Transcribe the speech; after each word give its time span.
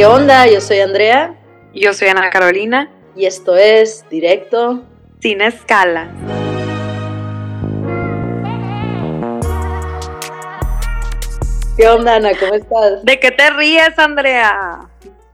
¿Qué 0.00 0.06
onda? 0.06 0.46
Yo 0.46 0.62
soy 0.62 0.78
Andrea. 0.78 1.34
Yo 1.74 1.92
soy 1.92 2.08
Ana 2.08 2.30
Carolina. 2.30 2.90
Y 3.14 3.26
esto 3.26 3.54
es 3.54 4.02
Directo. 4.08 4.82
Sin 5.20 5.42
escala. 5.42 6.08
¿Qué 11.76 11.86
onda, 11.86 12.14
Ana? 12.14 12.30
¿Cómo 12.40 12.54
estás? 12.54 13.04
¿De 13.04 13.20
qué 13.20 13.30
te 13.30 13.50
ríes, 13.50 13.98
Andrea? 13.98 14.89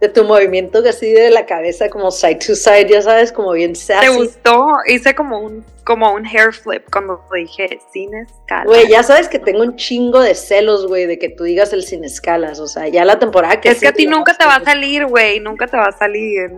De 0.06 0.12
tu 0.12 0.22
movimiento 0.22 0.82
así 0.88 1.10
de 1.10 1.30
la 1.30 1.46
cabeza 1.46 1.88
como 1.88 2.12
side 2.12 2.36
to 2.36 2.54
side, 2.54 2.86
ya 2.88 3.02
sabes, 3.02 3.32
como 3.32 3.50
bien 3.52 3.74
sassy. 3.74 4.06
¿Te 4.06 4.14
gustó? 4.14 4.76
Hice 4.86 5.16
como 5.16 5.40
un, 5.40 5.64
como 5.82 6.12
un 6.12 6.24
hair 6.24 6.52
flip 6.52 6.84
cuando 6.92 7.20
dije 7.34 7.80
sin 7.92 8.14
escala. 8.14 8.66
Güey, 8.66 8.88
ya 8.88 9.02
sabes 9.02 9.28
que 9.28 9.40
tengo 9.40 9.62
un 9.62 9.74
chingo 9.74 10.20
de 10.20 10.36
celos, 10.36 10.86
güey, 10.86 11.06
de 11.06 11.18
que 11.18 11.28
tú 11.28 11.42
digas 11.42 11.72
el 11.72 11.82
sin 11.82 12.04
escalas. 12.04 12.60
O 12.60 12.68
sea, 12.68 12.86
ya 12.86 13.04
la 13.04 13.18
temporada 13.18 13.60
que 13.60 13.70
Es 13.70 13.80
que 13.80 13.88
a 13.88 13.92
ti 13.92 14.06
nunca 14.06 14.34
te 14.34 14.44
va 14.44 14.56
a 14.56 14.64
salir, 14.64 15.06
güey, 15.06 15.40
nunca 15.40 15.66
te 15.66 15.76
va 15.76 15.86
a 15.86 15.92
salir. 15.92 16.52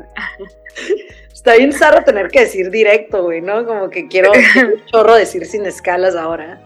Está 1.33 1.55
bien 1.55 1.73
zarro 1.73 2.05
tener 2.05 2.29
que 2.29 2.41
decir 2.41 2.69
directo, 2.69 3.23
güey, 3.23 3.41
¿no? 3.41 3.65
Como 3.65 3.89
que 3.89 4.09
quiero 4.09 4.31
un 4.57 4.85
chorro 4.87 5.15
decir 5.15 5.47
sin 5.47 5.65
escalas 5.65 6.17
ahora. 6.17 6.61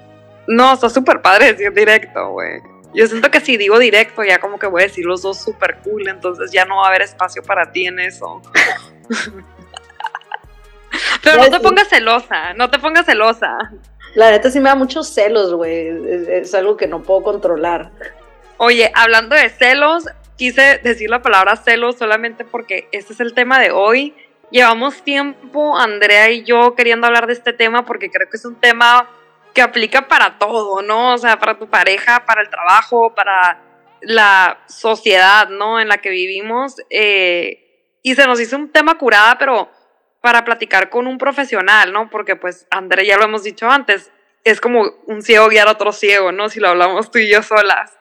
No, 0.49 0.73
está 0.73 0.89
súper 0.89 1.23
padre 1.23 1.53
decir 1.53 1.73
directo, 1.73 2.33
güey. 2.33 2.72
Yo 2.95 3.07
siento 3.07 3.31
que 3.31 3.41
si 3.41 3.57
digo 3.57 3.79
directo, 3.79 4.23
ya 4.23 4.39
como 4.39 4.59
que 4.59 4.67
voy 4.67 4.83
a 4.83 4.87
decir 4.87 5.05
los 5.05 5.23
dos 5.23 5.41
súper 5.43 5.79
cool, 5.79 6.09
entonces 6.09 6.53
ya 6.53 6.65
no 6.65 6.77
va 6.77 6.87
a 6.87 6.89
haber 6.89 7.03
espacio 7.03 7.43
para 7.43 7.73
ti 7.73 7.87
en 7.87 7.99
eso. 7.99 8.43
Pero 11.23 11.39
no 11.39 11.51
te 11.51 11.61
pongas 11.61 11.89
celosa, 11.89 12.53
no 12.55 12.71
te 12.71 12.79
pongas 12.79 13.07
celosa. 13.07 13.57
La 14.15 14.31
neta 14.31 14.51
sí 14.51 14.61
me 14.61 14.69
da 14.69 14.75
muchos 14.75 15.09
celos, 15.09 15.55
güey. 15.55 15.89
Es, 16.29 16.55
algo 16.55 16.77
que 16.77 16.87
no 16.87 17.03
puedo 17.03 17.23
controlar. 17.23 17.91
Oye, 18.59 18.93
hablando 18.95 19.35
de 19.35 19.49
celos, 19.49 20.05
quise 20.37 20.79
decir 20.83 21.09
la 21.09 21.23
palabra 21.23 21.57
celos 21.57 21.97
solamente 21.97 22.45
porque 22.45 22.89
este 22.93 23.15
es 23.15 23.21
el 23.21 23.33
tema 23.33 23.59
de 23.59 23.71
hoy. 23.71 24.15
Llevamos 24.51 25.03
tiempo, 25.03 25.79
Andrea 25.79 26.31
y 26.31 26.45
yo, 26.45 26.75
queriendo 26.75 27.07
hablar 27.07 27.27
de 27.27 27.33
este 27.33 27.55
tema 27.55 27.87
porque 27.87 28.11
creo 28.11 28.29
que 28.29 28.37
es 28.37 28.45
un 28.45 28.57
tema 28.57 29.09
que 29.53 29.63
aplica 29.63 30.09
para 30.09 30.39
todo, 30.39 30.83
¿no? 30.83 31.15
O 31.15 31.19
sea, 31.19 31.39
para 31.39 31.59
tu 31.59 31.69
pareja, 31.69 32.25
para 32.27 32.43
el 32.43 32.51
trabajo, 32.51 33.15
para 33.15 33.61
la 34.01 34.59
sociedad, 34.67 35.49
¿no? 35.49 35.81
En 35.81 35.89
la 35.89 35.99
que 35.99 36.11
vivimos. 36.11 36.77
Eh, 36.91 37.99
y 38.03 38.15
se 38.15 38.27
nos 38.27 38.41
hizo 38.41 38.57
un 38.57 38.71
tema 38.71 38.99
curada, 38.99 39.39
pero 39.39 39.71
para 40.21 40.45
platicar 40.45 40.91
con 40.91 41.07
un 41.07 41.19
profesional, 41.19 41.93
¿no? 41.93 42.11
Porque 42.11 42.37
pues, 42.37 42.67
André, 42.71 43.07
ya 43.07 43.17
lo 43.17 43.25
hemos 43.25 43.43
dicho 43.43 43.69
antes, 43.69 44.11
es 44.45 44.61
como 44.61 44.85
un 45.07 45.23
ciego 45.23 45.49
guiar 45.49 45.69
a 45.69 45.73
otro 45.73 45.93
ciego, 45.93 46.33
¿no? 46.33 46.49
Si 46.49 46.61
lo 46.61 46.69
hablamos 46.69 47.11
tú 47.11 47.19
y 47.19 47.31
yo 47.31 47.43
solas. 47.43 47.93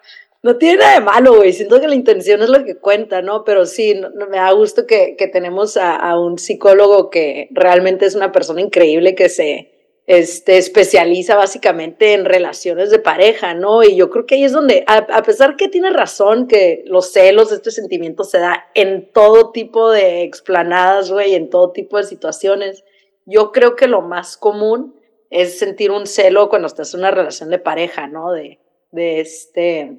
No 0.44 0.58
tiene 0.58 0.78
nada 0.78 0.94
de 0.94 1.02
malo, 1.02 1.36
güey. 1.36 1.54
Siento 1.54 1.80
que 1.80 1.88
la 1.88 1.94
intención 1.94 2.42
es 2.42 2.50
lo 2.50 2.64
que 2.66 2.76
cuenta, 2.76 3.22
¿no? 3.22 3.44
Pero 3.44 3.68
sí, 3.68 4.02
me 4.30 4.38
da 4.38 4.52
gusto 4.52 4.88
que, 4.88 5.16
tenemos 5.32 5.78
a, 5.78 5.96
a, 5.96 6.20
un 6.20 6.40
psicólogo 6.40 7.12
que 7.12 7.48
realmente 7.52 8.08
es 8.08 8.16
una 8.16 8.32
persona 8.32 8.60
increíble 8.60 9.14
que 9.14 9.30
se, 9.30 9.71
este, 10.12 10.58
especializa 10.58 11.38
básicamente 11.38 12.12
en 12.12 12.26
relaciones 12.26 12.90
de 12.90 13.00
pareja, 13.00 13.54
¿no? 13.54 13.82
Y 13.82 13.96
yo 13.96 14.10
creo 14.10 14.26
que 14.26 14.36
ahí 14.36 14.44
es 14.44 14.52
donde, 14.52 14.84
a, 14.86 15.24
pesar 15.24 15.56
que 15.56 15.70
tiene 15.70 15.90
razón 15.90 16.50
que 16.50 16.84
los 16.86 17.14
celos, 17.14 17.54
este 17.54 17.72
sentimiento 17.72 18.26
se 18.26 18.40
da 18.40 18.66
en 18.74 19.10
todo 19.14 19.54
tipo 19.54 19.90
de 19.90 20.24
explanadas, 20.24 21.10
güey, 21.14 21.36
en 21.36 21.50
todo 21.50 21.72
tipo 21.72 21.96
de 21.96 22.04
situaciones, 22.04 22.84
yo 23.26 23.54
creo 23.54 23.78
que 23.78 23.88
lo 23.88 24.02
más 24.02 24.36
común 24.36 25.00
es 25.30 25.58
sentir 25.58 25.92
un 25.92 26.06
celo 26.06 26.50
cuando 26.50 26.68
estás 26.68 26.94
en 26.94 27.00
una 27.00 27.12
relación 27.12 27.50
de 27.50 27.60
pareja, 27.60 28.08
¿no? 28.08 28.34
De, 28.34 28.60
de 28.92 29.22
este, 29.22 29.96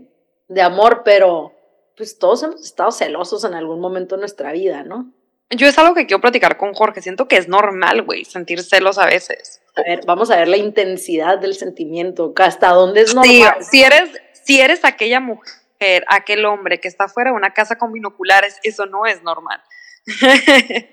de 0.46 0.60
amor, 0.60 1.04
pero 1.06 1.54
pues 1.96 2.18
todos 2.18 2.42
hemos 2.42 2.60
estado 2.60 2.92
celosos 2.92 3.44
en 3.44 3.54
algún 3.54 3.80
momento 3.80 4.16
de 4.16 4.20
nuestra 4.20 4.52
vida, 4.52 4.82
¿no? 4.82 5.10
Yo 5.48 5.66
es 5.66 5.78
algo 5.78 5.94
que 5.94 6.04
quiero 6.04 6.20
platicar 6.20 6.58
con 6.58 6.74
Jorge. 6.74 7.00
Siento 7.00 7.28
que 7.28 7.38
es 7.38 7.48
normal, 7.48 8.02
güey, 8.02 8.26
sentir 8.26 8.62
celos 8.62 8.98
a 8.98 9.06
veces. 9.06 9.61
A 9.74 9.82
ver, 9.82 10.00
vamos 10.06 10.30
a 10.30 10.36
ver 10.36 10.48
la 10.48 10.58
intensidad 10.58 11.38
del 11.38 11.54
sentimiento. 11.54 12.32
¿Hasta 12.36 12.70
dónde 12.70 13.02
es 13.02 13.14
normal? 13.14 13.56
Sí, 13.60 13.64
si 13.70 13.82
eres, 13.82 14.10
si 14.32 14.60
eres 14.60 14.84
aquella 14.84 15.20
mujer, 15.20 16.04
aquel 16.08 16.44
hombre 16.44 16.80
que 16.80 16.88
está 16.88 17.08
fuera 17.08 17.30
de 17.30 17.36
una 17.36 17.54
casa 17.54 17.78
con 17.78 17.92
binoculares, 17.92 18.58
eso 18.62 18.86
no 18.86 19.06
es 19.06 19.22
normal. 19.22 19.62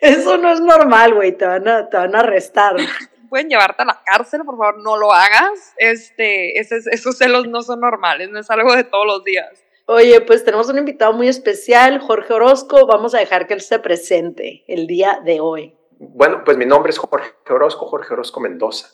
eso 0.00 0.36
no 0.36 0.52
es 0.52 0.60
normal, 0.60 1.14
güey. 1.14 1.32
Te 1.32 1.46
van 1.46 1.66
a, 1.68 1.88
te 1.88 1.96
van 1.96 2.14
a 2.14 2.20
arrestar. 2.20 2.76
Pueden 3.30 3.48
llevarte 3.48 3.82
a 3.82 3.86
la 3.86 4.02
cárcel, 4.04 4.42
por 4.44 4.58
favor, 4.58 4.82
no 4.82 4.96
lo 4.96 5.12
hagas. 5.12 5.72
Este, 5.76 6.58
esos 6.58 7.16
celos 7.16 7.46
no 7.46 7.62
son 7.62 7.80
normales, 7.80 8.28
no 8.28 8.40
es 8.40 8.50
algo 8.50 8.74
de 8.74 8.82
todos 8.82 9.06
los 9.06 9.24
días. 9.24 9.48
Oye, 9.86 10.20
pues 10.20 10.44
tenemos 10.44 10.68
un 10.68 10.78
invitado 10.78 11.12
muy 11.12 11.28
especial, 11.28 12.00
Jorge 12.00 12.32
Orozco. 12.32 12.86
Vamos 12.86 13.14
a 13.14 13.18
dejar 13.18 13.46
que 13.46 13.54
él 13.54 13.60
se 13.60 13.78
presente 13.78 14.64
el 14.66 14.86
día 14.86 15.20
de 15.24 15.40
hoy. 15.40 15.74
Bueno, 16.02 16.44
pues 16.44 16.56
mi 16.56 16.64
nombre 16.64 16.88
es 16.88 16.98
Jorge 16.98 17.34
Orozco, 17.50 17.84
Jorge 17.84 18.14
Orozco 18.14 18.40
Mendoza. 18.40 18.88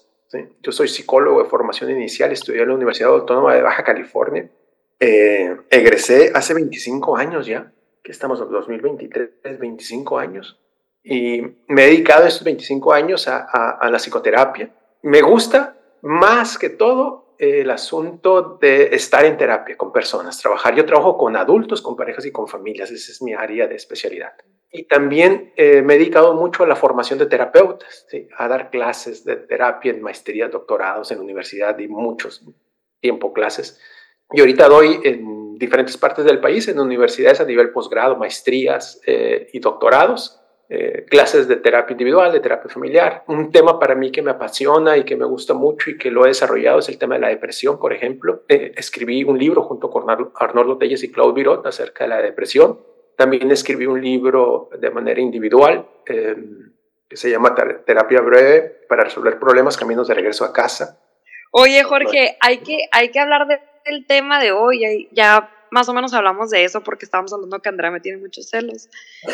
Yo 0.60 0.72
soy 0.72 0.88
psicólogo 0.88 1.40
de 1.40 1.48
formación 1.48 1.88
inicial, 1.92 2.32
estudié 2.32 2.62
en 2.62 2.68
la 2.68 2.74
Universidad 2.74 3.10
Autónoma 3.10 3.54
de 3.54 3.62
Baja 3.62 3.84
California. 3.84 4.50
Eh, 4.98 5.56
egresé 5.70 6.32
hace 6.34 6.52
25 6.52 7.16
años 7.16 7.46
ya, 7.46 7.72
que 8.02 8.10
estamos 8.10 8.40
en 8.40 8.50
2023, 8.50 9.56
25 9.60 10.18
años. 10.18 10.60
Y 11.04 11.42
me 11.68 11.84
he 11.84 11.86
dedicado 11.86 12.26
estos 12.26 12.42
25 12.42 12.92
años 12.92 13.28
a, 13.28 13.46
a 13.70 13.88
la 13.88 14.00
psicoterapia. 14.00 14.74
Me 15.02 15.22
gusta 15.22 15.78
más 16.02 16.58
que 16.58 16.70
todo 16.70 17.36
el 17.38 17.70
asunto 17.70 18.58
de 18.60 18.96
estar 18.96 19.24
en 19.24 19.36
terapia 19.36 19.76
con 19.76 19.92
personas, 19.92 20.42
trabajar. 20.42 20.74
Yo 20.74 20.84
trabajo 20.84 21.16
con 21.16 21.36
adultos, 21.36 21.80
con 21.82 21.94
parejas 21.94 22.26
y 22.26 22.32
con 22.32 22.48
familias, 22.48 22.90
esa 22.90 23.12
es 23.12 23.22
mi 23.22 23.32
área 23.32 23.68
de 23.68 23.76
especialidad. 23.76 24.32
Y 24.70 24.84
también 24.84 25.52
eh, 25.56 25.82
me 25.82 25.94
he 25.94 25.98
dedicado 25.98 26.34
mucho 26.34 26.64
a 26.64 26.66
la 26.66 26.76
formación 26.76 27.18
de 27.18 27.26
terapeutas, 27.26 28.06
a 28.36 28.48
dar 28.48 28.70
clases 28.70 29.24
de 29.24 29.36
terapia 29.36 29.92
en 29.92 30.02
maestrías, 30.02 30.50
doctorados 30.50 31.10
en 31.12 31.20
universidad 31.20 31.78
y 31.78 31.88
muchos 31.88 32.44
tiempo 33.00 33.32
clases. 33.32 33.80
Y 34.32 34.40
ahorita 34.40 34.68
doy 34.68 35.00
en 35.04 35.56
diferentes 35.56 35.96
partes 35.96 36.24
del 36.24 36.40
país, 36.40 36.66
en 36.68 36.80
universidades 36.80 37.40
a 37.40 37.44
nivel 37.44 37.70
posgrado, 37.70 38.16
maestrías 38.16 39.00
eh, 39.06 39.48
y 39.52 39.60
doctorados 39.60 40.40
eh, 40.68 41.04
clases 41.08 41.46
de 41.46 41.56
terapia 41.56 41.92
individual, 41.92 42.32
de 42.32 42.40
terapia 42.40 42.68
familiar. 42.68 43.22
Un 43.28 43.52
tema 43.52 43.78
para 43.78 43.94
mí 43.94 44.10
que 44.10 44.20
me 44.20 44.32
apasiona 44.32 44.96
y 44.96 45.04
que 45.04 45.14
me 45.14 45.24
gusta 45.24 45.54
mucho 45.54 45.90
y 45.90 45.96
que 45.96 46.10
lo 46.10 46.24
he 46.24 46.28
desarrollado 46.28 46.80
es 46.80 46.88
el 46.88 46.98
tema 46.98 47.14
de 47.14 47.20
la 47.20 47.28
depresión, 47.28 47.78
por 47.78 47.92
ejemplo. 47.92 48.42
Escribí 48.48 49.22
un 49.22 49.38
libro 49.38 49.62
junto 49.62 49.88
con 49.90 50.04
Arnoldo 50.34 50.76
Telles 50.76 51.04
y 51.04 51.12
Claude 51.12 51.34
Virot 51.34 51.64
acerca 51.66 52.04
de 52.04 52.08
la 52.08 52.20
depresión. 52.20 52.80
También 53.16 53.50
escribí 53.50 53.86
un 53.86 54.00
libro 54.00 54.68
de 54.78 54.90
manera 54.90 55.20
individual 55.20 55.88
em, 56.06 56.72
que 57.08 57.16
se 57.16 57.30
llama 57.30 57.54
Terapia 57.54 58.20
Breve 58.20 58.84
para 58.88 59.04
resolver 59.04 59.38
problemas, 59.38 59.76
caminos 59.76 60.08
de 60.08 60.14
regreso 60.14 60.44
a 60.44 60.52
casa. 60.52 61.00
Oye, 61.50 61.82
Jorge, 61.84 62.36
hay 62.40 62.58
que, 62.58 62.88
hay 62.92 63.10
que 63.10 63.20
hablar 63.20 63.46
del 63.46 64.06
tema 64.06 64.40
de 64.40 64.52
hoy. 64.52 65.08
Ya 65.12 65.50
más 65.70 65.88
o 65.88 65.94
menos 65.94 66.12
hablamos 66.14 66.50
de 66.50 66.64
eso 66.64 66.82
porque 66.82 67.04
estábamos 67.04 67.32
hablando 67.32 67.60
que 67.60 67.68
Andrea 67.68 67.90
me 67.90 68.00
tiene 68.00 68.18
muchos 68.18 68.48
celos. 68.48 68.88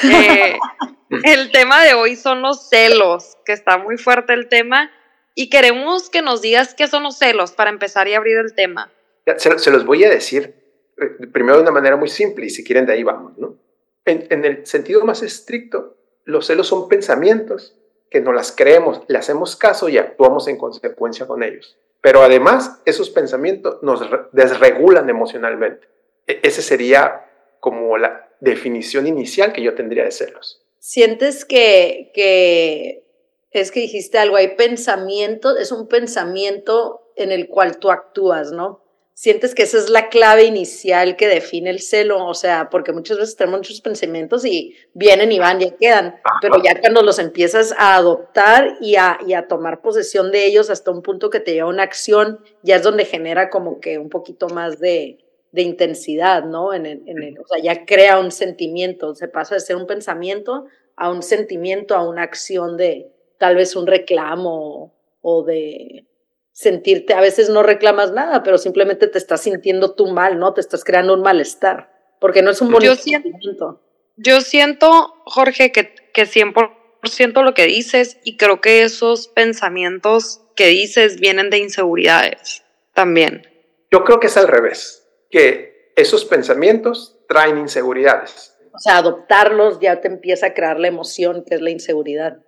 Eh, 0.04 0.58
el 1.24 1.50
tema 1.50 1.82
de 1.82 1.94
hoy 1.94 2.16
son 2.16 2.42
los 2.42 2.68
celos, 2.68 3.38
que 3.44 3.52
está 3.52 3.78
muy 3.78 3.96
fuerte 3.96 4.32
el 4.32 4.48
tema, 4.48 4.90
y 5.34 5.50
queremos 5.50 6.10
que 6.10 6.22
nos 6.22 6.42
digas 6.42 6.74
qué 6.74 6.86
son 6.86 7.02
los 7.02 7.18
celos 7.18 7.52
para 7.52 7.70
empezar 7.70 8.06
y 8.08 8.14
abrir 8.14 8.36
el 8.36 8.54
tema. 8.54 8.90
se, 9.36 9.70
los 9.70 9.84
voy 9.84 10.04
a 10.04 10.10
decir 10.10 10.54
eh, 10.98 11.26
primero 11.32 11.56
de 11.56 11.62
una 11.62 11.72
manera 11.72 11.96
muy 11.96 12.08
simple 12.08 12.46
y 12.46 12.50
si 12.50 12.62
quieren 12.62 12.86
de 12.86 12.92
ahí 12.92 13.02
vamos, 13.02 13.38
¿no? 13.38 13.56
En, 14.04 14.44
el 14.44 14.66
sentido 14.66 15.04
más 15.04 15.22
estricto, 15.22 15.96
los 16.24 16.46
celos 16.46 16.66
son 16.66 16.88
pensamientos 16.88 17.76
que 18.10 18.20
no 18.20 18.32
las 18.32 18.52
creemos, 18.52 19.00
le 19.08 19.18
hacemos 19.18 19.56
caso 19.56 19.88
y 19.88 19.98
actuamos 19.98 20.48
en 20.48 20.58
consecuencia 20.58 21.26
con 21.26 21.42
ellos. 21.42 21.78
Pero 22.00 22.22
además, 22.22 22.80
esos 22.84 23.10
pensamientos 23.10 23.82
nos 23.82 24.02
desregulan 24.32 25.08
emocionalmente. 25.08 25.86
E-, 26.26 26.40
ese 26.42 26.62
sería 26.62 27.26
como 27.60 27.96
la 27.96 28.28
definición 28.40 29.06
inicial 29.06 29.52
que 29.52 29.62
yo 29.62 29.74
tendría 29.74 30.04
de 30.04 30.10
celos. 30.10 30.62
¿Sientes 30.78 31.44
que, 31.44 32.10
que 32.12 33.04
es 33.52 33.70
que 33.70 33.80
dijiste 33.80 34.18
algo, 34.18 34.36
hay 34.36 34.56
pensamiento, 34.56 35.56
es 35.56 35.70
un 35.70 35.86
pensamiento 35.86 37.12
en 37.14 37.30
el 37.30 37.48
cual 37.48 37.78
tú 37.78 37.90
actúas, 37.90 38.50
¿no? 38.50 38.82
Sientes 39.14 39.54
que 39.54 39.64
esa 39.64 39.76
es 39.76 39.90
la 39.90 40.08
clave 40.08 40.44
inicial 40.44 41.16
que 41.16 41.28
define 41.28 41.68
el 41.68 41.80
celo, 41.80 42.26
o 42.26 42.32
sea, 42.32 42.70
porque 42.70 42.92
muchas 42.92 43.18
veces 43.18 43.36
tenemos 43.36 43.60
muchos 43.60 43.80
pensamientos 43.82 44.44
y 44.44 44.74
vienen 44.94 45.30
y 45.32 45.38
van, 45.38 45.60
ya 45.60 45.70
quedan, 45.76 46.16
pero 46.40 46.62
ya 46.62 46.80
cuando 46.80 47.02
los 47.02 47.18
empiezas 47.18 47.74
a 47.76 47.96
adoptar 47.96 48.78
y 48.80 48.96
a, 48.96 49.18
y 49.26 49.34
a 49.34 49.46
tomar 49.48 49.82
posesión 49.82 50.32
de 50.32 50.46
ellos 50.46 50.70
hasta 50.70 50.90
un 50.90 51.02
punto 51.02 51.28
que 51.28 51.40
te 51.40 51.52
lleva 51.52 51.68
a 51.68 51.72
una 51.72 51.82
acción, 51.82 52.40
ya 52.62 52.76
es 52.76 52.82
donde 52.82 53.04
genera 53.04 53.50
como 53.50 53.80
que 53.80 53.98
un 53.98 54.08
poquito 54.08 54.48
más 54.48 54.80
de, 54.80 55.18
de 55.52 55.62
intensidad, 55.62 56.44
¿no? 56.44 56.72
En 56.72 56.86
el, 56.86 57.02
en 57.06 57.22
el, 57.22 57.38
o 57.38 57.46
sea, 57.46 57.62
ya 57.62 57.84
crea 57.84 58.18
un 58.18 58.32
sentimiento, 58.32 59.14
se 59.14 59.28
pasa 59.28 59.54
de 59.54 59.60
ser 59.60 59.76
un 59.76 59.86
pensamiento 59.86 60.64
a 60.96 61.10
un 61.10 61.22
sentimiento, 61.22 61.94
a 61.94 62.08
una 62.08 62.22
acción 62.22 62.78
de 62.78 63.10
tal 63.38 63.56
vez 63.56 63.76
un 63.76 63.86
reclamo 63.86 64.94
o 65.20 65.42
de 65.42 66.06
sentirte, 66.52 67.14
a 67.14 67.20
veces 67.20 67.48
no 67.48 67.62
reclamas 67.62 68.12
nada, 68.12 68.42
pero 68.42 68.58
simplemente 68.58 69.08
te 69.08 69.18
estás 69.18 69.42
sintiendo 69.42 69.94
tú 69.94 70.08
mal, 70.08 70.38
¿no? 70.38 70.54
Te 70.54 70.60
estás 70.60 70.84
creando 70.84 71.14
un 71.14 71.22
malestar. 71.22 71.90
porque 72.20 72.42
no 72.42 72.50
es 72.50 72.60
un 72.60 72.70
bonito 72.70 72.94
yo 72.94 73.00
siento, 73.00 73.80
yo 74.16 74.40
siento, 74.40 75.14
Jorge, 75.24 75.72
que, 75.72 75.94
que 76.14 76.22
100% 76.22 77.42
lo 77.42 77.54
que 77.54 77.66
dices 77.66 78.18
y 78.22 78.36
creo 78.36 78.60
que 78.60 78.82
esos 78.82 79.26
pensamientos 79.28 80.42
que 80.54 80.66
dices 80.66 81.18
vienen 81.18 81.50
de 81.50 81.58
inseguridades 81.58 82.62
también. 82.94 83.46
Yo 83.90 84.04
creo 84.04 84.20
que 84.20 84.28
es 84.28 84.36
al 84.36 84.48
revés, 84.48 85.08
que 85.30 85.92
esos 85.96 86.24
pensamientos 86.24 87.18
traen 87.28 87.58
inseguridades. 87.58 88.54
O 88.74 88.78
sea, 88.78 88.98
adoptarlos 88.98 89.80
ya 89.80 90.00
te 90.00 90.08
empieza 90.08 90.46
a 90.46 90.54
crear 90.54 90.78
la 90.78 90.88
emoción 90.88 91.44
que 91.44 91.54
es 91.54 91.60
la 91.60 91.70
inseguridad. 91.70 92.38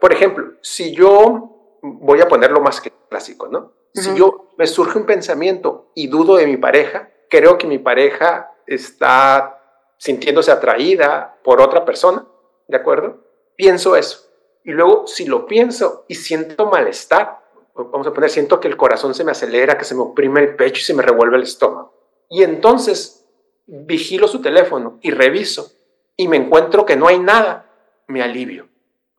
Por 0.00 0.12
ejemplo, 0.12 0.54
si 0.60 0.94
yo 0.94 1.78
voy 1.82 2.20
a 2.20 2.28
ponerlo 2.28 2.60
más 2.60 2.80
clásico, 3.14 3.46
¿no? 3.46 3.72
Si 3.94 4.12
yo 4.16 4.48
me 4.58 4.66
surge 4.66 4.98
un 4.98 5.06
pensamiento 5.06 5.92
y 5.94 6.08
dudo 6.08 6.34
de 6.34 6.48
mi 6.48 6.56
pareja, 6.56 7.10
creo 7.30 7.56
que 7.58 7.68
mi 7.68 7.78
pareja 7.78 8.50
está 8.66 9.60
sintiéndose 9.98 10.50
atraída 10.50 11.38
por 11.44 11.60
otra 11.60 11.84
persona, 11.84 12.26
¿de 12.66 12.76
acuerdo? 12.76 13.20
Pienso 13.54 13.94
eso. 13.94 14.28
Y 14.64 14.72
luego, 14.72 15.06
si 15.06 15.26
lo 15.26 15.46
pienso 15.46 16.04
y 16.08 16.16
siento 16.16 16.66
malestar, 16.66 17.40
vamos 17.76 18.06
a 18.08 18.12
poner, 18.12 18.30
siento 18.30 18.58
que 18.58 18.66
el 18.66 18.76
corazón 18.76 19.14
se 19.14 19.22
me 19.22 19.30
acelera, 19.30 19.78
que 19.78 19.84
se 19.84 19.94
me 19.94 20.02
oprime 20.02 20.40
el 20.40 20.56
pecho 20.56 20.80
y 20.80 20.84
se 20.84 20.94
me 20.94 21.02
revuelve 21.02 21.36
el 21.36 21.44
estómago. 21.44 21.94
Y 22.28 22.42
entonces 22.42 23.24
vigilo 23.66 24.26
su 24.26 24.42
teléfono 24.42 24.98
y 25.02 25.12
reviso 25.12 25.70
y 26.16 26.26
me 26.26 26.36
encuentro 26.36 26.84
que 26.84 26.96
no 26.96 27.06
hay 27.06 27.20
nada, 27.20 27.70
me 28.08 28.22
alivio. 28.22 28.68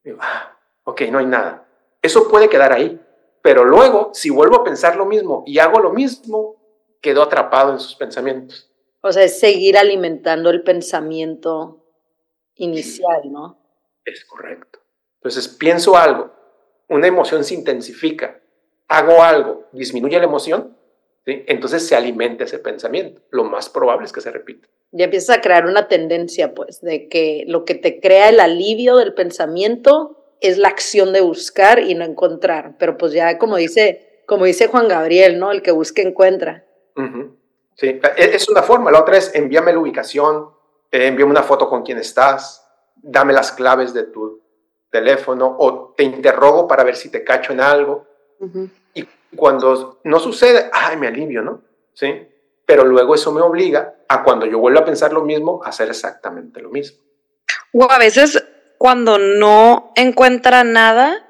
Digo, 0.03 0.17
ah, 0.21 0.57
ok, 0.83 1.01
no 1.11 1.19
hay 1.19 1.27
nada. 1.27 1.65
Eso 2.01 2.27
puede 2.27 2.49
quedar 2.49 2.73
ahí. 2.73 3.01
Pero 3.45 3.63
luego, 3.63 4.09
si 4.11 4.31
vuelvo 4.31 4.55
a 4.55 4.63
pensar 4.63 4.95
lo 4.95 5.05
mismo 5.05 5.43
y 5.45 5.59
hago 5.59 5.79
lo 5.79 5.93
mismo, 5.93 6.55
quedo 6.99 7.21
atrapado 7.21 7.73
en 7.73 7.79
sus 7.79 7.93
pensamientos. 7.93 8.71
O 9.01 9.11
sea, 9.11 9.21
es 9.21 9.39
seguir 9.39 9.77
alimentando 9.77 10.49
el 10.49 10.63
pensamiento 10.63 11.85
inicial, 12.55 13.31
¿no? 13.31 13.59
Es 14.03 14.25
correcto. 14.25 14.79
Entonces, 15.17 15.47
pienso 15.47 15.95
algo, 15.95 16.33
una 16.89 17.05
emoción 17.05 17.43
se 17.43 17.53
intensifica, 17.53 18.41
hago 18.87 19.21
algo, 19.21 19.67
disminuye 19.73 20.17
la 20.17 20.25
emoción, 20.25 20.75
¿sí? 21.23 21.43
entonces 21.45 21.87
se 21.87 21.95
alimenta 21.95 22.45
ese 22.45 22.57
pensamiento. 22.57 23.21
Lo 23.29 23.43
más 23.43 23.69
probable 23.69 24.07
es 24.07 24.11
que 24.11 24.21
se 24.21 24.31
repita. 24.31 24.67
Ya 24.89 25.05
empiezas 25.05 25.37
a 25.37 25.41
crear 25.41 25.67
una 25.67 25.87
tendencia, 25.87 26.55
pues, 26.55 26.81
de 26.81 27.07
que 27.09 27.43
lo 27.45 27.63
que 27.63 27.75
te 27.75 27.99
crea 27.99 28.29
el 28.29 28.39
alivio 28.39 28.95
del 28.95 29.13
pensamiento 29.13 30.24
es 30.47 30.57
la 30.57 30.69
acción 30.69 31.13
de 31.13 31.21
buscar 31.21 31.79
y 31.79 31.95
no 31.95 32.05
encontrar. 32.05 32.75
Pero 32.77 32.97
pues 32.97 33.13
ya 33.13 33.37
como 33.37 33.57
dice, 33.57 34.21
como 34.25 34.45
dice 34.45 34.67
Juan 34.67 34.87
Gabriel, 34.87 35.39
¿no? 35.39 35.51
El 35.51 35.61
que 35.61 35.71
busca 35.71 36.01
encuentra. 36.01 36.65
Sí, 37.75 37.87
e, 37.87 38.35
es 38.35 38.47
una 38.49 38.63
forma. 38.63 38.91
La 38.91 39.01
otra 39.01 39.17
es 39.17 39.33
envíame 39.35 39.73
la 39.73 39.79
ubicación, 39.79 40.49
eh, 40.91 41.07
envíame 41.07 41.31
una 41.31 41.43
foto 41.43 41.69
con 41.69 41.83
quién 41.83 41.97
estás, 41.97 42.65
dame 42.95 43.33
las 43.33 43.51
claves 43.51 43.93
de 43.93 44.03
tu 44.03 44.41
teléfono 44.89 45.55
o 45.59 45.93
te 45.95 46.03
interrogo 46.03 46.67
para 46.67 46.83
ver 46.83 46.95
si 46.95 47.09
te 47.09 47.23
cacho 47.23 47.53
en 47.53 47.61
algo. 47.61 48.07
Y 48.93 49.07
cuando 49.35 49.99
no 50.03 50.19
sucede, 50.19 50.69
ay, 50.71 50.97
me 50.97 51.07
alivio, 51.07 51.41
¿no? 51.41 51.61
Sí. 51.93 52.27
Pero 52.65 52.83
luego 52.83 53.15
eso 53.15 53.31
me 53.31 53.41
obliga 53.41 53.95
a 54.07 54.23
cuando 54.23 54.45
yo 54.45 54.59
vuelvo 54.59 54.79
a 54.79 54.85
pensar 54.85 55.13
lo 55.13 55.23
mismo, 55.23 55.61
a 55.63 55.69
hacer 55.69 55.89
exactamente 55.89 56.61
lo 56.61 56.69
mismo. 56.69 56.97
O 57.73 57.91
a 57.91 57.97
veces 57.97 58.41
cuando 58.77 59.17
no 59.17 59.91
encuentran 59.95 60.73
nada, 60.73 61.25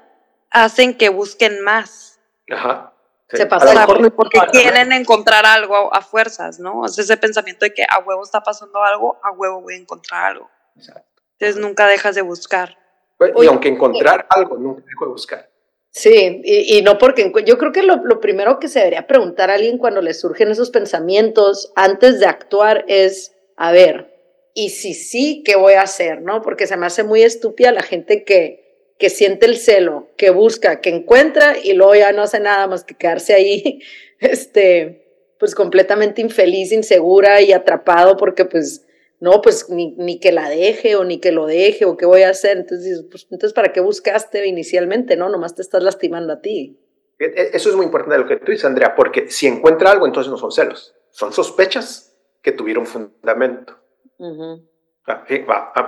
hacen 0.50 0.96
que 0.96 1.08
busquen 1.08 1.62
más. 1.62 2.20
Ajá. 2.50 2.92
Se 3.28 3.46
pasa 3.46 3.86
porque 4.14 4.38
quieren 4.52 4.92
encontrar 4.92 5.44
algo 5.46 5.92
a, 5.92 6.00
fuerzas, 6.00 6.60
¿no? 6.60 6.86
Es 6.86 6.96
ese 6.96 7.16
pensamiento 7.16 7.64
de 7.64 7.74
que 7.74 7.82
a 7.82 7.98
huevo 7.98 8.22
está 8.22 8.40
pasando 8.40 8.82
algo, 8.82 9.18
a 9.22 9.32
huevo 9.32 9.62
voy 9.62 9.74
a 9.74 9.78
encontrar 9.78 10.26
algo. 10.26 10.48
Exacto. 10.76 11.22
Entonces 11.32 11.60
nunca 11.60 11.88
dejas 11.88 12.14
de 12.14 12.22
buscar. 12.22 12.78
Pues, 13.18 13.32
y 13.42 13.46
aunque 13.46 13.68
encontrar 13.68 14.26
algo, 14.30 14.56
nunca 14.56 14.84
dejo 14.86 15.06
de 15.06 15.10
buscar. 15.10 15.50
Sí, 15.90 16.42
y, 16.44 16.82
no 16.82 16.98
porque 16.98 17.32
yo 17.44 17.56
creo 17.58 17.72
que 17.72 17.82
lo, 17.82 17.96
lo, 17.96 18.20
primero 18.20 18.58
que 18.58 18.68
se 18.68 18.80
debería 18.80 19.06
preguntar 19.06 19.50
a 19.50 19.54
alguien 19.54 19.78
cuando 19.78 20.02
le 20.02 20.12
surgen 20.12 20.50
esos 20.50 20.70
pensamientos 20.70 21.72
antes 21.74 22.20
de 22.20 22.26
actuar 22.26 22.84
es, 22.86 23.34
a 23.56 23.72
ver, 23.72 24.15
y 24.58 24.70
si 24.70 24.94
sí, 24.94 25.42
¿qué 25.44 25.54
voy 25.54 25.74
a 25.74 25.82
hacer? 25.82 26.22
¿no? 26.22 26.40
Porque 26.40 26.66
se 26.66 26.78
me 26.78 26.86
hace 26.86 27.04
muy 27.04 27.22
estúpida 27.22 27.72
la 27.72 27.82
gente 27.82 28.24
que, 28.24 28.94
que 28.98 29.10
siente 29.10 29.44
el 29.44 29.58
celo, 29.58 30.08
que 30.16 30.30
busca, 30.30 30.80
que 30.80 30.88
encuentra 30.88 31.58
y 31.62 31.74
luego 31.74 31.94
ya 31.94 32.12
no 32.12 32.22
hace 32.22 32.40
nada 32.40 32.66
más 32.66 32.82
que 32.82 32.94
quedarse 32.94 33.34
ahí, 33.34 33.82
este, 34.18 35.34
pues 35.38 35.54
completamente 35.54 36.22
infeliz, 36.22 36.72
insegura 36.72 37.42
y 37.42 37.52
atrapado 37.52 38.16
porque 38.16 38.46
pues 38.46 38.86
no, 39.20 39.42
pues 39.42 39.68
ni, 39.68 39.94
ni, 39.98 40.20
que 40.20 40.32
la 40.32 40.48
deje 40.48 40.96
o 40.96 41.04
ni 41.04 41.20
que 41.20 41.32
lo 41.32 41.44
deje 41.44 41.84
o 41.84 41.98
qué 41.98 42.06
voy 42.06 42.22
a 42.22 42.30
hacer. 42.30 42.56
Entonces, 42.56 43.04
pues, 43.10 43.26
entonces, 43.30 43.52
¿para 43.52 43.74
qué 43.74 43.80
buscaste 43.80 44.46
inicialmente? 44.46 45.16
No, 45.16 45.28
nomás 45.28 45.54
te 45.54 45.60
estás 45.60 45.82
lastimando 45.82 46.32
a 46.32 46.40
ti. 46.40 46.78
E, 47.18 47.24
e, 47.26 47.50
eso 47.52 47.68
es 47.68 47.76
muy 47.76 47.84
importante 47.84 48.18
lo 48.18 48.26
que 48.26 48.36
tú 48.36 48.52
dices, 48.52 48.64
Andrea, 48.64 48.94
porque 48.94 49.28
si 49.30 49.46
encuentra 49.46 49.90
algo, 49.90 50.06
entonces 50.06 50.30
no 50.30 50.38
son 50.38 50.50
celos, 50.50 50.94
son 51.10 51.34
sospechas 51.34 52.16
que 52.40 52.52
tuvieron 52.52 52.86
fundamento. 52.86 53.85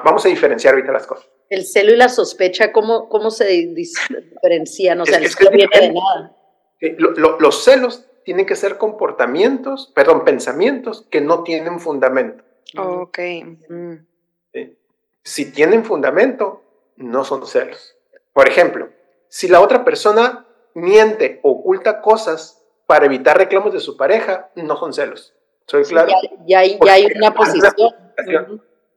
Vamos 0.04 0.24
a 0.24 0.28
diferenciar 0.28 0.74
ahorita 0.74 0.92
las 0.92 1.06
cosas. 1.06 1.28
El 1.48 1.64
celo 1.64 1.92
y 1.92 1.96
la 1.96 2.08
sospecha, 2.08 2.72
¿cómo, 2.72 3.08
cómo 3.08 3.30
se 3.30 3.46
diferencian? 3.46 5.00
O 5.00 5.06
sea, 5.06 5.18
es, 5.18 5.40
no 5.40 5.50
viene 5.50 5.80
de 5.80 5.92
nada. 5.92 6.36
los 7.38 7.64
celos 7.64 8.04
tienen 8.24 8.44
que 8.44 8.56
ser 8.56 8.76
comportamientos, 8.76 9.90
perdón, 9.94 10.24
pensamientos 10.24 11.06
que 11.10 11.22
no 11.22 11.42
tienen 11.44 11.80
fundamento. 11.80 12.44
Ok. 12.76 13.18
Si 15.22 15.52
tienen 15.52 15.84
fundamento, 15.84 16.62
no 16.96 17.24
son 17.24 17.46
celos. 17.46 17.96
Por 18.34 18.46
ejemplo, 18.48 18.90
si 19.28 19.48
la 19.48 19.60
otra 19.60 19.84
persona 19.84 20.46
miente 20.74 21.40
o 21.42 21.52
oculta 21.52 22.00
cosas 22.02 22.62
para 22.86 23.06
evitar 23.06 23.38
reclamos 23.38 23.72
de 23.72 23.80
su 23.80 23.96
pareja, 23.96 24.50
no 24.54 24.76
son 24.76 24.92
celos. 24.92 25.34
¿Soy 25.68 25.84
claro? 25.84 26.08
ya, 26.46 26.64
ya 26.64 26.92
hay 26.92 27.06
una 27.14 27.34
posición. 27.34 27.72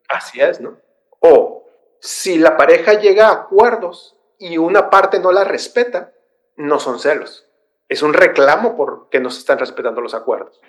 Así 0.07 0.41
es, 0.41 0.61
¿no? 0.61 0.77
O 1.19 1.67
si 1.99 2.37
la 2.37 2.57
pareja 2.57 2.93
llega 2.93 3.27
a 3.27 3.33
acuerdos 3.33 4.17
y 4.39 4.57
una 4.57 4.89
parte 4.89 5.19
no 5.19 5.31
la 5.31 5.43
respeta, 5.43 6.13
no 6.55 6.79
son 6.79 6.99
celos. 6.99 7.47
Es 7.89 8.01
un 8.01 8.13
reclamo 8.13 8.75
porque 8.75 9.19
no 9.19 9.29
se 9.29 9.39
están 9.39 9.59
respetando 9.59 10.01
los 10.01 10.13
acuerdos. 10.13 10.59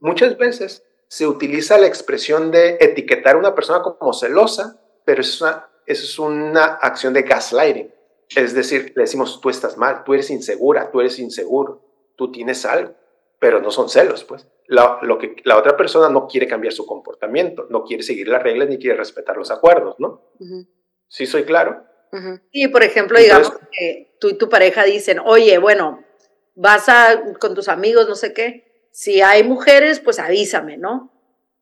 Muchas 0.00 0.36
veces 0.36 0.84
se 1.06 1.26
utiliza 1.26 1.78
la 1.78 1.86
expresión 1.86 2.50
de 2.50 2.76
etiquetar 2.80 3.36
a 3.36 3.38
una 3.38 3.54
persona 3.54 3.82
como 3.82 4.12
celosa, 4.12 4.80
pero 5.04 5.20
es 5.20 5.40
una, 5.40 5.68
es 5.86 6.18
una 6.18 6.64
acción 6.64 7.14
de 7.14 7.22
gaslighting. 7.22 7.94
Es 8.34 8.54
decir, 8.54 8.92
le 8.96 9.02
decimos, 9.02 9.40
tú 9.40 9.50
estás 9.50 9.76
mal, 9.76 10.02
tú 10.02 10.14
eres 10.14 10.30
insegura, 10.30 10.90
tú 10.90 11.00
eres 11.00 11.18
inseguro, 11.18 11.80
tú 12.16 12.32
tienes 12.32 12.64
algo, 12.66 12.94
pero 13.44 13.60
no 13.60 13.70
son 13.70 13.90
celos, 13.90 14.24
pues 14.24 14.46
la, 14.68 15.00
lo 15.02 15.18
que, 15.18 15.36
la 15.44 15.58
otra 15.58 15.76
persona 15.76 16.08
no 16.08 16.26
quiere 16.26 16.48
cambiar 16.48 16.72
su 16.72 16.86
comportamiento, 16.86 17.66
no 17.68 17.84
quiere 17.84 18.02
seguir 18.02 18.26
las 18.26 18.42
reglas 18.42 18.70
ni 18.70 18.78
quiere 18.78 18.96
respetar 18.96 19.36
los 19.36 19.50
acuerdos, 19.50 19.96
¿no? 19.98 20.30
¿Sí 21.08 21.26
soy 21.26 21.44
claro? 21.44 21.84
Sí, 22.50 22.68
por 22.68 22.82
ejemplo, 22.82 23.18
digamos 23.18 23.52
que 23.70 24.16
tú 24.18 24.30
y 24.30 24.38
tu 24.38 24.48
pareja 24.48 24.84
dicen, 24.84 25.18
oye, 25.22 25.58
bueno, 25.58 26.02
vas 26.54 26.88
a, 26.88 27.22
con 27.38 27.54
tus 27.54 27.68
amigos, 27.68 28.08
no 28.08 28.14
sé 28.14 28.32
qué, 28.32 28.88
si 28.92 29.20
hay 29.20 29.44
mujeres, 29.44 30.00
pues 30.00 30.18
avísame, 30.18 30.78
¿no? 30.78 31.12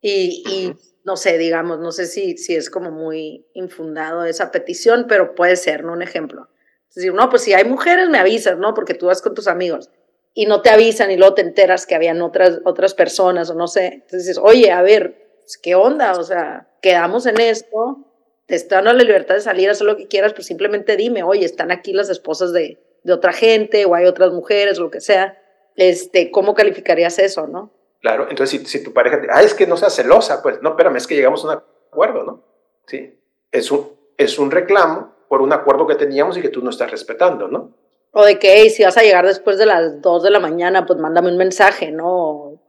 Y, 0.01 0.45
y 0.49 0.77
no 1.03 1.17
sé, 1.17 1.37
digamos, 1.37 1.81
no 1.81 1.91
sé 1.91 2.07
si, 2.07 2.39
si 2.39 2.55
es 2.55 2.71
como 2.71 2.93
muy 2.93 3.45
infundado 3.55 4.25
esa 4.25 4.53
petición, 4.53 5.07
pero 5.09 5.35
puede 5.35 5.57
ser, 5.57 5.83
¿no? 5.83 5.95
Un 5.95 6.03
ejemplo. 6.03 6.49
Es 6.91 6.95
decir, 6.95 7.13
no, 7.13 7.29
pues 7.29 7.43
si 7.43 7.55
hay 7.55 7.65
mujeres, 7.65 8.09
me 8.09 8.19
avisas, 8.19 8.57
¿no? 8.57 8.73
Porque 8.73 8.95
tú 8.95 9.07
vas 9.07 9.21
con 9.21 9.35
tus 9.35 9.49
amigos 9.49 9.91
y 10.35 10.47
no 10.47 10.63
te 10.63 10.71
avisan 10.71 11.11
y 11.11 11.17
luego 11.17 11.35
te 11.35 11.43
enteras 11.43 11.87
que 11.87 11.95
habían 11.95 12.23
otras, 12.23 12.61
otras 12.65 12.95
personas 12.95 13.51
o 13.51 13.55
no 13.55 13.69
sé. 13.69 13.87
Entonces 13.87 14.27
dices, 14.27 14.41
oye, 14.43 14.71
a 14.71 14.83
ver, 14.83 15.39
pues, 15.41 15.59
¿qué 15.59 15.75
onda? 15.75 16.13
O 16.13 16.23
sea, 16.23 16.69
quedamos 16.81 17.27
en 17.27 17.41
esto, 17.41 17.99
te 18.47 18.55
están 18.55 18.85
dando 18.85 18.99
la 18.99 19.05
libertad 19.05 19.35
de 19.35 19.41
salir, 19.41 19.71
hacer 19.71 19.87
lo 19.87 19.97
que 19.97 20.09
quieras, 20.09 20.33
pues 20.33 20.47
simplemente 20.47 20.97
dime, 20.97 21.23
oye, 21.23 21.45
están 21.45 21.71
aquí 21.71 21.93
las 21.93 22.09
esposas 22.09 22.53
de, 22.53 22.79
de 23.03 23.13
otra 23.13 23.33
gente 23.33 23.85
o 23.85 23.95
hay 23.95 24.07
otras 24.07 24.33
mujeres, 24.33 24.79
lo 24.79 24.91
que 24.91 25.01
sea. 25.01 25.39
Este, 25.77 26.31
¿Cómo 26.31 26.55
calificarías 26.55 27.19
eso, 27.19 27.47
no? 27.47 27.73
Claro, 28.01 28.29
entonces 28.29 28.61
si, 28.61 28.67
si 28.67 28.83
tu 28.83 28.93
pareja, 28.93 29.21
ah, 29.31 29.43
es 29.43 29.55
que 29.55 29.67
no 29.67 29.77
sea 29.77 29.91
celosa, 29.91 30.43
pues 30.43 30.61
no, 30.61 30.71
espérame, 30.71 30.97
es 30.97 31.07
que 31.07 31.15
llegamos 31.15 31.45
a 31.45 31.49
un 31.49 31.63
acuerdo, 31.91 32.25
¿no? 32.25 32.45
Sí, 32.87 33.17
es 33.53 33.71
un, 33.71 33.93
es 34.17 34.39
un 34.39 34.51
reclamo 34.51 35.15
por 35.29 35.41
un 35.41 35.53
acuerdo 35.53 35.87
que 35.87 35.95
teníamos 35.95 36.37
y 36.37 36.43
que 36.43 36.49
tú 36.49 36.63
no 36.63 36.71
estás 36.71 36.91
respetando, 36.91 37.49
¿no? 37.49 37.75
O 38.13 38.25
de 38.25 38.39
que, 38.39 38.69
si 38.71 38.85
vas 38.85 38.97
a 38.99 39.03
llegar 39.03 39.27
después 39.27 39.57
de 39.59 39.67
las 39.67 40.03
2 40.03 40.23
de 40.23 40.31
la 40.31 40.39
mañana, 40.39 40.87
pues 40.87 40.99
mándame 40.99 41.31
un 41.31 41.39
mensaje, 41.39 41.91
¿no? 41.91 42.61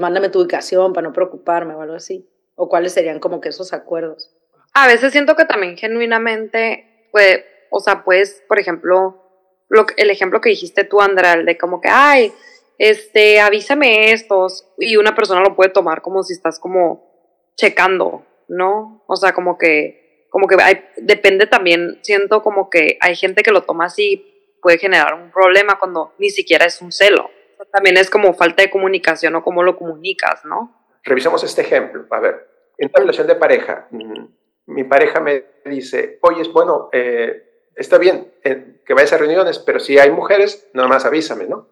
mándame 0.00 0.30
tu 0.30 0.40
ubicación 0.40 0.92
para 0.92 1.06
no 1.06 1.12
preocuparme 1.12 1.74
o 1.74 1.82
algo 1.82 1.94
así. 1.94 2.28
O 2.56 2.68
cuáles 2.68 2.92
serían 2.92 3.20
como 3.20 3.40
que 3.40 3.50
esos 3.50 3.72
acuerdos. 3.72 4.34
A 4.72 4.88
veces 4.88 5.12
siento 5.12 5.36
que 5.36 5.44
también 5.44 5.76
genuinamente, 5.76 7.08
pues, 7.12 7.44
o 7.70 7.80
sea, 7.80 8.02
pues, 8.04 8.42
por 8.48 8.58
ejemplo, 8.58 9.22
lo, 9.68 9.86
el 9.96 10.10
ejemplo 10.10 10.40
que 10.40 10.50
dijiste 10.50 10.84
tú, 10.84 11.00
Andrea, 11.00 11.36
de 11.36 11.56
como 11.56 11.80
que, 11.80 11.88
ay, 11.88 12.32
este, 12.78 13.40
avísame 13.40 14.12
estos, 14.12 14.66
y 14.78 14.96
una 14.96 15.14
persona 15.14 15.40
lo 15.40 15.54
puede 15.54 15.70
tomar 15.70 16.02
como 16.02 16.22
si 16.24 16.32
estás 16.32 16.58
como 16.58 17.12
checando, 17.56 18.24
¿no? 18.48 19.04
O 19.06 19.16
sea, 19.16 19.32
como 19.32 19.58
que, 19.58 20.26
como 20.30 20.48
que 20.48 20.56
hay, 20.60 20.84
depende 20.96 21.46
también, 21.46 22.00
siento 22.02 22.42
como 22.42 22.70
que 22.70 22.98
hay 23.00 23.14
gente 23.14 23.42
que 23.42 23.52
lo 23.52 23.62
toma 23.62 23.86
así, 23.86 24.33
puede 24.64 24.78
generar 24.78 25.12
un 25.12 25.30
problema 25.30 25.78
cuando 25.78 26.14
ni 26.18 26.30
siquiera 26.30 26.64
es 26.64 26.80
un 26.80 26.90
celo. 26.90 27.30
También 27.70 27.98
es 27.98 28.08
como 28.08 28.32
falta 28.32 28.62
de 28.62 28.70
comunicación 28.70 29.34
o 29.34 29.44
cómo 29.44 29.62
lo 29.62 29.76
comunicas, 29.76 30.42
¿no? 30.46 30.88
Revisemos 31.02 31.44
este 31.44 31.60
ejemplo. 31.60 32.06
A 32.10 32.18
ver, 32.18 32.48
en 32.78 32.88
una 32.88 33.00
relación 33.00 33.26
de 33.26 33.34
pareja, 33.34 33.88
mm, 33.90 34.24
mi 34.68 34.84
pareja 34.84 35.20
me 35.20 35.44
dice, 35.66 36.18
oye, 36.22 36.40
es 36.40 36.50
bueno, 36.50 36.88
eh, 36.92 37.70
está 37.76 37.98
bien 37.98 38.32
eh, 38.42 38.80
que 38.86 38.94
vayas 38.94 39.12
a 39.12 39.18
reuniones, 39.18 39.58
pero 39.58 39.78
si 39.80 39.98
hay 39.98 40.10
mujeres, 40.10 40.70
nada 40.72 40.88
más 40.88 41.04
avísame, 41.04 41.44
¿no? 41.44 41.68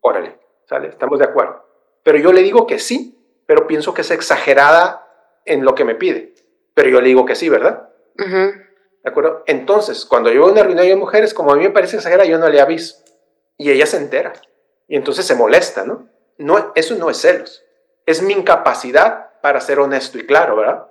Órale, 0.00 0.38
sale, 0.64 0.88
estamos 0.88 1.18
de 1.18 1.26
acuerdo. 1.26 1.66
Pero 2.02 2.16
yo 2.16 2.32
le 2.32 2.40
digo 2.40 2.66
que 2.66 2.78
sí, 2.78 3.42
pero 3.44 3.66
pienso 3.66 3.92
que 3.92 4.00
es 4.00 4.10
exagerada 4.10 5.06
en 5.44 5.66
lo 5.66 5.74
que 5.74 5.84
me 5.84 5.96
pide. 5.96 6.32
Pero 6.72 6.88
yo 6.88 7.02
le 7.02 7.08
digo 7.08 7.26
que 7.26 7.34
sí, 7.34 7.50
¿verdad? 7.50 7.90
¿De 9.02 9.10
acuerdo? 9.10 9.44
Entonces, 9.46 10.04
cuando 10.04 10.30
yo 10.30 10.40
voy 10.40 10.50
a 10.50 10.52
una 10.52 10.62
reunión 10.62 10.86
de 10.86 10.96
mujeres, 10.96 11.32
como 11.32 11.52
a 11.52 11.56
mí 11.56 11.64
me 11.64 11.70
parece 11.70 11.96
exagerada, 11.96 12.28
yo 12.28 12.38
no 12.38 12.48
le 12.48 12.60
aviso. 12.60 12.96
Y 13.56 13.70
ella 13.70 13.86
se 13.86 13.96
entera. 13.96 14.32
Y 14.88 14.96
entonces 14.96 15.26
se 15.26 15.34
molesta, 15.34 15.84
¿no? 15.84 16.08
no 16.40 16.72
eso 16.74 16.96
no 16.96 17.10
es 17.10 17.18
celos. 17.18 17.62
Es 18.06 18.22
mi 18.22 18.32
incapacidad 18.32 19.40
para 19.40 19.60
ser 19.60 19.78
honesto 19.78 20.18
y 20.18 20.26
claro, 20.26 20.56
¿verdad? 20.56 20.86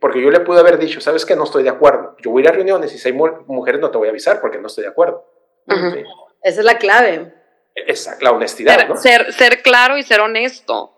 Porque 0.00 0.20
yo 0.20 0.30
le 0.30 0.40
pude 0.40 0.60
haber 0.60 0.78
dicho, 0.78 1.00
¿sabes 1.00 1.24
qué? 1.24 1.36
No 1.36 1.44
estoy 1.44 1.62
de 1.62 1.70
acuerdo. 1.70 2.16
Yo 2.20 2.30
voy 2.30 2.42
a 2.42 2.44
ir 2.44 2.48
a 2.50 2.52
reuniones 2.52 2.92
y 2.94 2.98
si 2.98 3.08
hay 3.08 3.14
mujeres 3.14 3.80
no 3.80 3.90
te 3.90 3.98
voy 3.98 4.08
a 4.08 4.10
avisar 4.10 4.40
porque 4.40 4.58
no 4.58 4.66
estoy 4.66 4.84
de 4.84 4.90
acuerdo. 4.90 5.24
Esa 6.42 6.60
es 6.60 6.64
la 6.64 6.78
clave. 6.78 7.32
Exacto, 7.74 8.24
la 8.24 8.32
honestidad, 8.32 8.76
ser, 8.76 8.88
¿no? 8.88 8.96
Ser, 8.96 9.32
ser 9.32 9.62
claro 9.62 9.96
y 9.96 10.02
ser 10.02 10.20
honesto. 10.20 10.94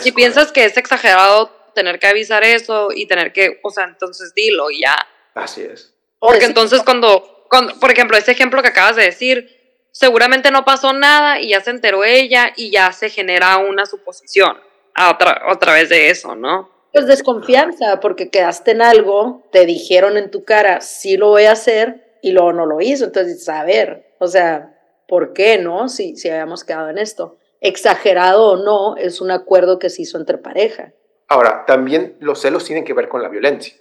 Si 0.00 0.12
piensas 0.12 0.52
que 0.52 0.66
es 0.66 0.76
exagerado 0.76 1.50
tener 1.74 1.98
que 1.98 2.06
avisar 2.06 2.44
eso 2.44 2.88
y 2.94 3.06
tener 3.06 3.32
que, 3.32 3.60
o 3.62 3.70
sea, 3.70 3.84
entonces 3.84 4.34
dilo 4.34 4.70
y 4.70 4.82
ya. 4.82 4.96
Así 5.38 5.62
es. 5.62 5.94
Porque 6.18 6.44
entonces 6.44 6.82
cuando, 6.82 7.44
cuando, 7.48 7.78
por 7.78 7.90
ejemplo, 7.90 8.16
ese 8.16 8.32
ejemplo 8.32 8.62
que 8.62 8.68
acabas 8.68 8.96
de 8.96 9.04
decir, 9.04 9.86
seguramente 9.92 10.50
no 10.50 10.64
pasó 10.64 10.92
nada 10.92 11.40
y 11.40 11.50
ya 11.50 11.60
se 11.60 11.70
enteró 11.70 12.04
ella 12.04 12.52
y 12.56 12.70
ya 12.70 12.92
se 12.92 13.10
genera 13.10 13.58
una 13.58 13.86
suposición 13.86 14.58
a 14.94 15.12
otra, 15.12 15.42
otra 15.50 15.74
vez 15.74 15.88
de 15.88 16.10
eso, 16.10 16.34
¿no? 16.34 16.70
Pues 16.92 17.06
desconfianza, 17.06 18.00
porque 18.00 18.30
quedaste 18.30 18.72
en 18.72 18.82
algo, 18.82 19.46
te 19.52 19.66
dijeron 19.66 20.16
en 20.16 20.30
tu 20.30 20.44
cara, 20.44 20.80
sí 20.80 21.16
lo 21.16 21.28
voy 21.28 21.44
a 21.44 21.52
hacer, 21.52 22.08
y 22.22 22.32
luego 22.32 22.52
no 22.52 22.66
lo 22.66 22.80
hizo. 22.80 23.04
Entonces, 23.04 23.48
a 23.48 23.64
ver, 23.64 24.14
o 24.18 24.26
sea, 24.26 24.74
¿por 25.06 25.32
qué 25.32 25.58
no? 25.58 25.88
Si, 25.88 26.16
si 26.16 26.28
habíamos 26.28 26.64
quedado 26.64 26.90
en 26.90 26.98
esto. 26.98 27.36
Exagerado 27.60 28.52
o 28.52 28.56
no, 28.56 28.96
es 28.96 29.20
un 29.20 29.30
acuerdo 29.30 29.78
que 29.78 29.90
se 29.90 30.02
hizo 30.02 30.18
entre 30.18 30.38
pareja. 30.38 30.92
Ahora, 31.28 31.64
también 31.66 32.16
los 32.20 32.40
celos 32.40 32.64
tienen 32.64 32.84
que 32.84 32.94
ver 32.94 33.08
con 33.08 33.22
la 33.22 33.28
violencia, 33.28 33.74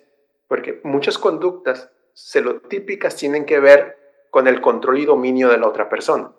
porque 0.48 0.80
muchas 0.84 1.18
conductas 1.18 1.92
celotípicas 2.16 3.16
tienen 3.16 3.46
que 3.46 3.60
ver 3.60 3.98
con 4.32 4.48
el 4.48 4.62
control 4.62 5.00
y 5.00 5.06
dominio 5.06 5.50
de 5.50 5.58
la 5.58 5.68
otra 5.68 5.90
persona, 5.90 6.32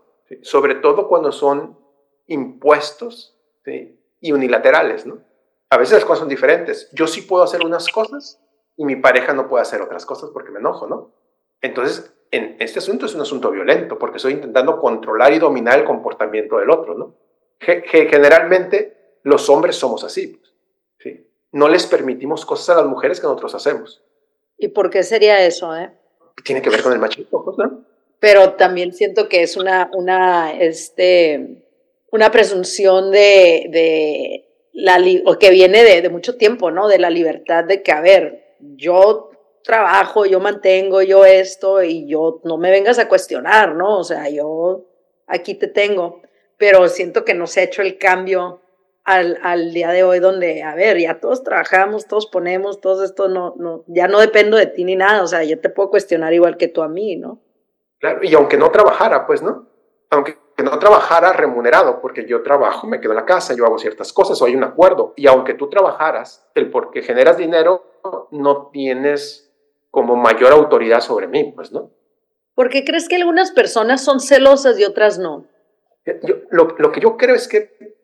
sobre 0.43 0.77
todo 0.77 1.09
cuando 1.09 1.33
son 1.33 1.79
impuestos 2.27 3.37
y 4.21 4.33
unilaterales, 4.33 5.07
¿no? 5.07 5.19
A 5.71 5.77
veces 5.77 5.95
las 5.95 6.05
cosas 6.05 6.21
son 6.21 6.29
diferentes. 6.29 6.91
Yo 6.93 7.07
sí 7.07 7.23
puedo 7.23 7.43
hacer 7.43 7.65
unas 7.65 7.89
cosas 7.89 8.41
y 8.77 8.85
mi 8.85 8.97
pareja 8.97 9.35
no 9.35 9.49
puede 9.49 9.63
hacer 9.63 9.83
otras 9.83 10.07
cosas 10.07 10.31
porque 10.33 10.51
me 10.51 10.61
enojo, 10.61 10.87
¿no? 10.87 11.13
Entonces, 11.61 12.15
en 12.31 12.57
este 12.59 12.79
asunto 12.79 13.07
es 13.07 13.15
un 13.15 13.21
asunto 13.21 13.51
violento 13.51 13.99
porque 13.99 14.17
estoy 14.17 14.33
intentando 14.35 14.81
controlar 14.81 15.33
y 15.33 15.39
dominar 15.39 15.79
el 15.79 15.85
comportamiento 15.85 16.59
del 16.59 16.71
otro, 16.71 16.95
¿no? 16.95 17.15
Generalmente 17.61 19.19
los 19.25 19.49
hombres 19.51 19.77
somos 19.77 20.05
así. 20.05 20.41
No 21.53 21.69
les 21.69 21.87
permitimos 21.87 22.45
cosas 22.45 22.77
a 22.77 22.81
las 22.81 22.87
mujeres 22.87 23.21
que 23.21 23.27
nosotros 23.27 23.55
hacemos. 23.55 24.03
¿Y 24.57 24.69
por 24.69 24.91
qué 24.91 25.03
sería 25.03 25.45
eso, 25.45 25.75
eh? 25.77 25.91
Tiene 26.45 26.63
que 26.63 26.71
ver 26.71 26.83
con 26.83 26.93
el 26.93 26.99
machismo, 26.99 27.55
¿no? 27.57 27.85
Pero 28.21 28.55
también 28.55 28.93
siento 28.93 29.29
que 29.29 29.43
es 29.43 29.57
una, 29.57 29.91
una, 29.95 30.53
este, 30.53 31.65
una 32.11 32.31
presunción 32.31 33.11
de, 33.11 33.67
de 33.71 34.49
la, 34.73 34.99
o 35.25 35.39
que 35.39 35.51
viene 35.51 35.85
de, 35.85 36.03
de 36.03 36.09
mucho 36.09 36.37
tiempo, 36.37 36.71
¿no? 36.71 36.89
De 36.89 36.99
la 36.99 37.11
libertad 37.11 37.65
de 37.65 37.83
que, 37.83 37.93
a 37.93 38.01
ver, 38.01 38.57
yo 38.61 39.31
trabajo, 39.63 40.27
yo 40.27 40.41
mantengo, 40.41 41.03
yo 41.03 41.25
esto, 41.25 41.83
y 41.83 42.09
yo 42.09 42.41
no 42.45 42.59
me 42.59 42.71
vengas 42.71 42.99
a 42.99 43.09
cuestionar, 43.09 43.75
¿no? 43.75 43.99
O 43.99 44.05
sea, 44.05 44.29
yo 44.29 44.87
aquí 45.27 45.55
te 45.55 45.69
tengo, 45.69 46.23
pero 46.57 46.89
siento 46.89 47.25
que 47.25 47.35
no 47.35 47.47
se 47.47 47.61
ha 47.61 47.65
hecho 47.65 47.83
el 47.83 47.99
cambio 47.99 48.63
al, 49.09 49.39
al, 49.43 49.73
día 49.73 49.89
de 49.89 50.05
hoy 50.05 50.19
donde, 50.19 50.63
a 50.63 50.75
ver, 50.75 50.99
ya 50.99 51.19
todos 51.19 51.43
trabajamos, 51.43 52.07
todos 52.07 52.27
ponemos, 52.27 52.83
todo 52.83 53.05
esto, 53.05 53.29
no, 53.29 53.55
no, 53.57 53.83
ya 53.87 54.07
no 54.07 54.21
dependo 54.21 54.59
de 54.59 54.67
ti 54.67 54.85
ni 54.85 54.97
nada, 54.97 55.23
o 55.23 55.27
sea, 55.27 55.45
yo 55.45 55.59
te 55.59 55.71
puedo 55.71 55.89
cuestionar 55.89 56.35
igual 56.35 56.59
que 56.59 56.69
tú 56.69 56.83
a 56.83 56.89
mí, 56.89 57.17
¿no? 57.17 57.41
Claro, 58.01 58.21
y 58.23 58.35
aunque 58.35 58.59
no 58.59 58.71
trabajara, 58.71 59.27
pues, 59.27 59.41
¿no? 59.41 59.67
Aunque 60.11 60.37
no 60.63 60.79
trabajara 60.79 61.33
remunerado, 61.33 62.03
porque 62.03 62.27
yo 62.27 62.43
trabajo, 62.43 62.87
me 62.87 63.01
quedo 63.01 63.13
en 63.13 63.17
la 63.17 63.25
casa, 63.25 63.55
yo 63.55 63.65
hago 63.65 63.79
ciertas 63.79 64.13
cosas, 64.13 64.43
o 64.43 64.45
hay 64.45 64.55
un 64.55 64.65
acuerdo, 64.65 65.15
y 65.17 65.27
aunque 65.27 65.55
tú 65.55 65.71
trabajaras, 65.71 66.47
el 66.55 66.71
porque 66.71 67.01
generas 67.01 67.39
dinero, 67.39 67.85
no 68.31 68.69
tienes 68.71 69.51
como 69.91 70.17
mayor 70.17 70.53
autoridad 70.53 71.01
sobre 71.01 71.29
mí, 71.29 71.51
pues, 71.57 71.73
¿no? 71.73 71.91
¿Por 72.55 72.69
qué 72.69 72.85
crees 72.85 73.09
que 73.09 73.17
algunas 73.17 73.53
personas 73.53 74.05
son 74.05 74.21
celosas 74.21 74.79
y 74.79 74.85
otras 74.85 75.19
no? 75.19 75.47
Yo, 76.23 76.37
lo, 76.51 76.75
lo, 76.79 76.93
que 76.93 77.01
yo 77.01 77.17
creo 77.17 77.35
es 77.35 77.49
que 77.49 77.98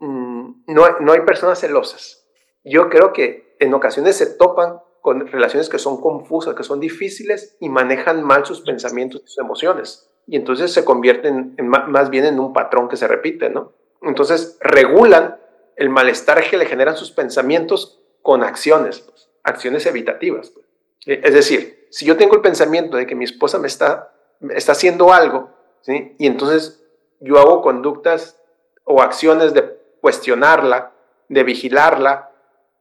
no, 0.66 0.99
no 1.00 1.12
hay 1.12 1.21
personas 1.21 1.61
celosas. 1.61 2.26
Yo 2.64 2.88
creo 2.88 3.12
que 3.12 3.56
en 3.59 3.75
ocasiones 3.75 4.16
se 4.16 4.26
topan 4.26 4.80
con 5.00 5.26
relaciones 5.26 5.68
que 5.68 5.78
son 5.78 6.00
confusas, 6.00 6.54
que 6.54 6.62
son 6.62 6.80
difíciles 6.80 7.56
y 7.61 7.68
manejan 7.68 8.23
mal 8.23 8.47
sus 8.47 8.62
pensamientos 8.62 9.21
y 9.23 9.28
sus 9.28 9.38
emociones. 9.38 10.11
Y 10.26 10.37
entonces 10.37 10.73
se 10.73 10.85
convierten 10.85 11.54
en, 11.59 11.68
más 11.68 12.09
bien 12.09 12.25
en 12.25 12.40
un 12.40 12.54
patrón 12.54 12.88
que 12.88 12.97
se 12.97 13.06
repite, 13.06 13.50
¿no? 13.50 13.73
Entonces 14.00 14.56
regulan 14.61 15.38
el 15.76 15.90
malestar 15.90 16.42
que 16.49 16.56
le 16.56 16.66
generan 16.66 16.97
sus 16.97 17.11
pensamientos 17.11 18.00
con 18.23 18.42
acciones, 18.42 19.00
pues, 19.00 19.28
acciones 19.42 19.85
evitativas. 19.85 20.50
Pues. 20.50 20.66
Es 21.06 21.35
decir, 21.35 21.87
si 21.90 22.06
yo 22.06 22.16
tengo 22.16 22.37
el 22.37 22.40
pensamiento 22.40 22.97
de 22.97 23.06
que 23.06 23.14
mi 23.14 23.25
esposa 23.25 23.59
me 23.59 23.66
está, 23.66 24.14
está 24.50 24.73
haciendo 24.73 25.12
algo, 25.12 25.50
¿sí? 25.83 26.16
y 26.18 26.26
entonces 26.26 26.83
yo 27.21 27.38
hago 27.38 27.61
conductas 27.61 28.40
o 28.85 29.02
acciones 29.02 29.52
de 29.52 29.62
cuestionarla, 30.04 30.92
de 31.30 31.44
vigilarla, 31.44 32.30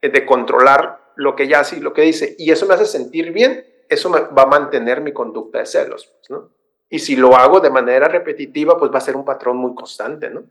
eh, 0.01 0.09
de 0.09 0.25
controlar 0.25 1.13
lo 1.15 1.37
que 1.37 1.43
ella 1.43 1.61
hace 1.61 1.77
y 1.77 1.79
lo 1.79 1.93
que 1.93 2.01
dice, 2.01 2.35
y 2.37 2.51
eso 2.51 2.65
me 2.65 2.73
hace 2.73 2.85
sentir 2.85 3.31
bien, 3.31 3.65
eso 3.87 4.09
me 4.09 4.19
va 4.19 4.41
a 4.41 4.47
mantener 4.47 4.99
mi 4.99 5.13
conducta 5.13 5.59
de 5.59 5.65
celos, 5.65 6.05
pues, 6.05 6.29
¿no? 6.29 6.49
Y 6.89 6.99
si 6.99 7.15
lo 7.15 7.37
hago 7.37 7.61
de 7.61 7.69
manera 7.69 8.09
repetitiva, 8.09 8.77
pues 8.77 8.91
va 8.91 8.97
a 8.97 9.07
ser 9.07 9.15
un 9.15 9.23
patrón 9.23 9.55
muy 9.55 9.73
constante, 9.73 10.29
¿no? 10.31 10.43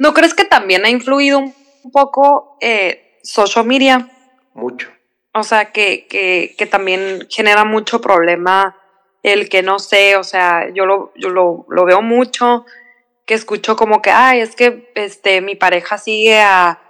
¿No 0.00 0.12
crees 0.14 0.34
que 0.34 0.44
también 0.44 0.84
ha 0.84 0.90
influido 0.90 1.38
un 1.38 1.92
poco 1.92 2.58
eh, 2.60 3.18
social 3.22 3.64
media? 3.64 4.10
Mucho. 4.52 4.88
O 5.32 5.44
sea, 5.44 5.70
que, 5.70 6.08
que, 6.08 6.56
que, 6.58 6.66
también 6.66 7.28
genera 7.30 7.64
mucho 7.64 8.00
problema 8.00 8.76
el 9.22 9.48
que 9.48 9.62
no 9.62 9.78
sé, 9.78 10.16
o 10.16 10.24
sea, 10.24 10.70
yo 10.74 10.86
lo, 10.86 11.12
yo 11.14 11.28
lo, 11.28 11.66
lo 11.68 11.84
veo 11.84 12.02
mucho, 12.02 12.64
que 13.26 13.34
escucho 13.34 13.76
como 13.76 14.00
que, 14.00 14.10
ay, 14.10 14.40
es 14.40 14.56
que 14.56 14.90
este, 14.94 15.40
mi 15.40 15.56
pareja 15.56 15.98
sigue 15.98 16.40
a 16.40 16.80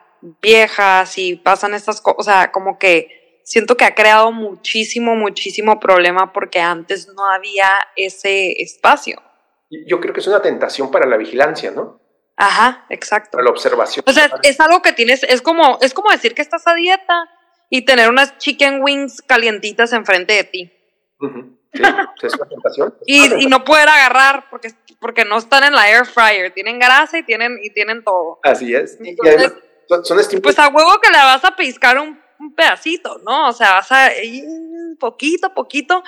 viejas 0.42 1.18
y 1.18 1.36
pasan 1.36 1.74
estas 1.74 2.00
cosas, 2.00 2.18
o 2.18 2.22
sea, 2.22 2.52
como 2.52 2.78
que 2.78 3.40
siento 3.44 3.76
que 3.76 3.84
ha 3.84 3.94
creado 3.94 4.32
muchísimo, 4.32 5.14
muchísimo 5.14 5.80
problema 5.80 6.32
porque 6.32 6.60
antes 6.60 7.08
no 7.08 7.24
había 7.24 7.70
ese 7.96 8.52
espacio. 8.60 9.22
Yo 9.86 10.00
creo 10.00 10.12
que 10.12 10.20
es 10.20 10.26
una 10.26 10.42
tentación 10.42 10.90
para 10.90 11.06
la 11.06 11.16
vigilancia, 11.16 11.70
¿no? 11.70 12.00
Ajá, 12.36 12.84
exacto. 12.90 13.32
Para 13.32 13.44
la 13.44 13.50
observación. 13.50 14.04
O 14.06 14.12
sea, 14.12 14.30
es 14.42 14.60
algo 14.60 14.82
que 14.82 14.92
tienes, 14.92 15.22
es 15.22 15.40
como, 15.40 15.78
es 15.80 15.94
como 15.94 16.10
decir 16.10 16.34
que 16.34 16.42
estás 16.42 16.66
a 16.66 16.74
dieta 16.74 17.30
y 17.70 17.84
tener 17.84 18.10
unas 18.10 18.36
chicken 18.38 18.82
wings 18.82 19.22
calientitas 19.22 19.92
enfrente 19.92 20.34
de 20.34 20.44
ti. 20.44 20.72
Sí, 21.72 22.26
es 22.26 22.34
una 22.34 22.48
tentación. 22.48 22.94
y, 23.06 23.44
y, 23.44 23.46
no 23.46 23.64
poder 23.64 23.88
agarrar 23.88 24.46
porque, 24.50 24.72
porque 25.00 25.24
no 25.24 25.38
están 25.38 25.64
en 25.64 25.74
la 25.74 25.90
air 25.90 26.06
fryer, 26.06 26.52
tienen 26.52 26.78
grasa 26.78 27.18
y 27.18 27.22
tienen, 27.22 27.58
y 27.62 27.70
tienen 27.70 28.02
todo. 28.04 28.40
Así 28.42 28.74
es. 28.74 28.98
Entonces, 29.00 29.18
y 29.24 29.28
además, 29.28 29.52
son, 29.88 30.04
son 30.04 30.40
pues 30.42 30.58
a 30.58 30.68
huevo 30.68 31.00
que 31.00 31.10
le 31.10 31.18
vas 31.18 31.44
a 31.44 31.54
piscar 31.54 31.98
un, 31.98 32.20
un, 32.40 32.54
pedacito, 32.54 33.18
¿no? 33.24 33.48
O 33.48 33.52
sea, 33.52 33.74
vas 33.74 33.92
a 33.92 34.10
poquito, 34.98 35.54
poquito. 35.54 36.02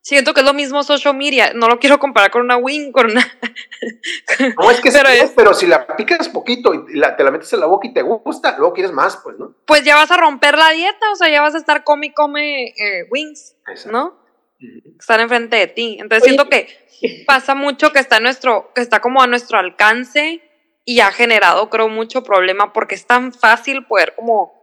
Siento 0.00 0.34
que 0.34 0.40
es 0.40 0.46
lo 0.46 0.54
mismo 0.54 0.84
social 0.84 1.16
media. 1.16 1.52
No 1.52 1.66
lo 1.66 1.80
quiero 1.80 1.98
comparar 1.98 2.30
con 2.30 2.42
una 2.42 2.56
wing, 2.56 2.92
con 2.92 3.10
una. 3.10 3.26
No, 4.56 4.70
es 4.70 4.80
que 4.80 4.90
pero, 4.90 5.08
es, 5.08 5.32
pero 5.34 5.52
si 5.52 5.66
la 5.66 5.86
picas 5.96 6.28
poquito 6.28 6.72
y 6.74 6.94
la, 6.94 7.16
te 7.16 7.24
la 7.24 7.30
metes 7.30 7.52
en 7.52 7.60
la 7.60 7.66
boca 7.66 7.88
y 7.88 7.92
te 7.92 8.02
gusta, 8.02 8.56
luego 8.56 8.72
quieres 8.72 8.92
más, 8.92 9.16
pues, 9.16 9.36
¿no? 9.38 9.54
Pues 9.66 9.82
ya 9.84 9.96
vas 9.96 10.10
a 10.10 10.16
romper 10.16 10.56
la 10.56 10.70
dieta, 10.70 11.10
o 11.12 11.16
sea, 11.16 11.28
ya 11.28 11.40
vas 11.40 11.54
a 11.54 11.58
estar 11.58 11.84
come 11.84 12.06
y 12.06 12.14
come 12.14 12.66
eh, 12.66 13.06
wings, 13.10 13.56
Exacto. 13.68 13.92
¿no? 13.92 14.25
-huh. 14.66 14.96
Estar 14.98 15.20
enfrente 15.20 15.56
de 15.56 15.66
ti. 15.66 15.98
Entonces 16.00 16.22
Oye. 16.24 16.34
siento 16.34 16.48
que 16.48 17.24
pasa 17.26 17.54
mucho 17.54 17.92
que 17.92 17.98
está, 17.98 18.20
nuestro, 18.20 18.72
que 18.74 18.80
está 18.80 19.00
como 19.00 19.22
a 19.22 19.26
nuestro 19.26 19.58
alcance 19.58 20.42
y 20.84 21.00
ha 21.00 21.10
generado, 21.10 21.68
creo, 21.68 21.88
mucho 21.88 22.22
problema 22.22 22.72
porque 22.72 22.94
es 22.94 23.06
tan 23.06 23.32
fácil 23.32 23.86
poder 23.86 24.14
como 24.14 24.56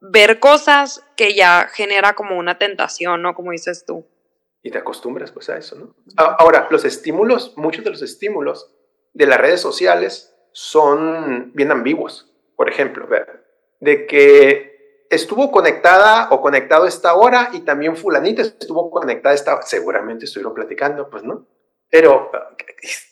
ver 0.00 0.38
cosas 0.38 1.04
que 1.16 1.34
ya 1.34 1.68
genera 1.72 2.14
como 2.14 2.38
una 2.38 2.58
tentación, 2.58 3.22
¿no? 3.22 3.34
Como 3.34 3.52
dices 3.52 3.84
tú. 3.86 4.06
Y 4.62 4.70
te 4.70 4.78
acostumbras 4.78 5.30
pues 5.30 5.48
a 5.48 5.56
eso, 5.56 5.76
¿no? 5.76 5.94
Ahora, 6.16 6.66
los 6.70 6.84
estímulos, 6.84 7.54
muchos 7.56 7.84
de 7.84 7.90
los 7.90 8.02
estímulos 8.02 8.72
de 9.12 9.26
las 9.26 9.40
redes 9.40 9.60
sociales 9.60 10.34
son 10.52 11.52
bien 11.54 11.70
ambiguos. 11.70 12.32
Por 12.56 12.68
ejemplo, 12.68 13.06
ver, 13.06 13.46
de 13.80 14.06
que 14.06 14.67
estuvo 15.10 15.50
conectada 15.50 16.28
o 16.30 16.40
conectado 16.40 16.86
esta 16.86 17.14
hora 17.14 17.50
y 17.52 17.60
también 17.60 17.96
fulanita 17.96 18.42
estuvo 18.42 18.90
conectada 18.90 19.34
esta 19.34 19.54
hora. 19.54 19.62
Seguramente 19.62 20.24
estuvieron 20.24 20.54
platicando, 20.54 21.08
pues, 21.08 21.24
¿no? 21.24 21.46
Pero 21.90 22.30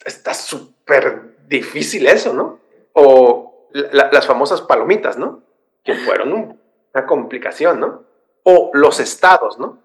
está 0.05 0.35
súper 0.35 1.37
difícil 1.47 2.07
eso, 2.07 2.33
¿no? 2.33 2.61
O 2.93 3.69
las 3.73 4.27
famosas 4.27 4.63
palomitas, 4.63 5.19
¿no? 5.19 5.43
Que 5.85 5.95
fueron 5.95 6.59
una 6.95 7.07
complicación, 7.07 7.81
¿no? 7.81 8.05
O 8.43 8.71
los 8.75 9.01
estados, 9.01 9.59
¿no? 9.59 9.83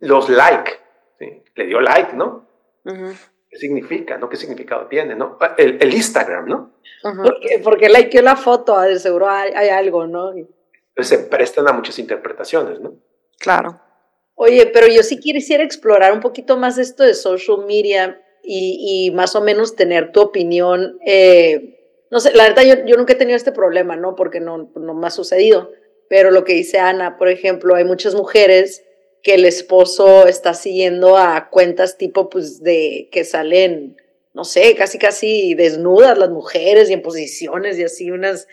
Los 0.00 0.28
like, 0.28 0.72
¿sí? 1.18 1.42
Le 1.54 1.66
dio 1.66 1.80
like, 1.80 2.14
¿no? 2.14 2.46
¿Qué 2.84 3.58
significa, 3.58 4.18
no? 4.18 4.28
¿Qué 4.28 4.36
significado 4.36 4.86
tiene, 4.86 5.14
no? 5.14 5.38
El, 5.56 5.78
el 5.80 5.94
Instagram, 5.94 6.46
¿no? 6.46 6.72
porque, 7.02 7.60
porque 7.62 7.88
likeó 7.88 8.22
la 8.22 8.36
foto, 8.36 8.80
de 8.80 8.98
seguro 8.98 9.28
hay, 9.28 9.52
hay 9.52 9.68
algo, 9.68 10.06
¿no? 10.06 10.32
Se 11.04 11.18
prestan 11.18 11.68
a 11.68 11.72
muchas 11.72 11.98
interpretaciones, 11.98 12.80
¿no? 12.80 12.94
Claro. 13.38 13.80
Oye, 14.34 14.66
pero 14.66 14.86
yo 14.86 15.02
sí 15.02 15.18
quisiera 15.18 15.64
explorar 15.64 16.12
un 16.12 16.20
poquito 16.20 16.56
más 16.56 16.78
esto 16.78 17.02
de 17.02 17.14
social 17.14 17.66
media 17.66 18.20
y, 18.42 19.08
y 19.08 19.10
más 19.14 19.34
o 19.34 19.40
menos 19.40 19.76
tener 19.76 20.12
tu 20.12 20.20
opinión. 20.20 20.98
Eh, 21.04 22.04
no 22.10 22.20
sé, 22.20 22.32
la 22.34 22.44
verdad 22.44 22.62
yo, 22.62 22.86
yo, 22.86 22.96
nunca 22.96 23.14
he 23.14 23.16
tenido 23.16 23.36
este 23.36 23.52
problema, 23.52 23.96
¿no? 23.96 24.14
Porque 24.14 24.40
no, 24.40 24.70
no 24.74 24.94
me 24.94 25.06
ha 25.06 25.10
sucedido. 25.10 25.70
Pero 26.08 26.30
lo 26.30 26.44
que 26.44 26.54
dice 26.54 26.78
Ana, 26.78 27.16
por 27.16 27.28
ejemplo, 27.28 27.74
hay 27.74 27.84
muchas 27.84 28.14
mujeres 28.14 28.84
que 29.22 29.34
el 29.34 29.44
esposo 29.44 30.26
está 30.26 30.54
siguiendo 30.54 31.18
a 31.18 31.48
cuentas 31.50 31.98
tipo, 31.98 32.30
pues, 32.30 32.62
de 32.62 33.08
que 33.10 33.24
salen, 33.24 33.96
no 34.34 34.44
sé, 34.44 34.76
casi, 34.76 34.98
casi 34.98 35.54
desnudas 35.54 36.16
las 36.16 36.30
mujeres 36.30 36.90
y 36.90 36.92
en 36.92 37.02
posiciones 37.02 37.78
y 37.78 37.84
así, 37.84 38.10
unos 38.10 38.46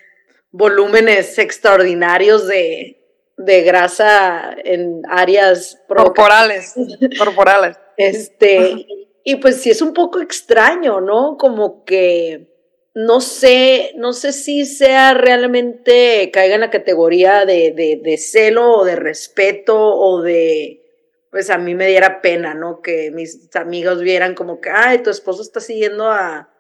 volúmenes 0.54 1.38
extraordinarios 1.40 2.48
de, 2.48 3.04
de 3.36 3.62
grasa 3.64 4.56
en 4.64 5.02
áreas 5.10 5.82
corporales. 5.88 6.76
corporales. 7.18 7.78
Este, 7.98 8.86
y 9.24 9.36
pues 9.38 9.62
sí 9.62 9.72
es 9.72 9.82
un 9.82 9.94
poco 9.94 10.22
extraño, 10.22 11.02
¿no? 11.02 11.38
Como 11.38 11.84
que 11.84 12.48
no 12.94 13.22
sé, 13.22 13.94
no 13.96 14.14
sé 14.14 14.32
si 14.32 14.66
sea 14.66 15.16
realmente 15.16 16.30
caiga 16.32 16.56
en 16.56 16.62
la 16.62 16.70
categoría 16.70 17.44
de, 17.46 17.72
de, 17.72 18.00
de, 18.04 18.18
celo 18.18 18.72
o 18.72 18.86
de 18.86 18.96
respeto 18.96 19.76
o 19.76 20.22
de, 20.22 20.84
pues 21.32 21.50
a 21.50 21.58
mí 21.58 21.74
me 21.74 21.88
diera 21.88 22.22
pena, 22.22 22.54
¿no? 22.54 22.82
Que 22.82 23.10
mis 23.10 23.50
amigos 23.56 24.02
vieran 24.02 24.36
como 24.36 24.62
que, 24.62 24.70
ay, 24.70 25.00
tu 25.00 25.10
esposo 25.10 25.42
está 25.42 25.60
siguiendo 25.60 26.12
a 26.12 26.53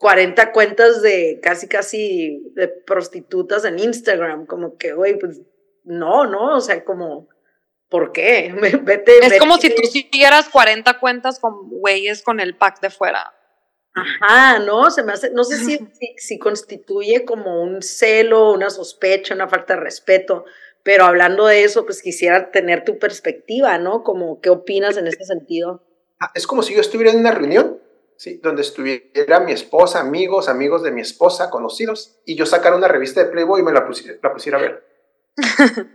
40 0.00 0.52
cuentas 0.52 1.02
de 1.02 1.40
casi, 1.42 1.68
casi 1.68 2.42
de 2.54 2.68
prostitutas 2.68 3.66
en 3.66 3.78
Instagram, 3.78 4.46
como 4.46 4.78
que, 4.78 4.94
güey, 4.94 5.18
pues 5.18 5.42
no, 5.84 6.24
¿no? 6.24 6.56
O 6.56 6.60
sea, 6.62 6.82
como, 6.86 7.28
¿por 7.90 8.10
qué? 8.10 8.50
Vete, 8.82 9.18
es 9.18 9.38
como 9.38 9.58
si 9.58 9.68
tú 9.74 9.82
siguieras 9.82 10.48
40 10.48 10.98
cuentas 10.98 11.38
con 11.38 11.68
güeyes 11.68 12.22
con 12.22 12.40
el 12.40 12.56
pack 12.56 12.80
de 12.80 12.88
fuera. 12.88 13.34
Ajá, 13.92 14.60
no, 14.60 14.90
se 14.90 15.02
me 15.02 15.12
hace, 15.12 15.32
no 15.32 15.44
sé 15.44 15.56
si, 15.64 15.78
si, 16.16 16.38
constituye 16.38 17.26
como 17.26 17.62
un 17.62 17.82
celo, 17.82 18.52
una 18.52 18.70
sospecha, 18.70 19.34
una 19.34 19.48
falta 19.48 19.74
de 19.74 19.80
respeto, 19.80 20.46
pero 20.82 21.04
hablando 21.04 21.44
de 21.44 21.64
eso, 21.64 21.84
pues 21.84 22.00
quisiera 22.00 22.50
tener 22.50 22.86
tu 22.86 22.98
perspectiva, 22.98 23.76
¿no? 23.76 24.02
Como, 24.02 24.40
¿qué 24.40 24.48
opinas 24.48 24.96
en 24.96 25.08
ese 25.08 25.26
sentido? 25.26 25.84
Ah, 26.18 26.30
es 26.34 26.46
como 26.46 26.62
si 26.62 26.74
yo 26.74 26.80
estuviera 26.80 27.12
en 27.12 27.18
una 27.18 27.32
reunión, 27.32 27.82
¿sí? 28.20 28.38
Donde 28.42 28.60
estuviera 28.60 29.40
mi 29.40 29.52
esposa, 29.52 30.00
amigos, 30.00 30.50
amigos 30.50 30.82
de 30.82 30.92
mi 30.92 31.00
esposa, 31.00 31.48
conocidos, 31.48 32.20
y 32.26 32.36
yo 32.36 32.44
sacara 32.44 32.76
una 32.76 32.86
revista 32.86 33.24
de 33.24 33.30
Playboy 33.30 33.62
y 33.62 33.64
me 33.64 33.72
la 33.72 33.86
pusiera, 33.86 34.18
la 34.22 34.30
pusiera 34.30 34.58
a 34.58 34.60
ver. 34.60 34.84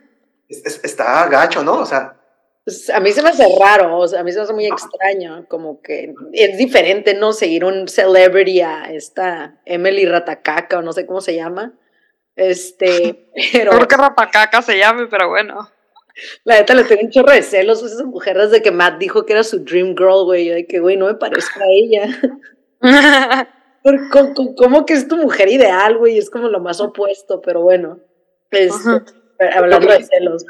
está 0.50 1.28
gacho, 1.28 1.64
¿no? 1.64 1.82
O 1.82 1.86
sea, 1.86 2.20
pues, 2.64 2.90
a 2.90 3.00
mí 3.00 3.12
se 3.12 3.22
me 3.22 3.30
hace 3.30 3.46
raro, 3.60 4.00
o 4.00 4.08
sea, 4.08 4.22
a 4.22 4.24
mí 4.24 4.32
se 4.32 4.40
me 4.40 4.44
hace 4.44 4.54
muy 4.54 4.66
extraño, 4.66 5.46
como 5.48 5.84
que 5.84 6.16
es 6.34 6.58
diferente, 6.58 7.14
¿no? 7.14 7.32
Seguir 7.32 7.64
un 7.64 7.88
celebrity 7.88 8.62
a 8.62 8.86
esta 8.86 9.62
Emily 9.64 10.08
Ratacaca 10.08 10.80
o 10.80 10.82
no 10.82 10.94
sé 10.94 11.06
cómo 11.06 11.22
se 11.22 11.36
llama. 11.36 11.74
Este, 12.36 13.30
pero... 13.54 13.70
Creo 13.70 13.88
que 13.88 13.98
Ratacaca 13.98 14.64
se 14.64 14.80
llame, 14.80 15.06
pero 15.06 15.30
bueno. 15.30 15.70
La 16.44 16.60
neta 16.60 16.74
le 16.74 16.84
tengo 16.84 17.02
un 17.04 17.12
chorro 17.12 17.32
de 17.32 17.42
celos 17.42 17.84
a 17.84 17.88
esas 17.88 18.06
mujeres 18.06 18.52
de 18.52 18.62
que 18.62 18.72
Matt 18.72 18.98
dijo 18.98 19.26
que 19.26 19.34
era 19.34 19.44
su 19.44 19.60
dream 19.60 19.96
girl, 19.96 20.24
güey, 20.26 20.50
de 20.50 20.66
que, 20.66 20.80
güey, 20.80 20.98
no 20.98 21.08
me 21.08 21.16
parezco 21.16 21.60
a 21.60 21.68
ella. 21.70 22.38
¿Cómo, 24.58 24.86
que 24.86 24.94
es 24.94 25.08
tu 25.08 25.18
mujer 25.18 25.50
ideal, 25.50 25.98
güey? 25.98 26.18
Es 26.18 26.30
como 26.30 26.48
lo 26.48 26.60
más 26.60 26.80
opuesto, 26.82 27.42
pero 27.42 27.62
bueno. 27.62 28.00
Este, 28.50 28.90
hablando 29.54 29.92
de 29.92 30.04
celos 30.04 30.46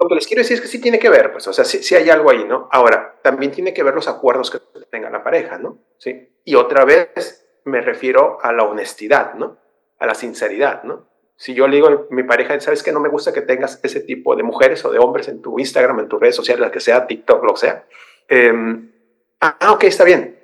lo 0.00 0.08
que 0.08 0.14
les 0.14 0.26
quiero 0.26 0.40
decir 0.40 0.54
es 0.54 0.60
que 0.62 0.68
sí 0.68 0.80
tiene 0.80 0.98
que 0.98 1.10
ver, 1.10 1.30
pues, 1.30 1.46
o 1.46 1.52
sea, 1.52 1.64
sí, 1.64 1.94
hay 1.94 2.08
algo 2.08 2.30
ahí, 2.30 2.44
¿no? 2.44 2.68
Ahora, 2.72 3.18
también 3.22 3.52
tiene 3.52 3.74
que 3.74 3.82
ver 3.82 3.94
los 3.94 4.08
acuerdos 4.08 4.50
que 4.50 4.58
tenga 4.90 5.10
la 5.10 5.22
pareja, 5.22 5.58
¿no? 5.58 5.78
Sí. 5.98 6.40
Y 6.44 6.54
otra 6.54 6.86
vez 6.86 7.46
me 7.64 7.82
refiero 7.82 8.38
a 8.40 8.52
la 8.52 8.64
honestidad, 8.64 9.34
¿no? 9.34 9.58
A 9.98 10.06
la 10.06 10.14
sinceridad, 10.14 10.84
¿no? 10.84 11.09
Si 11.40 11.54
yo 11.54 11.66
le 11.66 11.76
digo 11.76 11.88
a 11.88 12.06
mi 12.10 12.22
pareja, 12.22 12.60
¿sabes 12.60 12.82
que 12.82 12.92
no 12.92 13.00
me 13.00 13.08
gusta 13.08 13.32
que 13.32 13.40
tengas 13.40 13.80
ese 13.82 14.00
tipo 14.00 14.36
de 14.36 14.42
mujeres 14.42 14.84
o 14.84 14.92
de 14.92 14.98
hombres 14.98 15.26
en 15.28 15.40
tu 15.40 15.58
Instagram, 15.58 16.00
en 16.00 16.06
tus 16.06 16.20
redes 16.20 16.36
sociales, 16.36 16.60
la 16.60 16.70
que 16.70 16.80
sea, 16.80 17.06
TikTok, 17.06 17.42
lo 17.42 17.54
que 17.54 17.60
sea? 17.60 17.86
Em, 18.28 18.92
ah, 19.40 19.72
ok, 19.72 19.84
está 19.84 20.04
bien. 20.04 20.38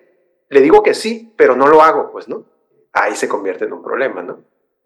Le 0.49 0.63
digo 0.63 0.83
que 0.83 0.95
sí, 0.95 1.35
pero 1.37 1.55
no 1.55 1.67
lo 1.67 1.83
hago, 1.83 2.11
pues, 2.11 2.29
¿no? 2.29 2.47
Ahí 2.95 3.15
se 3.15 3.29
convierte 3.29 3.67
en 3.67 3.75
un 3.75 3.83
problema, 3.83 4.23
¿no? 4.23 4.43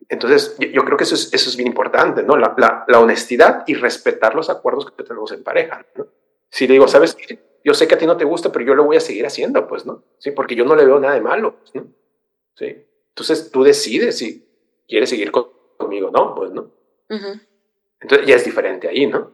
Entonces, 0.08 0.56
yo, 0.58 0.84
creo 0.84 0.96
que 0.96 1.04
eso 1.04 1.14
es, 1.14 1.32
eso 1.32 1.48
es 1.48 1.56
bien 1.56 1.68
importante, 1.68 2.24
¿no? 2.24 2.36
La, 2.36 2.56
la, 2.88 2.98
honestidad 2.98 3.62
y 3.68 3.74
respetar 3.74 4.34
los 4.34 4.50
acuerdos 4.50 4.90
que 4.90 5.04
tenemos 5.04 5.30
en 5.30 5.44
pareja, 5.44 5.86
¿no? 5.94 6.08
Si 6.48 6.66
le 6.66 6.72
digo, 6.72 6.88
¿sabes 6.88 7.14
qué? 7.14 7.38
Yo 7.62 7.72
sé 7.72 7.86
que 7.86 7.94
a 7.94 7.98
ti 7.98 8.06
no 8.06 8.16
te 8.16 8.24
gusta, 8.24 8.50
pero 8.50 8.64
yo 8.64 8.74
lo 8.74 8.82
voy 8.82 8.96
a 8.96 9.00
seguir 9.00 9.26
haciendo, 9.26 9.68
pues, 9.68 9.86
¿no? 9.86 10.02
Sí, 10.18 10.32
porque 10.32 10.56
yo 10.56 10.64
no 10.64 10.74
le 10.74 10.84
veo 10.84 10.98
nada 10.98 11.14
de 11.14 11.20
malo, 11.20 11.60
pues, 11.60 11.72
¿no? 11.76 11.86
Sí. 12.56 12.84
Entonces, 13.10 13.52
tú 13.52 13.62
decides 13.62 14.18
si 14.18 14.44
quieres 14.88 15.08
seguir 15.08 15.30
conmigo, 15.80 16.10
¿no? 16.12 16.34
Pues, 16.36 16.52
¿no? 16.52 16.70
Entonces, 18.00 18.26
ya 18.26 18.36
es 18.36 18.44
diferente 18.44 18.86
ahí, 18.86 19.08
¿no? 19.08 19.32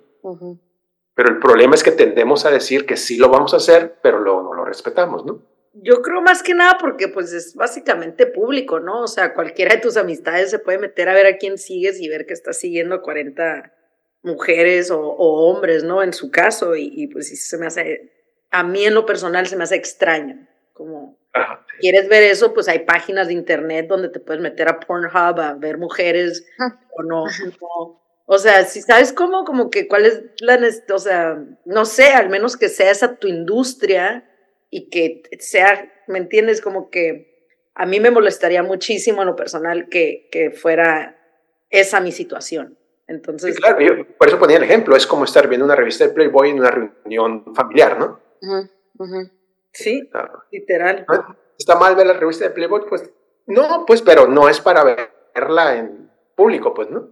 Pero 1.15 1.29
el 1.29 1.39
problema 1.39 1.75
es 1.75 1.83
que 1.83 1.93
tendemos 1.93 2.47
a 2.47 2.51
decir 2.51 2.87
que 2.87 2.97
sí 2.97 3.19
lo 3.19 3.29
vamos 3.29 3.53
a 3.53 3.59
hacer, 3.59 3.99
pero 4.03 4.21
luego 4.21 4.43
no 4.43 4.55
lo 4.55 4.65
respetamos, 4.65 5.27
¿no? 5.27 5.43
Yo 5.75 6.01
creo 6.01 6.23
más 6.23 6.43
que 6.43 6.55
nada 6.55 6.79
porque 6.81 7.09
pues 7.09 7.35
es 7.35 7.55
básicamente 7.55 8.27
público, 8.27 8.81
¿no? 8.81 9.03
O 9.03 9.09
sea, 9.09 9.35
cualquiera 9.35 9.75
de 9.75 9.83
tus 9.83 9.99
amistades 9.99 10.51
se 10.51 10.59
puede 10.59 10.79
meter 10.79 11.11
a 11.11 11.15
ver 11.15 11.27
a 11.27 11.37
quién 11.37 11.59
sigues 11.59 12.01
y 12.01 12.09
ver 12.09 12.25
que 12.25 12.33
estás 12.33 12.59
siguiendo 12.59 12.95
a 12.95 13.03
40 13.03 13.75
mujeres 14.23 14.91
o, 14.91 15.01
hombres, 15.01 15.85
¿no? 15.85 16.03
En 16.03 16.13
su 16.13 16.31
caso, 16.31 16.77
y, 16.77 17.07
pues 17.09 17.29
sí 17.29 17.37
se 17.37 17.59
me 17.59 17.67
hace, 17.67 18.13
a 18.51 18.65
mí 18.65 18.85
en 18.85 18.95
lo 18.95 19.07
personal 19.07 19.47
se 19.47 19.57
me 19.57 19.65
hace 19.65 19.77
extraño, 19.77 20.47
como, 20.73 21.19
¿quieres 21.81 22.09
ver 22.09 22.23
eso? 22.25 22.55
Pues 22.55 22.69
hay 22.69 22.81
páginas 22.81 23.29
de 23.29 23.35
internet 23.35 23.87
donde 23.89 24.09
te 24.09 24.21
puedes 24.21 24.43
meter 24.43 24.69
a 24.69 24.81
Pornhub 24.81 25.41
a 25.41 25.55
ver 25.55 25.79
mujeres 25.79 26.47
o 26.97 27.03
no, 27.03 27.25
O 28.27 28.39
sea, 28.39 28.65
si 28.65 28.83
sabes 28.83 29.13
cómo, 29.13 29.45
como 29.45 29.71
que 29.71 29.89
cuál 29.89 30.07
es 30.07 30.23
la, 30.41 30.59
o 30.93 30.99
sea, 30.99 31.43
no 31.65 31.85
sé, 31.85 32.09
al 32.09 32.29
menos 32.29 32.57
que 32.57 32.69
sea 32.69 32.91
esa 32.91 33.17
tu 33.17 33.29
industria, 33.29 34.25
y 34.71 34.91
que 34.91 35.23
sea, 35.39 35.91
¿me 36.07 36.19
entiendes? 36.19 36.61
Como 36.61 36.91
que 36.91 37.51
a 37.75 37.87
mí 37.87 38.01
me 38.01 38.11
molestaría 38.11 38.63
muchísimo 38.63 39.23
en 39.23 39.29
lo 39.29 39.37
personal 39.37 39.89
que, 39.89 40.29
que 40.31 40.51
fuera 40.51 41.17
esa 41.71 42.01
mi 42.01 42.13
situación. 42.13 42.77
Entonces, 43.07 43.57
claro, 43.59 43.81
yo 43.81 44.07
por 44.19 44.29
eso 44.29 44.39
ponía 44.39 44.57
el 44.57 44.65
ejemplo, 44.65 44.97
es 44.97 45.07
como 45.07 45.25
estar 45.25 45.47
viendo 45.49 45.65
una 45.65 45.77
revista 45.77 46.07
de 46.07 46.13
Playboy 46.13 46.51
en 46.51 46.59
una 46.59 46.71
reunión 46.71 47.55
familiar, 47.55 47.99
¿no? 47.99 48.21
Sí, 49.77 50.09
literal. 50.51 51.07
¿Está 51.59 51.77
mal 51.77 51.95
ver 51.97 52.07
la 52.07 52.15
revista 52.15 52.45
de 52.45 52.51
Playboy? 52.51 52.83
Pues 52.89 53.11
no, 53.47 53.85
pues, 53.87 54.03
pero 54.03 54.27
no 54.27 54.49
es 54.49 54.61
para 54.61 54.85
verla 55.35 55.77
en 55.77 56.11
público, 56.35 56.75
pues, 56.75 56.91
¿no? 56.91 57.11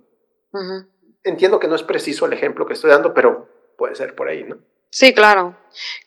Entiendo 1.23 1.61
que 1.61 1.69
no 1.69 1.75
es 1.75 1.83
preciso 1.83 2.27
el 2.27 2.33
ejemplo 2.33 2.67
que 2.67 2.73
estoy 2.73 2.91
dando, 2.91 3.15
pero 3.15 3.49
puede 3.77 3.95
ser 3.95 4.15
por 4.15 4.29
ahí, 4.29 4.45
¿no? 4.45 4.59
Sí, 4.91 5.13
claro. 5.13 5.57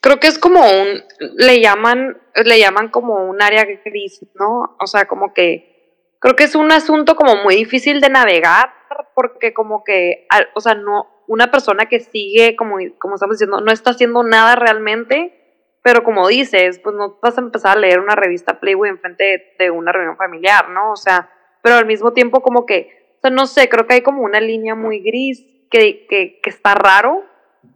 Creo 0.02 0.20
que 0.20 0.28
es 0.28 0.40
como 0.40 0.62
un, 0.62 1.04
le 1.36 1.62
llaman, 1.62 2.22
le 2.36 2.60
llaman 2.60 2.90
como 2.90 3.26
un 3.26 3.42
área 3.42 3.66
gris, 3.66 4.26
¿no? 4.36 4.78
O 4.80 4.88
sea, 4.88 5.08
como 5.08 5.34
que, 5.34 6.16
creo 6.20 6.36
que 6.36 6.46
es 6.46 6.56
un 6.56 6.72
asunto 6.72 7.16
como 7.16 7.36
muy 7.36 7.56
difícil 7.56 8.02
de 8.02 8.10
navegar, 8.10 8.72
porque 9.14 9.54
como 9.54 9.84
que, 9.84 10.28
o 10.56 10.62
sea, 10.62 10.76
no, 10.76 11.24
una 11.28 11.52
persona 11.52 11.88
que 11.88 12.00
sigue, 12.00 12.56
como, 12.56 12.78
como 12.98 13.16
estamos 13.16 13.36
diciendo, 13.36 13.62
no 13.62 13.72
está 13.72 13.92
haciendo 13.92 14.24
nada 14.24 14.56
realmente, 14.56 15.47
pero 15.88 16.04
como 16.04 16.28
dices, 16.28 16.82
pues 16.84 16.98
no 16.98 17.18
vas 17.22 17.38
a 17.38 17.42
empezar 17.42 17.78
a 17.78 17.80
leer 17.80 18.02
una 18.02 18.14
revista 18.14 18.60
Playboy 18.60 18.90
en 18.90 19.00
frente 19.00 19.56
de 19.58 19.72
una 19.72 19.94
reunión 19.94 20.18
familiar, 20.18 20.68
¿no? 20.68 20.92
O 20.92 20.98
sea, 20.98 21.30
pero 21.62 21.78
al 21.78 21.86
mismo 21.86 22.12
tiempo 22.12 22.42
como 22.42 22.66
que, 22.66 23.14
o 23.16 23.22
sea, 23.22 23.32
no 23.32 23.48
sé, 23.48 23.70
creo 23.70 23.88
que 23.88 23.94
hay 23.94 24.02
como 24.02 24.22
una 24.22 24.42
línea 24.42 24.76
muy 24.76 25.00
gris 25.00 25.46
que, 25.72 26.06
que, 26.08 26.42
que 26.44 26.50
está 26.50 26.76
raro, 26.76 27.24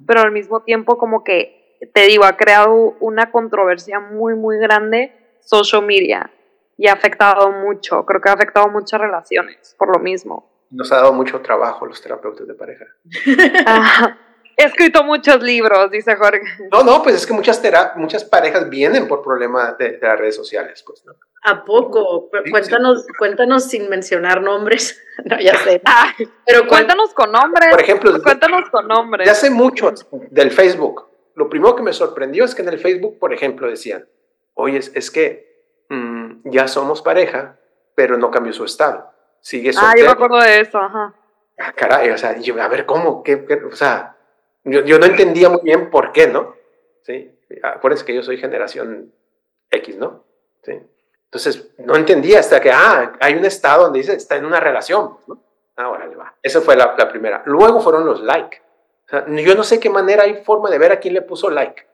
pero 0.06 0.20
al 0.20 0.34
mismo 0.34 0.62
tiempo 0.64 0.98
como 0.98 1.24
que, 1.24 1.80
te 1.94 2.02
digo, 2.02 2.26
ha 2.26 2.36
creado 2.36 2.98
una 3.00 3.32
controversia 3.32 4.02
muy, 4.02 4.36
muy 4.36 4.58
grande 4.58 5.38
social 5.40 5.86
media 5.86 6.30
y 6.76 6.90
ha 6.90 6.94
afectado 6.94 7.50
mucho, 7.50 8.06
creo 8.06 8.20
que 8.20 8.28
ha 8.28 8.34
afectado 8.34 8.68
muchas 8.68 9.00
relaciones 9.00 9.74
por 9.80 9.96
lo 9.96 10.04
mismo. 10.04 10.66
Nos 10.70 10.92
ha 10.92 10.98
dado 10.98 11.14
mucho 11.14 11.40
trabajo 11.40 11.86
los 11.86 12.02
terapeutas 12.02 12.46
de 12.46 12.56
pareja. 12.56 12.88
He 14.62 14.66
escrito 14.66 15.04
muchos 15.04 15.42
libros, 15.42 15.90
dice 15.90 16.16
Jorge. 16.16 16.42
No, 16.72 16.84
no, 16.84 17.02
pues 17.02 17.16
es 17.16 17.26
que 17.26 17.34
muchas, 17.34 17.60
muchas 17.96 18.24
parejas 18.24 18.70
vienen 18.70 19.08
por 19.08 19.24
problemas 19.24 19.76
de, 19.80 19.98
las 20.00 20.20
redes 20.20 20.36
sociales, 20.36 20.84
pues, 20.86 21.04
¿no? 21.04 21.16
¿A 21.44 21.66
poco? 21.66 22.30
cuéntanos, 22.30 23.08
cuéntanos 23.18 23.64
sin 23.64 23.90
mencionar 23.90 24.40
nombres. 24.44 25.02
no, 25.26 25.40
ya 25.40 25.58
sé. 25.58 25.82
Ah, 25.84 26.14
pero 26.46 26.68
cuéntanos 26.68 27.12
con 27.16 27.32
nombres. 27.32 27.70
Por 27.72 27.82
ejemplo, 27.82 28.22
cuéntanos 28.22 28.70
con 28.70 28.88
nombres. 28.88 29.26
Ya 29.26 29.32
hace 29.32 29.50
mucho 29.50 29.92
del 30.30 30.52
Facebook. 30.52 31.10
Lo 31.34 31.50
primero 31.50 31.76
que 31.76 31.82
me 31.82 31.94
sorprendió 31.94 32.46
es 32.46 32.54
que 32.54 32.62
en 32.62 32.70
el 32.70 32.78
Facebook, 32.78 33.18
por 33.18 33.34
ejemplo, 33.34 33.68
decían, 33.68 34.08
oye, 34.54 34.78
es, 34.78 35.10
que 35.10 35.66
mm, 35.90 36.52
ya 36.52 36.68
somos 36.68 37.02
pareja, 37.02 37.58
pero 37.96 38.16
no 38.16 38.30
cambió 38.30 38.54
su 38.54 38.64
estado. 38.64 39.12
Sigue 39.40 39.74
soltero. 39.74 39.92
Ah, 39.92 39.98
yo 39.98 40.06
me 40.06 40.12
acuerdo 40.12 40.40
de 40.40 40.60
eso, 40.60 40.78
ajá. 40.78 41.16
Ah, 41.58 41.74
caray, 41.74 42.12
o 42.12 42.18
sea, 42.20 42.38
yo, 42.38 42.62
a 42.62 42.68
ver, 42.68 42.86
¿cómo? 42.86 43.24
¿Qué, 43.24 43.48
o 43.68 43.76
sea, 43.76 44.18
yo, 44.64 44.82
yo, 44.82 45.00
no 45.00 45.06
entendía 45.06 45.50
muy 45.50 45.62
bien 45.64 45.90
por 45.90 46.12
qué, 46.12 46.28
¿no? 46.28 46.56
Sí, 47.04 47.32
acuérdense 47.64 48.06
que 48.06 48.16
yo 48.16 48.24
soy 48.24 48.38
generación 48.38 49.14
X, 49.70 49.98
¿no? 49.98 50.24
Sí. 50.64 50.80
Entonces, 51.26 51.72
no 51.78 51.96
entendía 51.96 52.40
hasta 52.40 52.60
que, 52.60 52.72
ah, 52.72 53.14
hay 53.20 53.36
un 53.36 53.46
estado 53.46 53.84
donde 53.84 54.00
dice, 54.00 54.14
está 54.14 54.36
en 54.36 54.46
una 54.46 54.60
relación, 54.60 55.18
¿no? 55.28 55.42
Ahora 55.78 56.06
le 56.06 56.16
va. 56.16 56.36
Esa 56.44 56.62
fue 56.62 56.76
la, 56.76 56.94
la, 56.98 57.10
primera. 57.10 57.42
Luego 57.46 57.80
fueron 57.80 58.06
los 58.06 58.22
like. 58.22 58.62
O 59.06 59.10
sea, 59.10 59.26
yo 59.28 59.56
no 59.56 59.64
sé 59.64 59.80
qué 59.80 59.90
manera 59.90 60.24
hay 60.24 60.44
forma 60.44 60.70
de 60.70 60.78
ver 60.78 60.92
a 60.92 61.00
quién 61.00 61.14
le 61.14 61.22
puso 61.22 61.50
like. 61.50 61.88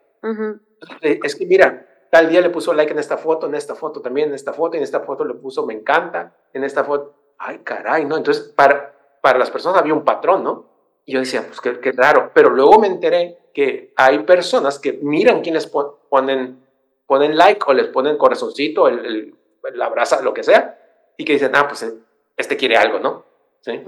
Es 1.02 1.36
que, 1.36 1.46
mira, 1.46 1.86
tal 2.10 2.30
día 2.30 2.42
le 2.42 2.50
puso 2.50 2.74
like 2.74 2.92
en 2.92 3.00
esta 3.00 3.18
foto, 3.18 3.48
en 3.48 3.56
esta 3.56 3.76
foto 3.76 4.02
también, 4.02 4.30
en 4.30 4.36
esta 4.36 4.54
foto, 4.54 4.76
en 4.76 4.84
esta 4.84 5.02
foto 5.02 5.24
le 5.24 5.36
puso 5.36 5.66
me 5.66 5.74
encanta, 5.74 6.36
en 6.54 6.64
esta 6.64 6.84
foto, 6.84 7.16
ay, 7.38 7.60
caray, 7.60 8.06
¿no? 8.06 8.18
Entonces, 8.18 8.44
para, 8.50 8.94
para 9.22 9.40
las 9.40 9.52
personas 9.52 9.80
había 9.80 9.94
un 9.94 10.04
patrón, 10.04 10.44
¿no? 10.44 10.66
Y 11.08 11.14
yo 11.14 11.20
decía, 11.22 11.44
pues 11.48 11.60
qué, 11.62 11.80
qué 11.80 11.92
raro. 11.92 12.30
Pero 12.36 12.52
luego 12.52 12.78
me 12.80 12.86
enteré 12.88 13.40
que 13.56 13.92
hay 13.96 14.20
personas 14.20 14.78
que 14.78 14.94
miran 14.94 15.42
quién 15.42 15.56
les 15.56 15.66
ponen 15.66 16.68
ponen 17.08 17.36
like 17.36 17.62
o 17.66 17.74
les 17.74 17.88
ponen 17.88 18.18
corazoncito, 18.18 18.88
el, 18.88 19.06
el, 19.06 19.36
el 19.64 19.82
abraza, 19.82 20.22
lo 20.22 20.34
que 20.34 20.44
sea, 20.44 20.78
y 21.16 21.26
que 21.26 21.34
dicen, 21.34 21.52
ah, 21.56 21.68
pues 21.68 21.82
eh, 21.84 21.94
este 22.36 22.58
quiere 22.58 22.78
algo, 22.78 23.00
¿no? 23.00 23.26
¿Sí? 23.62 23.82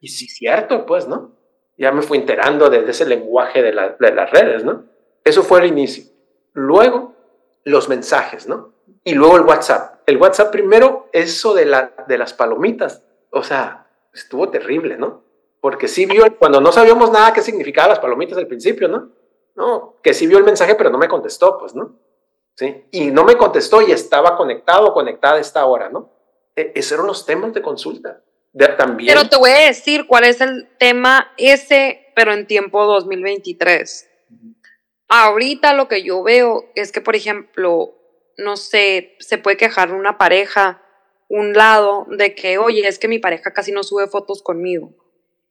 Y 0.00 0.08
sí, 0.08 0.26
cierto, 0.26 0.84
pues, 0.84 1.06
¿no? 1.06 1.32
Ya 1.76 1.92
me 1.92 2.02
fui 2.02 2.18
enterando 2.18 2.68
de, 2.70 2.90
ese 2.90 3.06
lenguaje 3.06 3.62
de, 3.62 3.72
la, 3.72 3.90
de, 3.90 4.12
las 4.12 4.30
redes, 4.30 4.64
¿no? 4.64 4.84
Eso 5.22 5.42
fue 5.42 5.60
el 5.60 5.66
inicio. 5.66 6.04
Luego, 6.54 7.14
los 7.64 7.88
mensajes, 7.88 8.48
¿no? 8.48 8.72
Y 9.04 9.14
luego 9.14 9.36
el 9.36 9.42
WhatsApp. 9.42 10.00
El 10.06 10.16
WhatsApp 10.16 10.50
primero, 10.50 11.08
eso 11.12 11.54
de, 11.54 11.66
la, 11.66 11.92
de 12.08 12.18
las 12.18 12.32
palomitas. 12.32 13.04
O 13.30 13.42
sea, 13.42 13.86
estuvo 14.12 14.48
terrible, 14.48 14.96
¿no? 14.96 15.22
Porque 15.62 15.88
sí 15.88 16.04
vio, 16.04 16.36
cuando 16.38 16.60
no 16.60 16.72
sabíamos 16.72 17.10
nada 17.10 17.32
qué 17.32 17.40
significaban 17.40 17.88
las 17.88 18.00
palomitas 18.00 18.36
al 18.36 18.48
principio, 18.48 18.88
¿no? 18.88 19.12
No, 19.54 19.96
que 20.02 20.12
sí 20.12 20.26
vio 20.26 20.36
el 20.36 20.44
mensaje, 20.44 20.74
pero 20.74 20.90
no 20.90 20.98
me 20.98 21.08
contestó, 21.08 21.56
pues, 21.56 21.74
¿no? 21.74 21.96
¿sí? 22.56 22.84
Y 22.90 23.12
no 23.12 23.24
me 23.24 23.36
contestó 23.36 23.80
y 23.80 23.92
estaba 23.92 24.36
conectado 24.36 24.88
o 24.88 24.92
conectada 24.92 25.36
a 25.36 25.40
esta 25.40 25.64
hora, 25.64 25.88
¿no? 25.88 26.10
E 26.56 26.72
esos 26.74 26.92
eran 26.92 27.06
los 27.06 27.24
temas 27.24 27.54
de 27.54 27.62
consulta. 27.62 28.22
De, 28.52 28.68
también. 28.68 29.14
Pero 29.14 29.28
te 29.28 29.38
voy 29.38 29.50
a 29.50 29.66
decir 29.66 30.06
cuál 30.06 30.24
es 30.24 30.40
el 30.40 30.68
tema 30.78 31.32
ese, 31.38 32.12
pero 32.14 32.32
en 32.32 32.46
tiempo 32.46 32.84
2023. 32.84 34.10
Ahorita 35.08 35.74
lo 35.74 35.88
que 35.88 36.02
yo 36.02 36.22
veo 36.22 36.64
es 36.74 36.92
que, 36.92 37.00
por 37.00 37.16
ejemplo, 37.16 37.94
no 38.36 38.56
sé, 38.56 39.16
se 39.20 39.38
puede 39.38 39.56
quejar 39.56 39.92
una 39.92 40.18
pareja, 40.18 40.82
un 41.28 41.54
lado, 41.54 42.06
de 42.10 42.34
que, 42.34 42.58
oye, 42.58 42.86
es 42.86 42.98
que 42.98 43.08
mi 43.08 43.18
pareja 43.18 43.52
casi 43.52 43.72
no 43.72 43.84
sube 43.84 44.06
fotos 44.06 44.42
conmigo. 44.42 44.92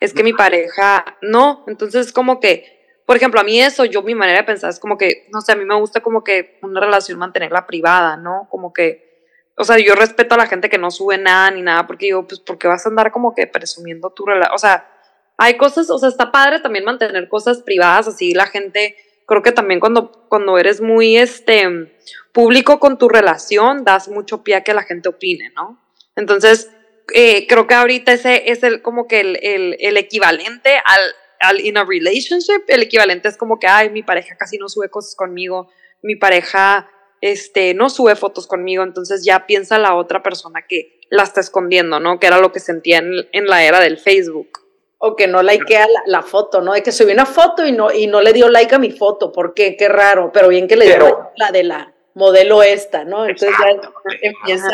Es 0.02 0.14
que 0.14 0.24
mi 0.24 0.34
pareja 0.34 1.18
no. 1.22 1.64
Entonces, 1.68 2.12
como 2.12 2.42
que 2.42 2.82
por 3.12 3.18
ejemplo, 3.18 3.42
a 3.42 3.44
mí 3.44 3.60
eso, 3.62 3.84
yo 3.84 4.04
mi 4.04 4.16
manera 4.16 4.40
de 4.40 4.46
pensar 4.46 4.70
es 4.70 4.80
como 4.80 4.98
que, 4.98 5.28
no 5.34 5.42
sé, 5.42 5.52
a 5.52 5.56
mí 5.58 5.66
me 5.66 5.76
gusta 5.76 6.00
como 6.00 6.24
que 6.24 6.58
una 6.62 6.80
relación 6.80 7.20
mantenerla 7.20 7.68
privada, 7.68 8.16
¿no? 8.16 8.48
Como 8.50 8.72
que, 8.72 9.28
o 9.58 9.66
sea, 9.66 9.78
yo 9.80 9.96
respeto 9.96 10.36
a 10.36 10.38
la 10.38 10.48
gente 10.48 10.70
que 10.70 10.78
no 10.78 10.92
sube 10.92 11.18
nada 11.18 11.52
ni 11.52 11.62
nada, 11.62 11.86
porque 11.88 12.06
digo, 12.06 12.26
pues, 12.26 12.40
porque 12.40 12.70
vas 12.70 12.86
a 12.86 12.90
andar 12.90 13.12
como 13.12 13.36
que 13.36 13.48
presumiendo 13.48 14.12
tu 14.12 14.26
relación? 14.26 14.56
O 14.56 14.58
sea, 14.58 14.90
hay 15.36 15.58
cosas, 15.58 15.90
o 15.90 15.98
sea, 15.98 16.08
está 16.08 16.32
padre 16.32 16.62
también 16.62 16.86
mantener 16.86 17.28
cosas 17.28 17.62
privadas, 17.62 18.08
así 18.08 18.34
la 18.34 18.46
gente, 18.46 18.96
creo 19.26 19.42
que 19.42 19.52
también 19.52 19.82
cuando, 19.82 20.26
cuando 20.30 20.58
eres 20.58 20.80
muy, 20.80 21.18
este, 21.18 21.92
público 22.32 22.80
con 22.80 22.98
tu 22.98 23.10
relación, 23.10 23.84
das 23.84 24.08
mucho 24.08 24.42
pie 24.42 24.56
a 24.56 24.64
que 24.64 24.74
la 24.74 24.84
gente 24.84 25.10
opine, 25.10 25.52
¿no? 25.54 25.82
Entonces, 26.16 26.72
eh, 27.14 27.48
creo 27.48 27.68
que 27.68 27.74
ahorita 27.74 28.14
ese 28.14 28.52
es 28.52 28.64
el, 28.64 28.82
como 28.82 29.08
que 29.08 29.20
el, 29.20 29.40
el, 29.42 29.78
el 29.80 29.98
equivalente 29.98 30.82
al, 30.86 31.02
al 31.40 31.60
in 31.60 31.78
a 31.78 31.86
relationship, 31.86 32.64
el 32.68 32.84
equivalente 32.84 33.28
es 33.28 33.38
como 33.38 33.60
que, 33.60 33.68
ay, 33.68 33.90
mi 33.90 34.04
pareja 34.04 34.36
casi 34.38 34.58
no 34.58 34.70
sube 34.70 34.90
cosas 34.90 35.16
conmigo, 35.16 35.70
mi 36.02 36.16
pareja 36.16 36.90
este, 37.22 37.74
no 37.74 37.90
sube 37.90 38.16
fotos 38.16 38.48
conmigo, 38.48 38.84
entonces 38.84 39.24
ya 39.24 39.46
piensa 39.46 39.78
la 39.78 39.96
otra 39.96 40.24
persona 40.24 40.66
que 40.68 41.00
la 41.10 41.24
está 41.24 41.40
escondiendo, 41.40 42.00
¿no? 42.00 42.20
Que 42.20 42.28
era 42.28 42.40
lo 42.40 42.52
que 42.52 42.60
sentía 42.60 42.98
en, 42.98 43.46
la 43.48 43.64
era 43.64 43.80
del 43.80 43.98
Facebook. 43.98 44.60
O 45.04 45.16
que 45.16 45.26
no 45.26 45.42
likea 45.42 45.88
la, 45.88 46.04
la, 46.06 46.22
foto, 46.22 46.62
¿no? 46.62 46.74
De 46.74 46.84
que 46.84 46.92
subí 46.92 47.12
una 47.12 47.26
foto 47.26 47.66
y 47.66 47.72
no, 47.72 47.92
y 47.92 48.06
no 48.06 48.22
le 48.22 48.34
dio 48.34 48.50
like 48.50 48.76
a 48.76 48.80
mi 48.80 48.92
foto, 48.92 49.32
¿por 49.32 49.56
qué? 49.56 49.76
Qué 49.76 49.90
raro, 49.90 50.32
pero 50.32 50.48
bien 50.48 50.68
que 50.68 50.76
le 50.76 50.86
dio 50.86 51.32
la 51.38 51.52
de 51.52 51.64
la 51.64 51.91
modelo 52.14 52.64
esta, 52.64 53.06
¿no? 53.06 53.26
Entonces 53.26 53.56
ya 53.60 53.82
empieza 54.22 54.70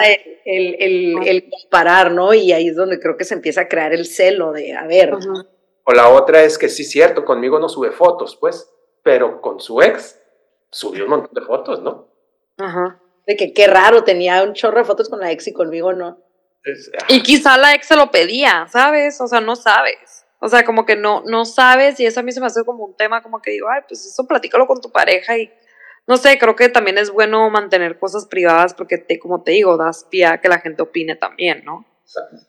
el, 0.45 0.75
el, 0.79 1.27
el, 1.27 1.49
comparar, 1.49 2.11
¿no? 2.11 2.33
Y 2.33 2.51
ahí 2.51 2.69
es 2.69 2.75
donde 2.75 2.99
creo 2.99 3.17
que 3.17 3.25
se 3.25 3.35
empieza 3.35 3.61
a 3.61 3.67
crear 3.67 3.93
el 3.93 4.05
celo 4.05 4.51
de, 4.51 4.73
a 4.73 4.87
ver, 4.87 5.13
o 5.89 5.93
la 5.93 6.09
otra 6.09 6.43
es 6.43 6.57
que 6.57 6.67
sí, 6.67 6.83
cierto, 6.83 7.23
conmigo 7.23 7.59
no 7.59 7.69
sube 7.69 7.91
fotos, 7.91 8.35
pues, 8.35 8.69
pero 9.03 9.39
con 9.39 9.61
su 9.61 9.81
ex 9.81 10.19
subió 10.69 11.05
un 11.05 11.11
montón 11.11 11.33
de 11.33 11.41
fotos, 11.47 11.81
¿no? 11.81 12.09
Ajá. 12.57 12.99
De 13.25 13.37
que 13.37 13.53
qué 13.53 13.67
raro, 13.67 14.03
tenía 14.03 14.43
un 14.43 14.53
chorro 14.53 14.79
de 14.79 14.83
fotos 14.83 15.07
con 15.07 15.21
la 15.21 15.31
ex 15.31 15.47
y 15.47 15.53
conmigo 15.53 15.93
no. 15.93 16.21
y 17.07 17.23
quizá 17.23 17.57
la 17.57 17.73
ex 17.73 17.87
se 17.87 17.95
lo 17.95 18.11
pedía, 18.11 18.67
¿sabes? 18.69 19.21
O 19.21 19.27
sea, 19.27 19.39
no 19.39 19.55
sabes. 19.55 20.25
O 20.41 20.49
sea, 20.49 20.65
como 20.65 20.85
que 20.85 20.97
no, 20.97 21.23
no 21.25 21.45
sabes 21.45 21.97
y 22.01 22.05
eso 22.05 22.19
a 22.19 22.23
mí 22.23 22.33
se 22.33 22.41
me 22.41 22.47
hace 22.47 22.65
como 22.65 22.83
un 22.83 22.97
tema 22.97 23.23
como 23.23 23.41
que 23.41 23.51
digo, 23.51 23.69
ay, 23.69 23.83
pues 23.87 24.05
eso 24.05 24.27
platícalo 24.27 24.67
con 24.67 24.81
tu 24.81 24.91
pareja 24.91 25.37
y 25.37 25.49
no 26.07 26.17
sé, 26.17 26.39
creo 26.39 26.55
que 26.55 26.69
también 26.69 26.97
es 26.97 27.11
bueno 27.11 27.49
mantener 27.49 27.99
cosas 27.99 28.25
privadas 28.25 28.73
porque 28.73 28.97
te, 28.97 29.19
como 29.19 29.43
te 29.43 29.51
digo, 29.51 29.77
das 29.77 30.05
pie 30.09 30.25
a 30.25 30.41
que 30.41 30.49
la 30.49 30.59
gente 30.59 30.81
opine 30.81 31.15
también, 31.15 31.63
¿no? 31.65 31.85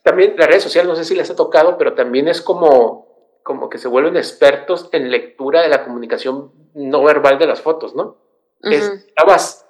También 0.02 0.34
las 0.36 0.46
redes 0.46 0.62
sociales, 0.62 0.88
no 0.88 0.96
sé 0.96 1.04
si 1.04 1.16
les 1.16 1.28
ha 1.30 1.36
tocado, 1.36 1.76
pero 1.76 1.94
también 1.94 2.28
es 2.28 2.40
como 2.40 3.08
como 3.48 3.70
que 3.70 3.78
se 3.78 3.88
vuelven 3.88 4.18
expertos 4.18 4.90
en 4.92 5.10
lectura 5.10 5.62
de 5.62 5.70
la 5.70 5.82
comunicación 5.82 6.52
no 6.74 7.02
verbal 7.02 7.38
de 7.38 7.46
las 7.46 7.62
fotos, 7.62 7.94
¿no? 7.94 8.18
Estabas, 8.60 9.66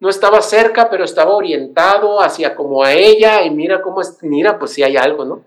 no 0.00 0.08
estaba 0.08 0.42
cerca, 0.42 0.90
pero 0.90 1.04
estaba 1.04 1.36
orientado 1.36 2.20
hacia 2.20 2.56
como 2.56 2.82
a 2.82 2.92
ella 2.92 3.44
y 3.44 3.50
mira 3.50 3.82
cómo 3.82 4.00
es, 4.00 4.18
mira, 4.22 4.58
pues 4.58 4.72
sí 4.72 4.82
hay 4.82 4.96
algo, 4.96 5.24
¿no? 5.24 5.44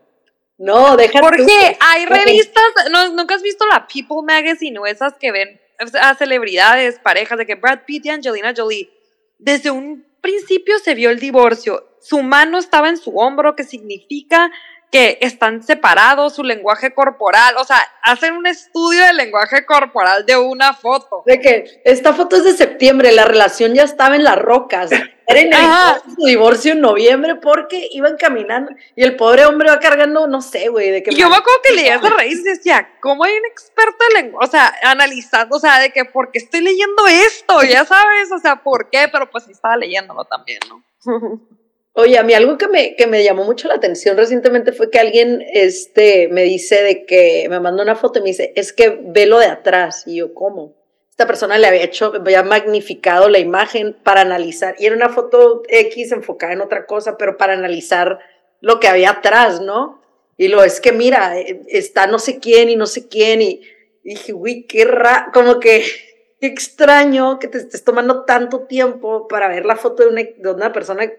No, 0.58 0.96
deja 0.96 1.20
Porque 1.20 1.78
hay 1.78 2.06
revistas, 2.06 2.64
¿no, 2.90 3.10
¿nunca 3.10 3.36
has 3.36 3.42
visto 3.42 3.66
la 3.66 3.86
People 3.86 4.22
Magazine 4.26 4.80
o 4.80 4.86
esas 4.86 5.16
que 5.16 5.34
ven 5.34 5.60
a 6.00 6.16
celebridades, 6.16 7.00
parejas, 7.00 7.38
de 7.38 7.46
que 7.46 7.56
Brad 7.56 7.80
Pitt 7.86 8.06
y 8.06 8.10
Angelina 8.10 8.54
Jolie, 8.56 8.90
desde 9.38 9.72
un 9.72 10.06
principio 10.22 10.80
se 10.80 10.96
vio 10.96 11.10
el 11.10 11.20
divorcio, 11.20 11.90
su 12.02 12.22
mano 12.22 12.58
estaba 12.58 12.90
en 12.90 12.98
su 12.98 13.18
hombro, 13.18 13.56
que 13.56 13.64
significa 13.64 14.52
que 14.94 15.18
están 15.22 15.64
separados, 15.64 16.36
su 16.36 16.44
lenguaje 16.44 16.94
corporal, 16.94 17.56
o 17.58 17.64
sea, 17.64 17.80
hacen 18.04 18.36
un 18.36 18.46
estudio 18.46 19.04
del 19.06 19.18
lenguaje 19.18 19.66
corporal 19.66 20.24
de 20.26 20.38
una 20.38 20.74
foto. 20.74 21.24
De 21.26 21.40
que 21.40 21.82
esta 21.84 22.14
foto 22.14 22.36
es 22.36 22.44
de 22.44 22.54
septiembre, 22.54 23.12
la 23.12 23.26
relación 23.26 23.74
ya 23.74 23.84
estaba 23.84 24.16
en 24.16 24.24
las 24.24 24.38
rocas. 24.38 24.92
Era 25.26 26.02
en 26.06 26.16
su 26.16 26.26
divorcio 26.26 26.74
en 26.74 26.82
noviembre 26.82 27.36
porque 27.36 27.88
iban 27.92 28.18
caminando 28.18 28.72
y 28.96 29.04
el 29.04 29.16
pobre 29.16 29.46
hombre 29.46 29.70
va 29.70 29.80
cargando, 29.80 30.28
no 30.28 30.42
sé, 30.42 30.70
güey, 30.70 30.92
de 30.92 31.04
que... 31.04 31.16
yo 31.16 31.30
me 31.30 31.38
acuerdo 31.38 31.60
que 31.64 31.74
leía 31.74 31.96
esa 31.96 32.10
raíz 32.10 32.40
y 32.40 32.44
decía, 32.44 32.90
¿cómo 33.02 33.24
hay 33.24 33.34
un 33.34 33.46
experto 33.46 34.04
en 34.10 34.24
lengua? 34.24 34.42
O 34.44 34.48
sea, 34.48 34.74
analizando, 34.84 35.56
o 35.56 35.60
sea, 35.60 35.80
de 35.80 35.92
que, 35.92 36.06
¿por 36.06 36.32
qué 36.32 36.40
estoy 36.40 36.62
leyendo 36.62 37.08
esto? 37.08 37.64
Ya 37.64 37.86
sabes, 37.86 38.32
o 38.32 38.40
sea, 38.40 38.64
¿por 38.64 38.90
qué? 38.90 39.08
Pero 39.12 39.30
pues 39.30 39.46
sí 39.46 39.52
estaba 39.52 39.78
leyéndolo 39.78 40.26
también, 40.26 40.60
¿no? 40.70 40.84
Oye, 41.96 42.18
a 42.18 42.24
mí 42.24 42.34
algo 42.34 42.58
que 42.58 42.68
me, 42.68 42.96
que 42.96 43.06
me 43.06 43.24
llamó 43.24 43.44
mucho 43.44 43.68
la 43.68 43.76
atención 43.76 44.18
recientemente 44.18 44.72
fue 44.72 44.90
que 44.90 45.00
alguien 45.00 45.44
este, 45.54 46.28
me 46.30 46.42
dice 46.42 46.82
de 46.82 47.06
que 47.06 47.46
me 47.50 47.60
mandó 47.60 47.84
una 47.84 47.96
foto 47.96 48.18
y 48.18 48.24
me 48.24 48.30
dice, 48.30 48.52
es 48.56 48.74
que 48.74 49.00
velo 49.04 49.38
de 49.38 49.46
atrás. 49.46 50.04
Y 50.08 50.16
yo, 50.16 50.34
¿cómo? 50.34 50.76
Esta 51.14 51.28
persona 51.28 51.60
le 51.60 51.68
había 51.68 51.84
hecho, 51.84 52.12
había 52.16 52.42
magnificado 52.42 53.30
la 53.30 53.38
imagen 53.38 53.96
para 54.04 54.22
analizar. 54.22 54.74
Y 54.80 54.88
era 54.88 54.96
una 54.96 55.10
foto 55.10 55.62
X 55.68 56.12
enfocada 56.12 56.54
en 56.54 56.62
otra 56.62 56.88
cosa, 56.88 57.20
pero 57.20 57.38
para 57.38 57.54
analizar 57.54 58.18
lo 58.62 58.80
que 58.80 58.88
había 58.88 59.12
atrás, 59.12 59.62
¿no? 59.62 60.02
Y 60.38 60.48
lo 60.48 60.64
es 60.64 60.82
que 60.82 60.92
mira, 60.92 61.38
eh, 61.40 61.62
está 61.68 62.08
no 62.08 62.18
sé 62.18 62.40
quién 62.40 62.72
y 62.72 62.76
no 62.76 62.88
sé 62.88 63.10
quién 63.10 63.44
y, 63.44 63.62
dije, 64.04 64.34
uy, 64.34 64.64
qué 64.66 64.86
raro, 64.86 65.32
como 65.32 65.60
que 65.60 65.86
qué 66.42 66.48
extraño 66.48 67.38
que 67.38 67.48
te 67.48 67.60
estés 67.60 67.84
tomando 67.84 68.26
tanto 68.26 68.62
tiempo 68.62 69.28
para 69.28 69.50
ver 69.50 69.68
la 69.68 69.76
foto 69.76 70.02
de 70.02 70.10
una, 70.10 70.24
de 70.24 70.52
una 70.52 70.74
persona 70.74 71.12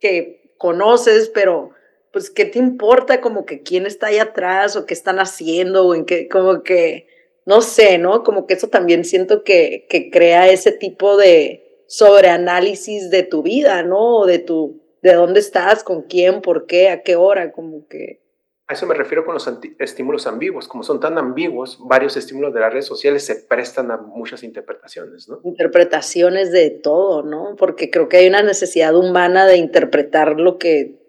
que 0.00 0.54
conoces, 0.56 1.28
pero 1.28 1.72
pues 2.10 2.30
qué 2.30 2.46
te 2.46 2.58
importa 2.58 3.20
como 3.20 3.44
que 3.44 3.60
quién 3.60 3.84
está 3.84 4.06
ahí 4.06 4.18
atrás 4.18 4.76
o 4.76 4.86
qué 4.86 4.94
están 4.94 5.18
haciendo 5.18 5.86
o 5.86 5.94
en 5.94 6.06
qué, 6.06 6.26
como 6.26 6.62
que, 6.62 7.11
no 7.46 7.60
sé, 7.60 7.98
¿no? 7.98 8.22
Como 8.24 8.46
que 8.46 8.54
eso 8.54 8.68
también 8.68 9.04
siento 9.04 9.44
que, 9.44 9.86
que 9.88 10.10
crea 10.10 10.48
ese 10.48 10.72
tipo 10.72 11.16
de 11.16 11.84
sobreanálisis 11.88 13.10
de 13.10 13.22
tu 13.22 13.42
vida, 13.42 13.82
¿no? 13.82 14.24
De 14.24 14.38
tu, 14.38 14.82
de 15.02 15.14
dónde 15.14 15.40
estás, 15.40 15.84
con 15.84 16.02
quién, 16.02 16.40
por 16.40 16.66
qué, 16.66 16.88
a 16.88 17.02
qué 17.02 17.16
hora, 17.16 17.52
como 17.52 17.86
que 17.88 18.22
a 18.68 18.74
eso 18.74 18.86
me 18.86 18.94
refiero 18.94 19.24
con 19.24 19.34
los 19.34 19.50
estímulos 19.78 20.26
ambiguos. 20.26 20.68
Como 20.68 20.84
son 20.84 21.00
tan 21.00 21.18
ambiguos, 21.18 21.78
varios 21.80 22.16
estímulos 22.16 22.54
de 22.54 22.60
las 22.60 22.72
redes 22.72 22.86
sociales 22.86 23.24
se 23.24 23.34
prestan 23.34 23.90
a 23.90 23.96
muchas 23.96 24.42
interpretaciones, 24.44 25.28
¿no? 25.28 25.40
Interpretaciones 25.44 26.52
de 26.52 26.70
todo, 26.70 27.22
¿no? 27.22 27.56
Porque 27.56 27.90
creo 27.90 28.08
que 28.08 28.18
hay 28.18 28.28
una 28.28 28.42
necesidad 28.42 28.94
humana 28.94 29.46
de 29.46 29.56
interpretar 29.56 30.38
lo 30.38 30.58
que... 30.58 31.00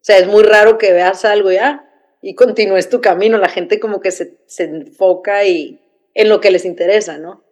O 0.00 0.04
sea, 0.04 0.18
es 0.18 0.26
muy 0.26 0.42
raro 0.42 0.78
que 0.78 0.92
veas 0.92 1.24
algo 1.24 1.52
ya 1.52 1.88
y 2.22 2.34
continúes 2.34 2.88
tu 2.88 3.00
camino. 3.00 3.36
La 3.36 3.48
gente 3.48 3.80
como 3.80 4.00
que 4.00 4.12
se, 4.12 4.38
se 4.46 4.64
enfoca 4.64 5.44
y, 5.44 5.80
en 6.14 6.28
lo 6.28 6.40
que 6.40 6.50
les 6.50 6.64
interesa, 6.64 7.18
¿no? 7.18 7.42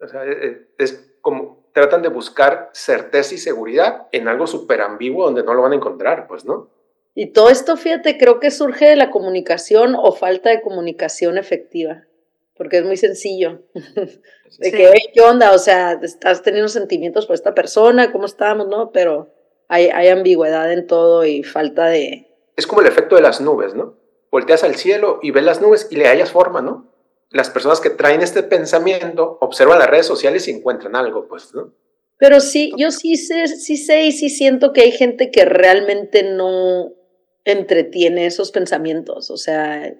O 0.00 0.08
sea, 0.08 0.24
es, 0.24 0.36
e, 0.42 0.66
es 0.78 1.10
como 1.20 1.64
tratan 1.72 2.02
de 2.02 2.08
buscar 2.08 2.70
certeza 2.72 3.34
y 3.34 3.38
seguridad 3.38 4.06
en 4.12 4.28
algo 4.28 4.46
súper 4.46 4.80
ambiguo 4.80 5.26
donde 5.26 5.42
no 5.42 5.54
lo 5.54 5.62
van 5.62 5.72
a 5.72 5.76
encontrar, 5.76 6.26
pues, 6.26 6.44
¿no? 6.44 6.70
Y 7.14 7.28
todo 7.28 7.50
esto, 7.50 7.76
fíjate, 7.76 8.18
creo 8.18 8.40
que 8.40 8.50
surge 8.50 8.86
de 8.86 8.96
la 8.96 9.10
comunicación 9.10 9.94
o 9.94 10.12
falta 10.12 10.50
de 10.50 10.60
comunicación 10.60 11.38
efectiva, 11.38 12.04
porque 12.56 12.78
es 12.78 12.84
muy 12.84 12.96
sencillo. 12.96 13.60
de 14.58 14.72
que, 14.72 14.92
¿qué 15.12 15.20
onda? 15.20 15.52
O 15.52 15.58
sea, 15.58 15.98
estás 16.02 16.42
teniendo 16.42 16.68
sentimientos 16.68 17.26
por 17.26 17.34
esta 17.34 17.54
persona, 17.54 18.12
¿cómo 18.12 18.26
estamos? 18.26 18.68
¿No? 18.68 18.90
Pero 18.90 19.34
hay, 19.68 19.88
hay 19.88 20.08
ambigüedad 20.08 20.72
en 20.72 20.86
todo 20.86 21.24
y 21.24 21.42
falta 21.42 21.86
de... 21.86 22.26
Es 22.56 22.66
como 22.66 22.80
el 22.80 22.86
efecto 22.86 23.16
de 23.16 23.22
las 23.22 23.40
nubes, 23.40 23.74
¿no? 23.74 23.94
Volteas 24.36 24.64
al 24.64 24.74
cielo 24.74 25.18
y 25.22 25.30
ves 25.30 25.44
las 25.44 25.62
nubes 25.62 25.88
y 25.90 25.96
le 25.96 26.08
hayas 26.08 26.30
forma, 26.30 26.60
¿no? 26.60 26.92
Las 27.30 27.48
personas 27.48 27.80
que 27.80 27.88
traen 27.88 28.20
este 28.20 28.42
pensamiento 28.42 29.38
observan 29.40 29.78
las 29.78 29.88
redes 29.88 30.04
sociales 30.04 30.46
y 30.46 30.50
encuentran 30.50 30.94
algo, 30.94 31.26
pues, 31.26 31.54
¿no? 31.54 31.72
Pero 32.18 32.40
sí, 32.40 32.70
yo 32.76 32.90
sí 32.90 33.16
sé, 33.16 33.48
sí 33.48 33.78
sé 33.78 34.02
y 34.02 34.12
sí 34.12 34.28
siento 34.28 34.74
que 34.74 34.82
hay 34.82 34.92
gente 34.92 35.30
que 35.30 35.46
realmente 35.46 36.22
no, 36.22 36.92
entretiene 37.46 38.26
esos 38.26 38.50
pensamientos, 38.50 39.30
o 39.30 39.36
sea, 39.38 39.94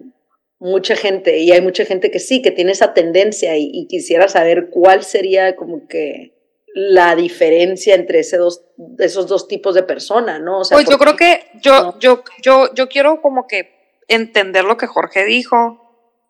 mucha 0.59 0.97
gente, 0.97 1.39
y 1.39 1.53
hay 1.53 1.61
mucha 1.63 1.85
gente 1.85 2.11
que 2.11 2.19
sí, 2.19 2.43
que 2.43 2.51
tiene 2.51 2.73
esa 2.73 2.93
tendencia 2.93 3.57
y, 3.57 3.87
quisiera 3.87 4.29
saber 4.29 4.69
cuál 4.71 5.05
sería 5.05 5.55
como 5.55 5.87
que 5.87 6.35
la 6.75 7.15
diferencia 7.15 7.95
entre 7.95 8.19
ese 8.19 8.37
dos, 8.37 8.65
esos 8.99 9.29
dos 9.29 9.47
tipos 9.47 9.77
de 9.77 9.85
personas, 9.85 10.43
¿no? 10.43 10.59
O 10.61 10.65
sea, 10.65 10.77
pues 10.77 10.89
yo 10.91 10.99
creo 10.99 11.17
que 11.17 11.45
yo, 11.63 11.97
yo, 12.01 12.25
yo, 12.43 12.75
yo 12.75 12.89
quiero 12.89 13.23
como 13.23 13.47
que 13.47 13.76
entender 14.09 14.65
lo 14.65 14.77
que 14.77 14.87
Jorge 14.87 15.25
dijo, 15.25 15.83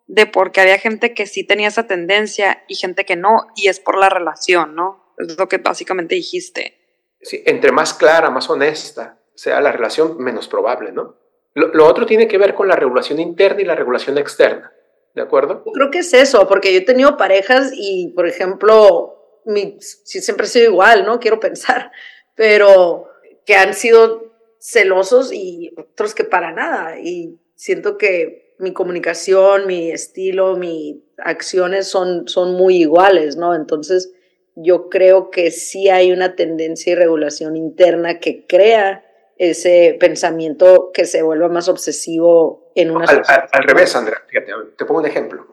de 0.07 0.25
por 0.25 0.51
qué 0.51 0.61
había 0.61 0.79
gente 0.79 1.13
que 1.13 1.25
sí 1.25 1.43
tenía 1.45 1.67
esa 1.67 1.85
tendencia 1.85 2.63
y 2.67 2.75
gente 2.75 3.05
que 3.05 3.15
no, 3.15 3.47
y 3.55 3.67
es 3.67 3.79
por 3.79 3.97
la 3.97 4.09
relación, 4.09 4.73
¿no? 4.75 5.13
Es 5.17 5.37
lo 5.37 5.47
que 5.47 5.57
básicamente 5.57 6.15
dijiste. 6.15 6.77
Sí, 7.21 7.43
entre 7.45 7.71
más 7.71 7.93
clara, 7.93 8.29
más 8.29 8.49
honesta, 8.49 9.19
sea 9.35 9.59
la 9.61 9.71
relación 9.71 10.17
menos 10.17 10.47
probable, 10.47 10.91
¿no? 10.91 11.17
Lo, 11.53 11.87
otro 11.87 12.05
tiene 12.05 12.27
que 12.27 12.37
ver 12.37 12.53
con 12.53 12.67
la 12.67 12.75
regulación 12.75 13.19
interna 13.19 13.61
y 13.61 13.65
la 13.65 13.75
regulación 13.75 14.17
externa, 14.19 14.71
¿de 15.15 15.23
acuerdo? 15.23 15.63
Yo 15.65 15.71
creo 15.71 15.89
que 15.89 15.99
es 15.99 16.13
eso, 16.13 16.47
porque 16.47 16.71
yo 16.71 16.79
he 16.79 16.85
tenido 16.85 17.17
parejas 17.17 17.71
y, 17.73 18.13
por 18.15 18.27
ejemplo, 18.27 19.41
mi, 19.45 19.77
siempre 19.81 20.45
he 20.45 20.49
sido 20.49 20.65
igual, 20.69 21.03
¿no? 21.03 21.19
Quiero 21.19 21.39
pensar, 21.39 21.91
pero 22.35 23.09
que 23.45 23.55
han 23.55 23.73
sido 23.73 24.35
celosos 24.59 25.33
y 25.33 25.73
otros 25.77 26.13
que 26.13 26.23
para 26.23 26.51
nada. 26.51 26.99
Y 26.99 27.39
siento 27.57 27.97
que 27.97 28.55
mi 28.59 28.71
comunicación, 28.71 29.67
mi 29.67 29.91
estilo, 29.91 30.55
mis 30.55 30.95
acciones 31.17 31.87
son, 31.87 32.27
son 32.27 32.53
muy 32.53 32.77
iguales, 32.77 33.35
¿no? 33.35 33.53
Entonces, 33.53 34.13
yo 34.55 34.89
creo 34.89 35.29
que 35.29 35.51
sí 35.51 35.89
hay 35.89 36.11
una 36.11 36.35
tendencia 36.35 36.93
y 36.93 36.95
regulación 36.95 37.57
interna 37.57 38.19
que 38.19 38.45
crea 38.47 39.03
ese 39.37 39.95
pensamiento 39.99 40.91
que 40.93 41.05
se 41.05 41.21
vuelva 41.21 41.49
más 41.49 41.67
obsesivo 41.67 42.71
en 42.73 42.91
una... 42.91 43.05
Al, 43.05 43.23
al, 43.51 43.63
revés, 43.63 43.95
Andrea, 43.95 44.23
fíjate, 44.27 44.51
te 44.75 44.85
pongo 44.85 45.01
un 45.01 45.05
ejemplo. 45.05 45.45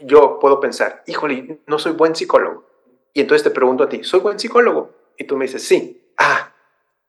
Yo 0.00 0.38
puedo 0.40 0.58
pensar, 0.58 1.02
híjole, 1.06 1.60
no 1.66 1.78
soy 1.78 1.92
buen 1.92 2.14
psicólogo. 2.14 2.66
Y 3.12 3.20
entonces 3.20 3.44
te 3.44 3.50
pregunto 3.50 3.84
a 3.84 3.88
ti, 3.88 4.04
¿soy 4.04 4.20
buen 4.20 4.38
psicólogo? 4.38 4.94
Y 5.18 5.24
tú 5.24 5.36
me 5.36 5.44
dices, 5.44 5.62
sí. 5.62 6.12
Ah, 6.16 6.54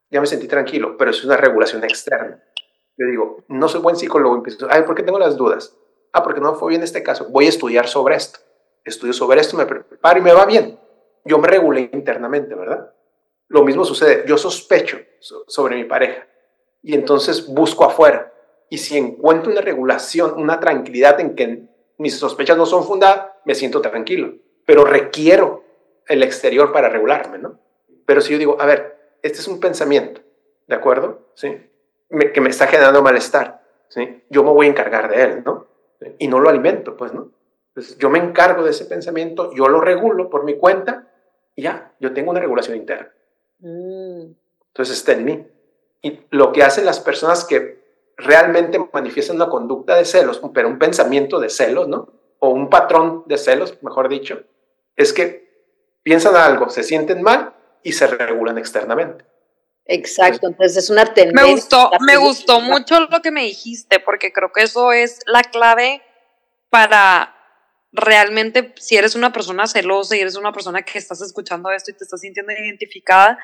ya 0.10 0.20
me 0.20 0.28
sentí 0.28 0.48
tranquilo, 0.48 0.98
pero 0.98 1.12
es 1.12 1.24
una 1.24 1.38
regulación 1.38 1.84
externa. 1.84 2.44
Yo 2.98 3.08
digo, 3.08 3.44
no 3.48 3.68
soy 3.68 3.82
buen 3.82 3.96
psicólogo. 3.96 4.36
Empiezo, 4.36 4.68
ay, 4.70 4.84
¿por 4.84 4.96
qué 4.96 5.04
tengo 5.04 5.20
las 5.20 5.38
dudas? 5.38 5.78
Ah, 6.14 6.24
porque 6.24 6.42
no 6.42 6.56
fue 6.56 6.70
bien 6.70 6.84
este 6.84 7.04
caso. 7.04 7.30
Voy 7.30 7.46
a 7.46 7.50
estudiar 7.50 7.88
sobre 7.88 8.16
esto. 8.16 8.40
Estudio 8.84 9.14
sobre 9.14 9.40
esto, 9.42 9.58
me 9.58 9.66
preparo 9.66 10.20
y 10.20 10.22
me 10.22 10.34
va 10.34 10.46
bien. 10.46 10.80
Yo 11.24 11.38
me 11.38 11.48
regulé 11.48 11.90
internamente, 11.94 12.56
¿verdad? 12.56 12.94
Lo 13.48 13.64
mismo 13.64 13.86
sucede, 13.86 14.24
yo 14.28 14.38
sospecho 14.38 14.98
sobre 15.48 15.76
mi 15.76 15.84
pareja 15.84 16.26
y 16.82 16.96
entonces 16.96 17.48
busco 17.48 17.86
afuera. 17.86 18.34
Y 18.70 18.78
si 18.78 18.98
encuentro 18.98 19.52
una 19.52 19.62
regulación, 19.62 20.34
una 20.38 20.60
tranquilidad 20.60 21.20
en 21.20 21.36
que 21.36 21.68
mis 21.98 22.18
sospechas 22.18 22.58
no 22.58 22.66
son 22.66 22.86
fundadas, 22.86 23.28
me 23.46 23.54
siento 23.54 23.82
tranquilo. 23.82 24.34
Pero 24.66 24.86
requiero 24.86 25.64
el 26.08 26.24
exterior 26.24 26.72
para 26.72 26.90
regularme, 26.90 27.38
¿no? 27.38 27.60
Pero 28.06 28.22
si 28.22 28.32
yo 28.32 28.40
digo, 28.40 28.58
a 28.60 28.66
ver, 28.66 29.18
este 29.22 29.40
es 29.40 29.48
un 29.48 29.60
pensamiento, 29.60 30.22
¿de 30.68 30.76
acuerdo? 30.76 31.32
¿Sí? 31.36 31.58
Que 32.34 32.42
me 32.42 32.50
está 32.50 32.68
generando 32.68 33.02
malestar, 33.02 33.62
¿sí? 33.88 34.24
Yo 34.30 34.44
me 34.44 34.52
voy 34.52 34.68
a 34.68 34.70
encargar 34.70 35.10
de 35.10 35.24
él, 35.24 35.44
¿no? 35.46 35.68
Y 36.18 36.28
no 36.28 36.40
lo 36.40 36.50
alimento, 36.50 36.98
pues, 36.98 37.14
¿no? 37.14 37.32
Entonces, 37.70 37.98
yo 37.98 38.10
me 38.10 38.20
encargo 38.20 38.64
de 38.64 38.72
ese 38.72 38.86
pensamiento, 38.86 39.54
yo 39.54 39.68
lo 39.68 39.80
regulo 39.80 40.30
por 40.30 40.44
mi 40.44 40.58
cuenta 40.58 41.08
y 41.56 41.64
ya, 41.64 41.94
yo 42.00 42.14
tengo 42.14 42.32
una 42.32 42.40
regulación 42.40 42.76
interna. 42.76 43.12
Mm. 43.60 44.34
Entonces 44.68 44.98
está 44.98 45.14
en 45.14 45.26
mí. 45.26 45.48
Y 46.02 46.22
lo 46.32 46.52
que 46.52 46.64
hacen 46.64 46.86
las 46.86 47.00
personas 47.00 47.46
que 47.46 47.82
realmente 48.18 48.80
manifiestan 48.92 49.38
una 49.38 49.50
conducta 49.50 49.96
de 49.96 50.06
celos, 50.06 50.42
pero 50.54 50.68
un 50.68 50.80
pensamiento 50.80 51.40
de 51.40 51.50
celos, 51.50 51.88
¿no? 51.88 52.10
O 52.40 52.50
un 52.50 52.70
patrón 52.70 53.24
de 53.28 53.38
celos, 53.38 53.78
mejor 53.82 54.10
dicho, 54.10 54.44
es 54.96 55.14
que 55.14 55.50
piensan 56.04 56.36
algo, 56.36 56.70
se 56.70 56.84
sienten 56.84 57.22
mal 57.22 57.54
y 57.84 57.94
se 57.94 58.08
regulan 58.08 58.58
externamente. 58.58 59.26
Exacto, 59.86 60.48
entonces 60.48 60.78
es 60.78 60.90
una 60.90 61.06
tendencia. 61.06 61.46
Me 61.46 61.52
gustó, 61.52 61.92
me 62.02 62.18
gustó 62.18 62.62
mucho 62.62 63.00
lo 63.00 63.22
que 63.22 63.32
me 63.32 63.44
dijiste, 63.44 64.00
porque 64.00 64.32
creo 64.32 64.52
que 64.52 64.64
eso 64.64 64.92
es 64.92 65.20
la 65.26 65.44
clave 65.44 66.02
para 66.70 67.36
realmente, 67.92 68.74
si 68.78 68.96
eres 68.96 69.16
una 69.16 69.34
persona 69.34 69.68
celosa 69.68 70.16
y 70.16 70.22
eres 70.22 70.36
una 70.36 70.54
persona 70.54 70.82
que 70.84 70.98
estás 70.98 71.22
escuchando 71.22 71.72
esto 71.72 71.92
y 71.92 71.94
te 71.96 72.04
estás 72.04 72.22
sintiendo 72.22 72.54
identificada, 72.54 73.38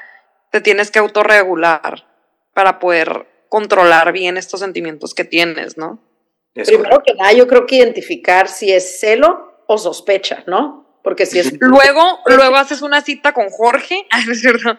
te 0.51 0.61
tienes 0.61 0.91
que 0.91 0.99
autorregular 0.99 2.07
para 2.53 2.79
poder 2.79 3.27
controlar 3.49 4.11
bien 4.13 4.37
estos 4.37 4.61
sentimientos 4.61 5.13
que 5.13 5.25
tienes, 5.25 5.77
¿no? 5.77 6.01
Primero 6.53 7.03
que 7.05 7.13
nada, 7.13 7.33
yo 7.33 7.47
creo 7.47 7.67
que 7.67 7.75
identificar 7.75 8.47
si 8.47 8.71
es 8.71 8.99
celo 8.99 9.63
o 9.67 9.77
sospecha, 9.77 10.43
¿no? 10.47 10.99
Porque 11.03 11.25
si 11.25 11.39
es... 11.39 11.53
Luego, 11.59 12.19
luego 12.25 12.55
haces 12.55 12.81
una 12.81 13.01
cita 13.01 13.33
con 13.33 13.49
Jorge, 13.49 14.07
es 14.31 14.41
cierto. 14.41 14.75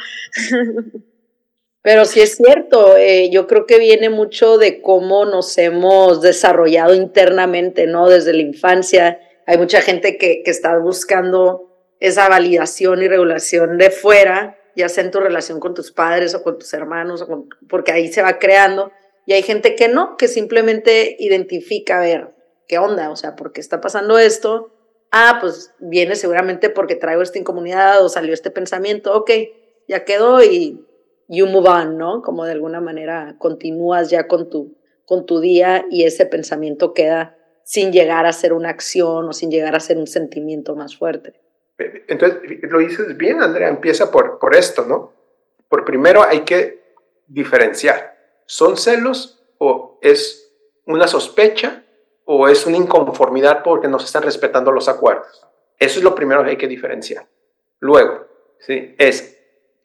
Pero 1.89 2.05
sí 2.05 2.21
es 2.21 2.37
cierto, 2.37 2.99
eh, 2.99 3.31
yo 3.31 3.47
creo 3.47 3.65
que 3.65 3.79
viene 3.79 4.11
mucho 4.11 4.59
de 4.59 4.83
cómo 4.83 5.25
nos 5.25 5.57
hemos 5.57 6.21
desarrollado 6.21 6.95
internamente, 6.95 7.87
¿no? 7.87 8.11
Desde 8.11 8.35
la 8.35 8.43
infancia 8.43 9.19
hay 9.47 9.57
mucha 9.57 9.81
gente 9.81 10.19
que, 10.19 10.43
que 10.43 10.51
está 10.51 10.77
buscando 10.77 11.79
esa 11.99 12.29
validación 12.29 13.03
y 13.03 13.09
regulación 13.09 13.79
de 13.79 13.89
fuera, 13.89 14.59
ya 14.77 14.91
sea 14.91 15.03
en 15.03 15.11
tu 15.11 15.19
relación 15.19 15.61
con 15.61 15.73
tus 15.73 15.91
padres 15.91 16.35
o 16.35 16.43
con 16.43 16.59
tus 16.59 16.75
hermanos, 16.75 17.27
porque 17.71 17.93
ahí 17.93 18.13
se 18.13 18.21
va 18.21 18.39
creando. 18.39 18.93
Y 19.25 19.33
hay 19.33 19.43
gente 19.43 19.75
que 19.75 19.89
no, 19.89 20.19
que 20.19 20.29
simplemente 20.29 21.17
identifica, 21.19 21.97
a 21.97 22.03
ver, 22.03 22.35
¿qué 22.67 22.77
onda? 22.77 23.09
O 23.09 23.17
sea, 23.17 23.35
¿por 23.35 23.53
qué 23.53 23.63
está 23.63 23.81
pasando 23.81 24.19
esto? 24.19 24.75
Ah, 25.11 25.39
pues 25.41 25.73
viene 25.79 26.17
seguramente 26.17 26.69
porque 26.69 26.97
traigo 26.97 27.23
esta 27.23 27.39
incomunidad 27.39 28.05
o 28.05 28.11
salió 28.11 28.35
este 28.35 28.51
pensamiento, 28.51 29.17
ok, 29.17 29.31
ya 29.89 30.05
quedó 30.05 30.45
y 30.45 30.85
you 31.29 31.47
move 31.47 31.69
on, 31.69 31.99
¿no? 31.99 32.23
Como 32.23 32.45
de 32.45 32.53
alguna 32.53 32.81
manera 32.81 33.37
continúas 33.39 34.11
ya 34.11 34.27
con 34.27 34.51
tu, 34.51 34.77
con 35.05 35.27
tu 35.27 35.41
día 35.41 35.85
y 35.91 36.05
ese 36.05 36.27
pensamiento 36.27 36.95
queda 36.95 37.37
sin 37.65 37.93
llegar 37.93 38.27
a 38.27 38.33
ser 38.33 38.53
una 38.53 38.71
acción 38.71 39.29
o 39.29 39.33
sin 39.33 39.51
llegar 39.51 39.77
a 39.77 39.81
ser 39.81 39.99
un 39.99 40.07
sentimiento 40.07 40.75
más 40.75 40.97
fuerte. 40.97 41.35
Entonces, 42.09 42.41
lo 42.63 42.79
dices 42.79 43.17
bien, 43.17 43.41
Andrea, 43.43 43.69
empieza 43.69 44.11
por, 44.11 44.39
por 44.39 44.57
esto, 44.57 44.85
¿no? 44.85 45.13
Por 45.69 45.85
primero 45.85 46.23
hay 46.23 46.41
que 46.41 46.83
diferenciar, 47.27 48.17
¿son 48.47 48.77
celos 48.77 49.45
o 49.59 49.99
es 50.01 50.49
una 50.87 51.07
sospecha 51.07 51.85
o 52.25 52.49
es 52.49 52.67
una 52.67 52.77
inconformidad 52.77 53.63
porque 53.63 53.89
no 53.89 53.99
se 53.99 54.07
están 54.07 54.23
respetando 54.23 54.73
los 54.73 54.89
acuerdos. 54.89 55.47
Eso 55.79 55.99
es 55.99 56.05
lo 56.05 56.15
primero 56.15 56.43
que 56.43 56.51
hay 56.51 56.57
que 56.57 56.69
diferenciar. 56.69 57.27
Luego, 57.81 58.27
¿sí? 58.59 58.95
es, 58.99 59.38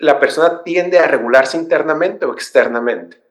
¿la 0.03 0.19
persona 0.19 0.63
tiende 0.63 0.99
a 0.99 1.07
regularse 1.07 1.55
internamente 1.55 2.25
o 2.25 2.33
externamente? 2.33 3.21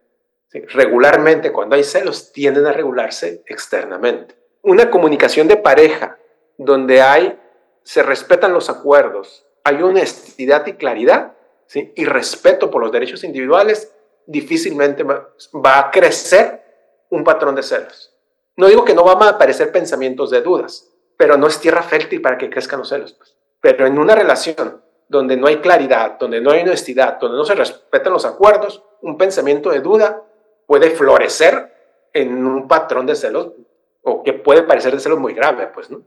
Regularmente, 0.51 1.53
cuando 1.53 1.77
hay 1.77 1.85
celos, 1.85 2.33
tienden 2.33 2.67
a 2.67 2.73
regularse 2.73 3.43
externamente. 3.47 4.35
Una 4.63 4.91
comunicación 4.91 5.49
de 5.49 5.57
pareja 5.57 6.19
donde 6.57 7.03
hay, 7.03 7.39
se 7.83 8.03
respetan 8.03 8.55
los 8.55 8.71
acuerdos, 8.71 9.47
hay 9.65 9.83
honestidad 9.83 10.67
y 10.67 10.75
claridad, 10.75 11.35
y 11.75 12.05
respeto 12.05 12.71
por 12.71 12.83
los 12.83 12.93
derechos 12.93 13.23
individuales, 13.25 13.93
difícilmente 14.27 15.03
va, 15.03 15.79
a 15.79 15.91
crecer 15.91 16.63
un 17.11 17.23
patrón 17.23 17.55
de 17.55 17.63
celos. 17.63 18.15
No 18.57 18.69
digo 18.69 18.85
que 18.85 18.95
no 18.95 19.05
van 19.05 19.23
a 19.23 19.31
aparecer 19.31 19.73
pensamientos 19.73 20.31
de 20.31 20.41
dudas, 20.41 20.91
pero 21.19 21.37
no 21.37 21.47
es 21.47 21.61
tierra 21.61 21.83
fértil 21.83 22.23
para 22.23 22.39
que 22.39 22.51
crezcan 22.51 22.79
los 22.79 22.89
celos. 22.89 23.13
Pues. 23.13 23.37
Pero 23.61 23.87
en 23.87 23.99
una 23.99 24.15
relación 24.15 24.83
donde 25.09 25.37
no 25.37 25.47
hay 25.47 25.59
claridad, 25.59 26.19
donde 26.19 26.41
no 26.41 26.51
hay 26.51 26.63
honestidad, 26.63 27.19
donde 27.19 27.37
no 27.37 27.45
se 27.45 27.55
respetan 27.55 28.13
los 28.13 28.25
acuerdos, 28.25 28.83
un 29.03 29.19
pensamiento 29.19 29.71
de 29.71 29.81
duda 29.81 30.23
puede 30.67 30.91
florecer 30.91 31.73
en 32.13 32.47
un 32.47 32.69
patrón 32.69 33.07
de 33.07 33.15
celos 33.15 33.53
o 34.03 34.23
que 34.23 34.33
puede 34.33 34.63
parecer 34.63 34.95
de 34.95 35.01
celos 35.01 35.19
muy 35.19 35.35
grave, 35.35 35.69
pues, 35.69 35.91
¿no? 35.91 36.03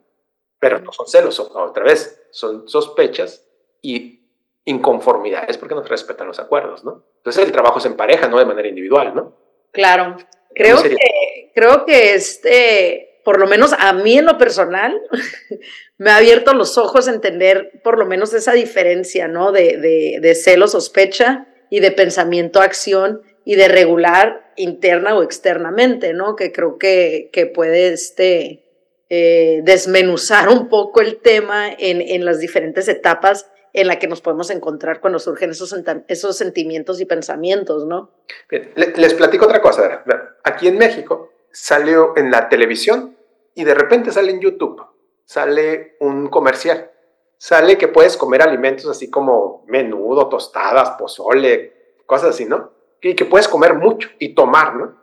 Pero 0.60 0.80
no 0.80 0.92
son 0.92 1.08
celos, 1.08 1.40
otra 1.40 1.84
vez, 1.84 2.28
son 2.32 2.68
sospechas 2.68 3.46
y 3.82 4.26
inconformidades 4.66 5.58
porque 5.58 5.76
no 5.76 5.84
respetan 5.84 6.28
los 6.28 6.40
acuerdos, 6.40 6.84
¿no? 6.84 7.04
Entonces 7.18 7.46
el 7.46 7.52
trabajo 7.52 7.80
es 7.80 7.86
en 7.86 7.96
pareja, 7.96 8.28
no 8.28 8.40
de 8.40 8.46
manera 8.46 8.68
individual, 8.68 9.14
¿no? 9.14 9.34
Claro. 9.72 10.18
Creo 10.54 10.82
que, 10.82 11.52
creo 11.54 11.86
que 11.86 12.16
este, 12.16 13.22
por 13.24 13.40
lo 13.40 13.48
menos 13.48 13.74
a 13.74 13.94
mí 13.94 14.18
en 14.18 14.26
lo 14.26 14.38
personal, 14.38 15.00
me 15.98 16.12
ha 16.12 16.18
abierto 16.18 16.54
los 16.54 16.78
ojos 16.78 17.08
a 17.08 17.14
entender 17.14 17.82
por 17.84 17.98
lo 17.98 18.06
menos 18.06 18.34
esa 18.34 18.54
diferencia, 18.54 19.28
¿no? 19.28 19.52
De, 19.52 20.40
celo, 20.42 20.68
sospecha 20.68 21.48
y 21.70 21.80
de 21.80 21.92
pensamiento, 21.92 22.62
acción 22.62 23.22
y 23.46 23.56
de 23.56 23.68
regular 23.68 24.52
interna 24.58 25.16
o 25.16 25.24
externamente, 25.24 26.14
¿no? 26.14 26.36
Que 26.36 26.52
creo 26.52 26.78
que, 26.78 27.30
que 27.32 27.46
puede 27.46 27.94
este, 27.94 28.66
eh, 29.10 29.62
desmenuzar 29.64 30.50
un 30.50 30.68
poco 30.68 31.02
el 31.02 31.18
tema 31.22 31.70
en, 31.70 32.02
en 32.02 32.26
las 32.26 32.40
diferentes 32.40 32.88
etapas 32.88 33.48
en 33.76 33.88
la 33.88 34.00
que 34.00 34.08
nos 34.08 34.22
podemos 34.22 34.50
encontrar 34.52 35.02
cuando 35.02 35.20
surgen 35.20 35.52
esos, 35.52 35.76
esos 36.08 36.38
sentimientos 36.38 37.02
y 37.02 37.06
pensamientos, 37.06 37.86
¿no? 37.86 38.10
les 38.50 39.14
platico 39.16 39.46
otra 39.46 39.62
cosa. 39.62 40.04
Aquí 40.46 40.70
en 40.70 40.78
México 40.78 41.34
salió 41.52 42.14
en 42.16 42.32
la 42.32 42.48
televisión 42.48 43.18
y 43.54 43.66
de 43.66 43.76
repente 43.76 44.12
sale 44.12 44.32
en 44.32 44.40
YouTube, 44.40 44.82
sale 45.26 45.98
un 46.00 46.30
comercial. 46.30 46.92
Sale 47.38 47.78
que 47.78 47.88
puedes 47.88 48.16
comer 48.18 48.42
alimentos 48.42 48.88
así 48.88 49.10
como 49.10 49.66
menudo, 49.68 50.30
tostadas, 50.30 50.92
pozole, 50.92 51.98
cosas 52.06 52.30
así, 52.30 52.46
¿no? 52.46 52.72
Y 53.02 53.14
que 53.14 53.26
puedes 53.26 53.48
comer 53.48 53.76
mucho 53.76 54.10
y 54.20 54.34
tomar, 54.34 54.76
¿no? 54.76 54.96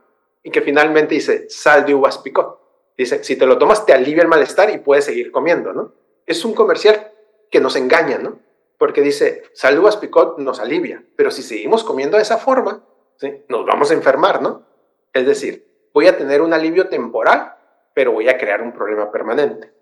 Y 0.42 0.50
que 0.50 0.62
finalmente 0.62 1.14
dice 1.14 1.48
sal 1.50 1.84
de 1.84 1.94
uvas 1.94 2.18
picot. 2.18 2.60
Dice, 2.96 3.22
si 3.22 3.36
te 3.36 3.46
lo 3.46 3.58
tomas 3.58 3.86
te 3.86 3.92
alivia 3.92 4.22
el 4.22 4.28
malestar 4.28 4.70
y 4.70 4.78
puedes 4.78 5.04
seguir 5.04 5.30
comiendo, 5.30 5.72
¿no? 5.72 5.92
Es 6.26 6.44
un 6.44 6.54
comercial 6.54 7.12
que 7.50 7.60
nos 7.60 7.76
engaña, 7.76 8.18
¿no? 8.18 8.38
porque 8.82 9.00
dice, 9.00 9.44
salud 9.52 9.88
picot 10.00 10.38
nos 10.38 10.58
alivia, 10.58 11.04
pero 11.14 11.30
si 11.30 11.44
seguimos 11.44 11.84
comiendo 11.84 12.16
de 12.16 12.24
esa 12.24 12.38
forma, 12.38 12.84
¿sí? 13.16 13.44
nos 13.48 13.64
vamos 13.64 13.92
a 13.92 13.94
enfermar, 13.94 14.42
¿no? 14.42 14.66
Es 15.12 15.24
decir, 15.24 15.68
voy 15.94 16.08
a 16.08 16.18
tener 16.18 16.42
un 16.42 16.52
alivio 16.52 16.88
temporal, 16.88 17.54
pero 17.94 18.10
voy 18.10 18.28
a 18.28 18.36
crear 18.36 18.60
un 18.60 18.72
problema 18.72 19.12
permanente. 19.12 19.72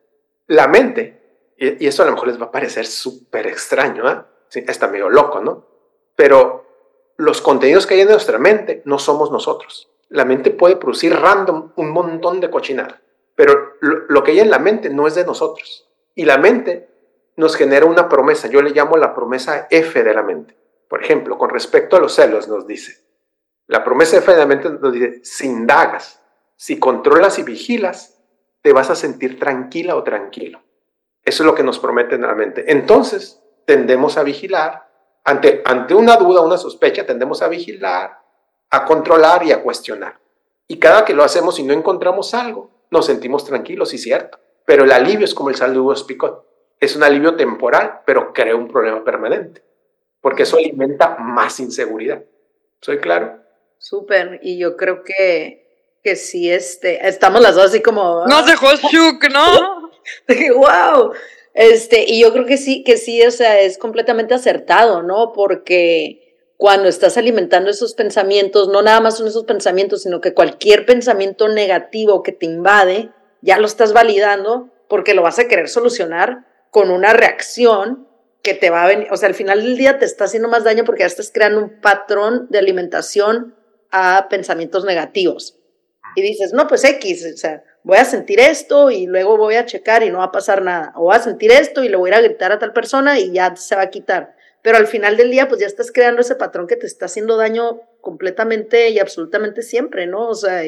La 0.50 0.66
mente, 0.66 1.54
y, 1.56 1.86
eso 1.86 2.02
a 2.02 2.06
lo 2.06 2.12
mejor 2.12 2.26
les 2.26 2.40
va 2.40 2.46
a 2.46 2.50
parecer 2.50 2.84
súper 2.84 3.46
extraño. 3.46 4.26
Sí, 4.48 4.64
está 4.66 4.88
medio 4.88 5.08
loco, 5.08 5.38
¿no? 5.38 5.64
Pero 6.16 6.66
los 7.18 7.40
contenidos 7.40 7.86
que 7.86 7.94
hay 7.94 8.00
en 8.00 8.08
nuestra 8.08 8.36
mente 8.36 8.82
no 8.84 8.98
somos 8.98 9.30
nosotros. 9.30 9.88
La 10.08 10.24
mente 10.24 10.50
puede 10.50 10.74
producir 10.74 11.14
random 11.14 11.70
un 11.76 11.90
montón 11.90 12.40
de 12.40 12.50
cochinada, 12.50 13.00
pero 13.36 13.74
lo, 13.80 14.06
lo 14.08 14.24
que 14.24 14.32
hay 14.32 14.40
en 14.40 14.50
la 14.50 14.58
mente 14.58 14.90
no 14.90 15.06
es 15.06 15.14
de 15.14 15.24
nosotros. 15.24 15.88
Y 16.16 16.24
la 16.24 16.36
mente 16.36 16.88
nos 17.36 17.54
genera 17.54 17.86
una 17.86 18.08
promesa. 18.08 18.48
Yo 18.48 18.60
le 18.60 18.70
llamo 18.70 18.96
la 18.96 19.14
promesa 19.14 19.68
F 19.70 20.02
de 20.02 20.14
la 20.14 20.24
mente. 20.24 20.56
Por 20.88 21.00
ejemplo, 21.00 21.38
con 21.38 21.50
respecto 21.50 21.94
a 21.94 22.00
los 22.00 22.16
celos, 22.16 22.48
nos 22.48 22.66
dice, 22.66 23.04
la 23.68 23.84
promesa 23.84 24.16
F 24.16 24.32
de 24.32 24.38
la 24.38 24.46
mente 24.46 24.68
nos 24.68 24.92
dice, 24.92 25.20
si 25.22 25.46
indagas, 25.46 26.20
si 26.56 26.80
controlas 26.80 27.38
y 27.38 27.44
vigilas, 27.44 28.19
te 28.62 28.72
vas 28.72 28.90
a 28.90 28.94
sentir 28.94 29.38
tranquila 29.38 29.96
o 29.96 30.02
tranquilo. 30.02 30.62
Eso 31.24 31.42
es 31.42 31.46
lo 31.46 31.54
que 31.54 31.62
nos 31.62 31.78
promete 31.78 32.18
la 32.18 32.34
mente. 32.34 32.70
Entonces, 32.70 33.42
tendemos 33.66 34.16
a 34.16 34.22
vigilar. 34.22 34.88
Ante, 35.24 35.62
ante 35.64 35.94
una 35.94 36.16
duda, 36.16 36.40
una 36.40 36.56
sospecha, 36.56 37.06
tendemos 37.06 37.42
a 37.42 37.48
vigilar, 37.48 38.18
a 38.70 38.84
controlar 38.84 39.44
y 39.44 39.52
a 39.52 39.62
cuestionar. 39.62 40.18
Y 40.66 40.78
cada 40.78 41.04
que 41.04 41.14
lo 41.14 41.24
hacemos 41.24 41.58
y 41.58 41.62
no 41.62 41.74
encontramos 41.74 42.34
algo, 42.34 42.70
nos 42.90 43.06
sentimos 43.06 43.44
tranquilos 43.44 43.92
y 43.94 43.98
cierto. 43.98 44.38
Pero 44.64 44.84
el 44.84 44.92
alivio 44.92 45.24
es 45.24 45.34
como 45.34 45.50
el 45.50 45.56
saludo 45.56 45.94
picot 46.06 46.50
es 46.80 46.96
un 46.96 47.02
alivio 47.02 47.36
temporal, 47.36 48.00
pero 48.06 48.32
crea 48.32 48.56
un 48.56 48.66
problema 48.66 49.04
permanente, 49.04 49.62
porque 50.20 50.44
eso 50.44 50.56
alimenta 50.56 51.16
más 51.18 51.60
inseguridad. 51.60 52.24
¿Soy 52.80 52.98
claro? 52.98 53.38
Súper, 53.76 54.40
y 54.42 54.58
yo 54.58 54.76
creo 54.76 55.04
que, 55.04 55.59
que 56.02 56.16
sí, 56.16 56.50
este, 56.50 57.06
estamos 57.06 57.40
las 57.40 57.54
dos 57.54 57.66
así 57.66 57.80
como... 57.80 58.26
No 58.26 58.42
dejó 58.42 58.68
shook, 58.74 59.28
¿no? 59.30 59.90
wow. 60.54 61.12
Este, 61.54 62.04
y 62.06 62.20
yo 62.20 62.32
creo 62.32 62.46
que 62.46 62.56
sí, 62.56 62.84
que 62.84 62.96
sí, 62.96 63.22
o 63.22 63.30
sea, 63.30 63.60
es 63.60 63.76
completamente 63.76 64.34
acertado, 64.34 65.02
¿no? 65.02 65.32
Porque 65.32 66.30
cuando 66.56 66.88
estás 66.88 67.16
alimentando 67.16 67.70
esos 67.70 67.94
pensamientos, 67.94 68.68
no 68.68 68.82
nada 68.82 69.00
más 69.00 69.16
son 69.16 69.28
esos 69.28 69.44
pensamientos, 69.44 70.02
sino 70.02 70.20
que 70.20 70.34
cualquier 70.34 70.86
pensamiento 70.86 71.48
negativo 71.48 72.22
que 72.22 72.32
te 72.32 72.46
invade, 72.46 73.10
ya 73.40 73.58
lo 73.58 73.66
estás 73.66 73.92
validando 73.92 74.70
porque 74.88 75.14
lo 75.14 75.22
vas 75.22 75.38
a 75.38 75.48
querer 75.48 75.68
solucionar 75.68 76.46
con 76.70 76.90
una 76.90 77.12
reacción 77.12 78.06
que 78.42 78.54
te 78.54 78.70
va 78.70 78.84
a 78.84 78.88
venir, 78.88 79.08
o 79.10 79.16
sea, 79.16 79.28
al 79.28 79.34
final 79.34 79.62
del 79.62 79.76
día 79.76 79.98
te 79.98 80.04
está 80.04 80.24
haciendo 80.24 80.48
más 80.48 80.64
daño 80.64 80.84
porque 80.84 81.00
ya 81.00 81.06
estás 81.06 81.30
creando 81.32 81.60
un 81.60 81.80
patrón 81.80 82.46
de 82.48 82.58
alimentación 82.58 83.54
a 83.90 84.28
pensamientos 84.30 84.84
negativos. 84.84 85.59
Y 86.16 86.22
dices, 86.22 86.52
no, 86.52 86.66
pues 86.66 86.84
X, 86.84 87.26
o 87.34 87.36
sea, 87.36 87.62
voy 87.82 87.98
a 87.98 88.04
sentir 88.04 88.40
esto 88.40 88.90
y 88.90 89.06
luego 89.06 89.36
voy 89.36 89.54
a 89.54 89.66
checar 89.66 90.02
y 90.02 90.10
no 90.10 90.18
va 90.18 90.24
a 90.24 90.32
pasar 90.32 90.62
nada. 90.62 90.92
O 90.96 91.04
voy 91.04 91.16
a 91.16 91.20
sentir 91.20 91.52
esto 91.52 91.84
y 91.84 91.88
le 91.88 91.96
voy 91.96 92.10
a 92.10 92.14
ir 92.14 92.18
a 92.18 92.22
gritar 92.22 92.52
a 92.52 92.58
tal 92.58 92.72
persona 92.72 93.18
y 93.18 93.32
ya 93.32 93.54
se 93.56 93.76
va 93.76 93.82
a 93.82 93.90
quitar. 93.90 94.34
Pero 94.62 94.76
al 94.76 94.86
final 94.86 95.16
del 95.16 95.30
día, 95.30 95.48
pues 95.48 95.60
ya 95.60 95.66
estás 95.66 95.90
creando 95.90 96.20
ese 96.20 96.34
patrón 96.34 96.66
que 96.66 96.76
te 96.76 96.86
está 96.86 97.06
haciendo 97.06 97.36
daño 97.36 97.80
completamente 98.00 98.90
y 98.90 98.98
absolutamente 98.98 99.62
siempre, 99.62 100.06
¿no? 100.06 100.28
O 100.28 100.34
sea, 100.34 100.62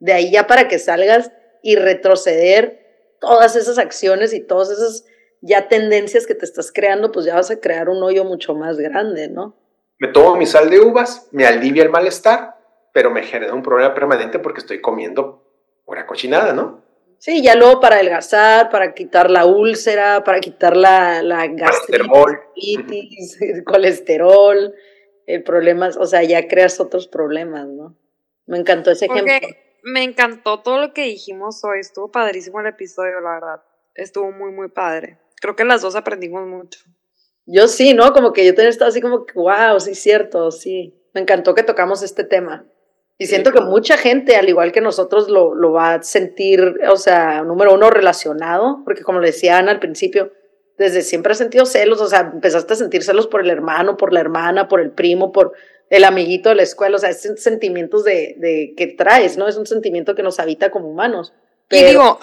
de 0.00 0.12
ahí 0.12 0.30
ya 0.30 0.46
para 0.46 0.68
que 0.68 0.78
salgas 0.78 1.30
y 1.62 1.76
retroceder 1.76 3.16
todas 3.20 3.56
esas 3.56 3.78
acciones 3.78 4.32
y 4.32 4.40
todas 4.40 4.70
esas 4.70 5.04
ya 5.40 5.68
tendencias 5.68 6.26
que 6.26 6.34
te 6.34 6.44
estás 6.44 6.72
creando, 6.72 7.12
pues 7.12 7.26
ya 7.26 7.34
vas 7.34 7.50
a 7.50 7.60
crear 7.60 7.88
un 7.88 8.02
hoyo 8.02 8.24
mucho 8.24 8.54
más 8.54 8.76
grande, 8.76 9.28
¿no? 9.28 9.56
Me 9.98 10.08
tomo 10.08 10.36
mi 10.36 10.46
sal 10.46 10.70
de 10.70 10.80
uvas, 10.80 11.28
me 11.32 11.46
alivia 11.46 11.82
el 11.82 11.90
malestar, 11.90 12.56
pero 12.92 13.10
me 13.10 13.22
genera 13.22 13.54
un 13.54 13.62
problema 13.62 13.94
permanente 13.94 14.38
porque 14.38 14.60
estoy 14.60 14.80
comiendo 14.80 15.44
pura 15.84 16.06
cochinada, 16.06 16.52
¿no? 16.52 16.84
Sí, 17.18 17.42
ya 17.42 17.56
luego 17.56 17.80
para 17.80 17.96
adelgazar, 17.96 18.70
para 18.70 18.94
quitar 18.94 19.30
la 19.30 19.44
úlcera, 19.44 20.22
para 20.22 20.38
quitar 20.40 20.76
la, 20.76 21.22
la 21.22 21.48
gastritis, 21.48 23.40
el 23.40 23.64
colesterol, 23.64 24.74
el 25.26 25.42
problema, 25.42 25.88
o 25.98 26.06
sea, 26.06 26.22
ya 26.22 26.46
creas 26.46 26.78
otros 26.78 27.08
problemas, 27.08 27.66
¿no? 27.66 27.96
Me 28.46 28.58
encantó 28.58 28.90
ese 28.90 29.06
ejemplo. 29.06 29.48
Me 29.82 30.02
encantó 30.02 30.60
todo 30.60 30.78
lo 30.78 30.92
que 30.92 31.04
dijimos 31.04 31.64
hoy, 31.64 31.80
estuvo 31.80 32.10
padrísimo 32.10 32.60
el 32.60 32.66
episodio, 32.66 33.20
la 33.20 33.34
verdad, 33.34 33.62
estuvo 33.94 34.30
muy, 34.32 34.52
muy 34.52 34.68
padre 34.68 35.18
creo 35.40 35.56
que 35.56 35.64
las 35.64 35.82
dos 35.82 35.96
aprendimos 35.96 36.46
mucho. 36.46 36.80
Yo 37.46 37.68
sí, 37.68 37.94
¿no? 37.94 38.12
Como 38.12 38.32
que 38.32 38.44
yo 38.44 38.54
también 38.54 38.70
estaba 38.70 38.90
así 38.90 39.00
como 39.00 39.24
que, 39.24 39.32
wow, 39.34 39.80
sí, 39.80 39.94
cierto, 39.94 40.50
sí. 40.50 40.94
Me 41.14 41.20
encantó 41.20 41.54
que 41.54 41.62
tocamos 41.62 42.02
este 42.02 42.24
tema. 42.24 42.66
Y 43.18 43.26
siento 43.26 43.50
que 43.50 43.60
mucha 43.60 43.96
gente, 43.96 44.36
al 44.36 44.48
igual 44.48 44.70
que 44.70 44.80
nosotros, 44.80 45.28
lo, 45.28 45.54
lo, 45.54 45.72
va 45.72 45.94
a 45.94 46.02
sentir, 46.02 46.78
o 46.88 46.96
sea, 46.96 47.42
número 47.42 47.74
uno, 47.74 47.90
relacionado, 47.90 48.82
porque 48.84 49.02
como 49.02 49.18
le 49.18 49.28
decía 49.28 49.58
Ana 49.58 49.72
al 49.72 49.80
principio, 49.80 50.32
desde 50.78 51.02
siempre 51.02 51.32
has 51.32 51.38
sentido 51.38 51.66
celos, 51.66 52.00
o 52.00 52.06
sea, 52.06 52.30
empezaste 52.32 52.74
a 52.74 52.76
sentir 52.76 53.02
celos 53.02 53.26
por 53.26 53.40
el 53.40 53.50
hermano, 53.50 53.96
por 53.96 54.12
la 54.12 54.20
hermana, 54.20 54.68
por 54.68 54.80
el 54.80 54.92
primo, 54.92 55.32
por 55.32 55.52
el 55.90 56.04
amiguito 56.04 56.50
de 56.50 56.54
la 56.54 56.62
escuela, 56.62 56.96
o 56.96 56.98
sea, 57.00 57.10
es 57.10 57.22
sentimientos 57.42 58.04
de, 58.04 58.36
de 58.38 58.74
que 58.76 58.86
traes, 58.86 59.36
¿no? 59.36 59.48
Es 59.48 59.56
un 59.56 59.66
sentimiento 59.66 60.14
que 60.14 60.22
nos 60.22 60.38
habita 60.38 60.70
como 60.70 60.88
humanos. 60.88 61.32
Y 61.70 61.82
digo, 61.82 62.20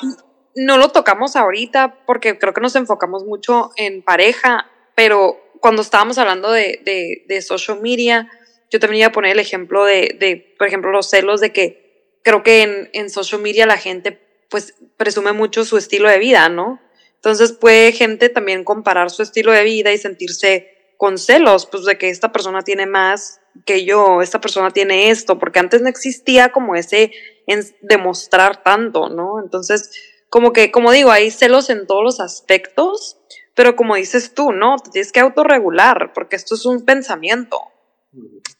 no 0.55 0.77
lo 0.77 0.89
tocamos 0.89 1.35
ahorita 1.35 1.99
porque 2.05 2.39
creo 2.39 2.53
que 2.53 2.61
nos 2.61 2.75
enfocamos 2.75 3.25
mucho 3.25 3.71
en 3.75 4.01
pareja, 4.01 4.71
pero 4.95 5.37
cuando 5.59 5.81
estábamos 5.81 6.17
hablando 6.17 6.51
de, 6.51 7.41
social 7.41 7.81
media, 7.81 8.29
yo 8.72 8.80
también 8.80 9.01
iba 9.01 9.07
a 9.07 9.11
poner 9.11 9.34
el 9.34 9.39
ejemplo 9.39 9.86
de, 9.86 10.55
por 10.57 10.68
ejemplo, 10.68 10.91
los 10.91 11.09
celos 11.09 11.41
de 11.41 11.51
que 11.51 12.18
creo 12.24 12.43
que 12.43 12.63
en, 12.63 12.89
en 12.93 13.09
social 13.09 13.41
media 13.41 13.66
la 13.66 13.78
gente 13.78 14.20
pues 14.49 14.74
presume 14.97 15.34
mucho 15.34 15.66
su 15.66 15.78
estilo 15.78 16.09
de 16.09 16.20
vida, 16.20 16.49
¿no? 16.49 16.80
Entonces 17.16 17.53
puede 17.53 17.91
gente 17.91 18.30
también 18.30 18.63
comparar 18.63 19.09
su 19.09 19.24
estilo 19.24 19.51
de 19.51 19.63
vida 19.63 19.91
y 19.91 19.97
sentirse 19.97 20.93
con 20.97 21.18
celos, 21.18 21.66
pues 21.66 21.86
de 21.86 21.97
que 21.97 22.09
esta 22.09 22.32
persona 22.32 22.61
tiene 22.61 22.86
más 22.86 23.41
que 23.66 23.86
yo, 23.86 24.22
esta 24.22 24.41
persona 24.41 24.72
tiene 24.72 25.09
esto, 25.09 25.39
porque 25.39 25.59
antes 25.59 25.82
no 25.82 25.89
existía 25.89 26.51
como 26.51 26.76
ese 26.76 27.11
en 27.47 27.61
demostrar 27.82 28.63
tanto, 28.63 29.09
¿no? 29.09 29.41
Entonces, 29.41 29.91
como 30.30 30.53
que, 30.53 30.72
como 30.72 30.91
digo, 30.91 31.11
hay 31.11 31.32
celos 31.32 31.70
en 31.70 31.88
todos 31.88 32.03
los 32.03 32.20
aspectos, 32.20 33.18
pero 33.53 33.76
como 33.76 33.95
dices 33.95 34.34
tú, 34.34 34.51
¿no? 34.51 34.76
Te 34.78 34.91
tienes 34.91 35.11
que 35.11 35.22
autorregular, 35.22 36.11
porque 36.13 36.36
esto 36.36 36.55
es 36.55 36.66
un 36.66 36.84
pensamiento. 36.84 37.59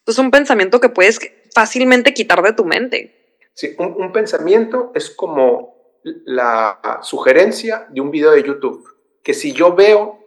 Es 0.06 0.18
un 0.18 0.32
pensamiento 0.32 0.80
que 0.80 0.89
puedes 0.89 1.20
fácilmente 1.53 2.14
quitar 2.14 2.41
de 2.41 2.53
tu 2.53 2.66
mente. 2.66 3.39
Sí, 3.53 3.76
un, 3.80 3.95
un 3.97 4.12
pensamiento 4.12 4.91
es 4.93 5.10
como 5.10 5.76
la 6.03 6.99
sugerencia 7.01 7.88
de 7.89 8.01
un 8.01 8.12
video 8.12 8.32
de 8.32 8.43
YouTube, 8.43 8.88
que 9.24 9.34
si 9.34 9.53
yo 9.53 9.74
veo 9.74 10.20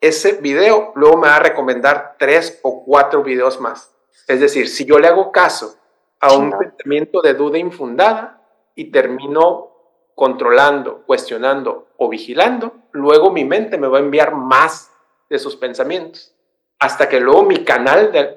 ese 0.00 0.32
video, 0.32 0.92
luego 0.94 1.16
me 1.16 1.28
va 1.28 1.36
a 1.36 1.40
recomendar 1.40 2.16
tres 2.18 2.60
o 2.62 2.84
cuatro 2.84 3.22
videos 3.22 3.60
más. 3.60 3.92
Es 4.26 4.40
decir, 4.40 4.68
si 4.68 4.84
yo 4.84 4.98
le 4.98 5.08
hago 5.08 5.32
caso 5.32 5.76
a 6.20 6.32
un 6.34 6.56
pensamiento 6.56 7.20
de 7.22 7.34
duda 7.34 7.58
infundada 7.58 8.42
y 8.74 8.90
termino 8.90 9.72
controlando, 10.14 11.02
cuestionando 11.06 11.88
o 11.96 12.08
vigilando, 12.08 12.74
luego 12.92 13.30
mi 13.30 13.44
mente 13.44 13.78
me 13.78 13.88
va 13.88 13.98
a 13.98 14.02
enviar 14.02 14.34
más 14.34 14.90
de 15.28 15.36
esos 15.36 15.56
pensamientos, 15.56 16.34
hasta 16.78 17.08
que 17.08 17.20
luego 17.20 17.42
mi 17.42 17.64
canal 17.64 18.12
de, 18.12 18.34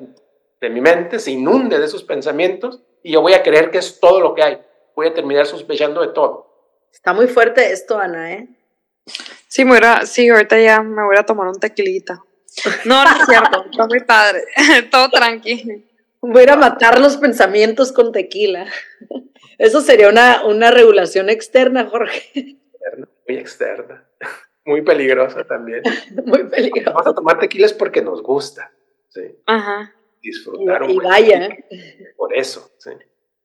de 0.61 0.69
mi 0.69 0.81
mente 0.81 1.19
se 1.19 1.31
inunde 1.31 1.79
de 1.79 1.85
esos 1.85 2.03
pensamientos 2.03 2.81
y 3.03 3.13
yo 3.13 3.21
voy 3.21 3.33
a 3.33 3.43
creer 3.43 3.71
que 3.71 3.77
es 3.77 3.99
todo 3.99 4.19
lo 4.19 4.35
que 4.35 4.43
hay. 4.43 4.61
Voy 4.95 5.07
a 5.07 5.13
terminar 5.13 5.45
sospechando 5.45 6.01
de 6.01 6.09
todo. 6.09 6.49
Está 6.91 7.13
muy 7.13 7.27
fuerte 7.27 7.71
esto, 7.71 7.97
Ana, 7.97 8.33
¿eh? 8.33 8.49
Sí, 9.47 9.63
me 9.65 9.79
voy 9.79 9.89
sí, 10.05 10.29
ahorita 10.29 10.59
ya 10.59 10.81
me 10.81 11.03
voy 11.03 11.15
a 11.17 11.23
tomar 11.23 11.47
un 11.47 11.59
tequilita. 11.59 12.21
No, 12.85 13.03
no 13.03 13.09
es 13.09 13.25
cierto, 13.25 13.65
está 13.71 13.87
muy 13.87 14.01
padre, 14.01 14.43
todo 14.91 15.09
tranquilo. 15.09 15.75
Voy 16.21 16.41
a 16.41 16.43
ir 16.43 16.51
a 16.51 16.55
matar 16.57 16.99
los 16.99 17.17
pensamientos 17.17 17.91
con 17.91 18.11
tequila. 18.11 18.67
Eso 19.57 19.81
sería 19.81 20.09
una, 20.09 20.45
una 20.45 20.71
regulación 20.71 21.29
externa, 21.29 21.85
Jorge. 21.89 22.57
muy 23.27 23.37
externa. 23.37 24.05
Muy 24.65 24.81
peligrosa 24.83 25.43
también. 25.45 25.81
Muy 26.25 26.43
peligrosa. 26.43 26.91
Vamos 26.91 27.07
a 27.07 27.15
tomar 27.15 27.39
tequilas 27.39 27.73
porque 27.73 28.01
nos 28.01 28.21
gusta. 28.21 28.71
Sí. 29.09 29.21
Ajá. 29.45 29.93
Disfrutar 30.29 30.83
un 30.83 30.89
Y 30.91 30.95
buen 30.95 31.07
vaya. 31.07 31.49
tequila. 31.49 32.05
Por 32.17 32.35
eso, 32.35 32.69
sí. 32.79 32.91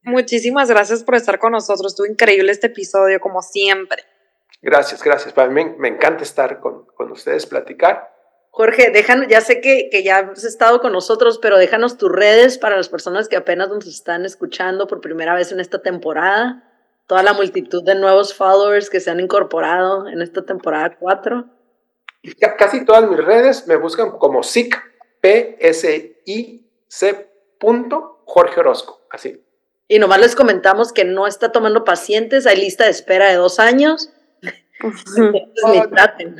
Muchísimas 0.02 0.68
gracias 0.68 1.02
por 1.02 1.14
estar 1.14 1.38
con 1.38 1.52
nosotros. 1.52 1.92
Estuvo 1.92 2.06
increíble 2.06 2.52
este 2.52 2.66
episodio, 2.66 3.20
como 3.20 3.40
siempre. 3.40 4.02
Gracias, 4.60 5.02
gracias. 5.02 5.32
Para 5.32 5.48
mí 5.50 5.64
me 5.78 5.88
encanta 5.88 6.22
estar 6.22 6.60
con, 6.60 6.84
con 6.94 7.10
ustedes, 7.10 7.46
platicar. 7.46 8.12
Jorge, 8.50 8.90
déjanos, 8.90 9.26
ya 9.28 9.40
sé 9.40 9.60
que, 9.62 9.88
que 9.90 10.02
ya 10.02 10.18
has 10.18 10.44
estado 10.44 10.80
con 10.80 10.92
nosotros, 10.92 11.38
pero 11.40 11.56
déjanos 11.58 11.96
tus 11.96 12.12
redes 12.12 12.58
para 12.58 12.76
las 12.76 12.88
personas 12.90 13.28
que 13.28 13.36
apenas 13.36 13.68
nos 13.70 13.86
están 13.86 14.24
escuchando 14.26 14.86
por 14.86 15.00
primera 15.00 15.34
vez 15.34 15.50
en 15.52 15.58
esta 15.60 15.80
temporada. 15.82 16.70
Toda 17.06 17.22
la 17.22 17.32
multitud 17.32 17.82
de 17.82 17.94
nuevos 17.94 18.34
followers 18.34 18.90
que 18.90 19.00
se 19.00 19.10
han 19.10 19.20
incorporado 19.20 20.06
en 20.08 20.20
esta 20.22 20.44
temporada 20.44 20.96
4. 20.98 21.46
Y 22.22 22.32
ca- 22.34 22.56
casi 22.56 22.84
todas 22.84 23.08
mis 23.08 23.24
redes 23.24 23.66
me 23.66 23.76
buscan 23.76 24.10
como 24.18 24.42
SIC, 24.42 24.76
P-S-I-C 25.20 26.63
punto 27.58 28.22
Jorge 28.26 28.60
Orozco. 28.60 29.00
Así. 29.10 29.42
Y 29.88 29.98
nomás 29.98 30.20
les 30.20 30.34
comentamos 30.34 30.92
que 30.92 31.04
no 31.04 31.26
está 31.26 31.52
tomando 31.52 31.84
pacientes, 31.84 32.46
hay 32.46 32.56
lista 32.56 32.84
de 32.84 32.90
espera 32.90 33.28
de 33.28 33.36
dos 33.36 33.58
años. 33.60 34.10
Entonces, 34.80 35.32
ni 35.72 35.80
traten. 35.88 36.36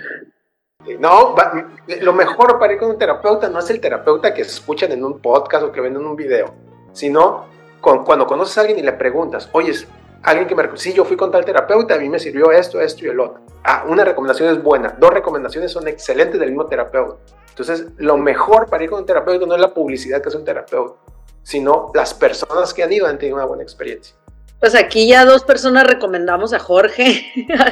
No, 0.99 1.35
va- 1.35 1.69
lo 2.01 2.13
mejor 2.13 2.59
para 2.59 2.73
ir 2.75 2.79
con 2.79 2.91
un 2.91 2.99
terapeuta 2.99 3.49
no 3.49 3.59
es 3.59 3.71
el 3.71 3.81
terapeuta 3.81 4.35
que 4.35 4.43
escuchan 4.43 4.93
en 4.93 5.05
un 5.05 5.21
podcast 5.21 5.65
o 5.65 5.73
que 5.73 5.81
ven 5.81 5.97
en 5.97 6.05
un 6.05 6.15
video, 6.17 6.55
sino 6.93 7.47
con- 7.81 8.05
cuando 8.05 8.27
conoces 8.27 8.59
a 8.59 8.63
alguien 8.63 8.79
y 8.79 8.83
le 8.83 8.93
preguntas, 8.93 9.49
oye, 9.53 9.71
es 9.71 9.87
alguien 10.25 10.49
que 10.49 10.55
me 10.55 10.69
sí, 10.77 10.93
yo 10.93 11.05
fui 11.05 11.17
con 11.17 11.31
tal 11.31 11.45
terapeuta, 11.45 11.95
a 11.95 11.99
mí 11.99 12.09
me 12.09 12.19
sirvió 12.19 12.51
esto, 12.51 12.81
esto 12.81 13.05
y 13.05 13.09
el 13.09 13.21
otro. 13.21 13.43
Ah, 13.63 13.85
una 13.87 14.05
recomendación 14.05 14.51
es 14.51 14.63
buena, 14.63 14.95
dos 14.99 15.11
recomendaciones 15.11 15.71
son 15.71 15.87
excelentes 15.87 16.41
del 16.41 16.51
mismo 16.51 16.67
terapeuta. 16.67 17.17
Entonces, 17.51 17.87
lo 17.99 18.17
mejor 18.17 18.69
para 18.69 18.83
ir 18.83 18.91
con 18.91 19.01
un 19.01 19.07
terapeuta 19.07 19.47
no 19.47 19.55
es 19.55 19.61
la 19.61 19.73
publicidad 19.73 20.21
que 20.23 20.31
es 20.31 20.35
un 20.35 20.45
terapeuta, 20.45 20.95
sino 21.43 21.93
las 21.95 22.15
personas 22.15 22.75
que 22.75 22.83
han 22.83 22.93
ido 22.93 23.07
han 23.07 23.19
tenido 23.19 23.37
una 23.37 23.45
buena 23.45 23.63
experiencia. 23.63 24.17
Pues 24.59 24.75
aquí 24.75 25.07
ya 25.07 25.25
dos 25.25 25.45
personas 25.45 25.87
recomendamos 25.87 26.53
a 26.55 26.59
Jorge. 26.59 27.23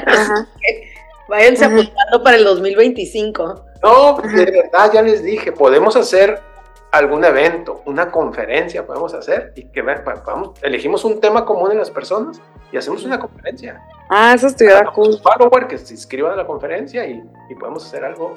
Ajá. 0.07 0.49
Váyanse 1.29 1.65
apuntando 1.65 2.23
para 2.23 2.37
el 2.37 2.45
2025. 2.45 3.65
No, 3.83 4.19
de 4.19 4.45
verdad, 4.45 4.93
ya 4.93 5.01
les 5.01 5.23
dije, 5.23 5.51
podemos 5.51 5.97
hacer 5.97 6.39
algún 6.93 7.25
evento, 7.25 7.83
una 7.87 8.11
conferencia 8.11 8.87
podemos 8.87 9.15
hacer 9.15 9.53
y 9.57 9.65
que 9.65 9.83
vamos, 9.83 10.51
elegimos 10.63 11.05
un 11.05 11.21
tema 11.21 11.45
común 11.45 11.73
en 11.73 11.79
las 11.79 11.91
personas 11.91 12.41
y 12.71 12.77
hacemos 12.77 13.05
una 13.05 13.19
conferencia. 13.19 13.81
Ah, 14.11 14.35
eso 14.35 14.47
estuviera 14.47 14.85
cool. 14.85 15.19
follower 15.19 15.67
que 15.67 15.79
se 15.79 15.95
inscriban 15.95 16.33
a 16.33 16.37
la 16.37 16.47
conferencia 16.47 17.07
y, 17.07 17.23
y 17.49 17.55
podemos 17.55 17.85
hacer 17.87 18.05
algo 18.05 18.35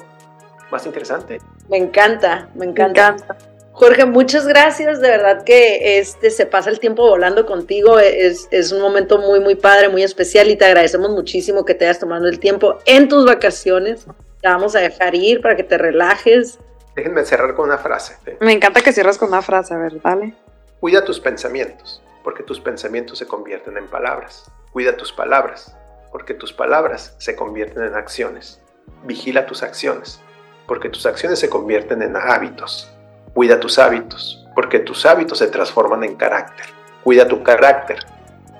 más 0.70 0.86
interesante. 0.86 1.38
Me 1.68 1.76
encanta, 1.76 2.48
me 2.54 2.64
Me 2.64 2.70
encanta. 2.72 3.08
encanta. 3.08 3.36
Jorge, 3.72 4.06
muchas 4.06 4.46
gracias. 4.46 5.02
De 5.02 5.08
verdad 5.10 5.44
que 5.44 5.98
este 5.98 6.30
se 6.30 6.46
pasa 6.46 6.70
el 6.70 6.80
tiempo 6.80 7.06
volando 7.06 7.44
contigo. 7.44 7.98
Es, 7.98 8.48
es 8.50 8.72
un 8.72 8.80
momento 8.80 9.18
muy, 9.18 9.38
muy 9.40 9.54
padre, 9.54 9.90
muy 9.90 10.02
especial 10.02 10.48
y 10.50 10.56
te 10.56 10.64
agradecemos 10.64 11.10
muchísimo 11.10 11.66
que 11.66 11.74
te 11.74 11.84
hayas 11.84 11.98
tomado 11.98 12.26
el 12.26 12.40
tiempo 12.40 12.78
en 12.86 13.08
tus 13.08 13.26
vacaciones. 13.26 14.06
Te 14.40 14.48
vamos 14.48 14.74
a 14.76 14.80
dejar 14.80 15.14
ir 15.14 15.42
para 15.42 15.56
que 15.56 15.62
te 15.62 15.76
relajes. 15.76 16.58
Déjenme 16.96 17.26
cerrar 17.26 17.54
con 17.54 17.66
una 17.66 17.76
frase. 17.76 18.16
¿sí? 18.24 18.32
Me 18.40 18.52
encanta 18.52 18.80
que 18.80 18.90
cierres 18.90 19.18
con 19.18 19.28
una 19.28 19.42
frase, 19.42 19.74
a 19.74 19.76
ver, 19.76 20.00
dale. 20.00 20.34
Cuida 20.80 21.04
tus 21.04 21.20
pensamientos, 21.20 22.02
porque 22.24 22.42
tus 22.42 22.58
pensamientos 22.58 23.18
se 23.18 23.26
convierten 23.26 23.76
en 23.76 23.86
palabras. 23.86 24.50
Cuida 24.72 24.96
tus 24.96 25.12
palabras, 25.12 25.76
porque 26.10 26.32
tus 26.32 26.54
palabras 26.54 27.14
se 27.18 27.36
convierten 27.36 27.82
en 27.82 27.94
acciones. 27.94 28.62
Vigila 29.04 29.44
tus 29.44 29.62
acciones, 29.62 30.20
porque 30.66 30.88
tus 30.88 31.04
acciones 31.04 31.38
se 31.38 31.50
convierten 31.50 32.00
en 32.00 32.16
hábitos. 32.16 32.90
Cuida 33.34 33.60
tus 33.60 33.78
hábitos, 33.78 34.46
porque 34.54 34.78
tus 34.78 35.04
hábitos 35.04 35.36
se 35.38 35.48
transforman 35.48 36.02
en 36.02 36.16
carácter. 36.16 36.64
Cuida 37.04 37.28
tu 37.28 37.42
carácter, 37.42 37.98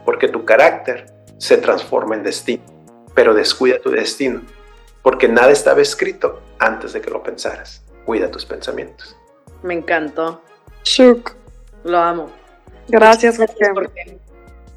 porque 0.05 0.29
tu 0.29 0.45
carácter 0.45 1.07
se 1.39 1.57
transforma 1.57 2.17
en 2.17 2.23
destino. 2.23 2.65
Pero 3.15 3.33
descuida 3.33 3.79
tu 3.79 3.91
destino, 3.91 4.43
porque 5.01 5.27
nada 5.27 5.53
estaba 5.53 5.81
escrito 5.81 6.43
antes 6.59 6.93
de 6.93 7.01
que 7.01 7.09
lo 7.09 7.23
pensaras. 7.23 7.86
Cuida 8.07 8.31
tus 8.31 8.47
pensamientos. 8.47 9.17
Me 9.63 9.75
encantó. 9.75 10.41
Shuk. 10.85 11.33
Lo 11.85 11.99
amo. 11.99 12.31
Gracias, 12.89 13.37
Jorge. 13.37 14.19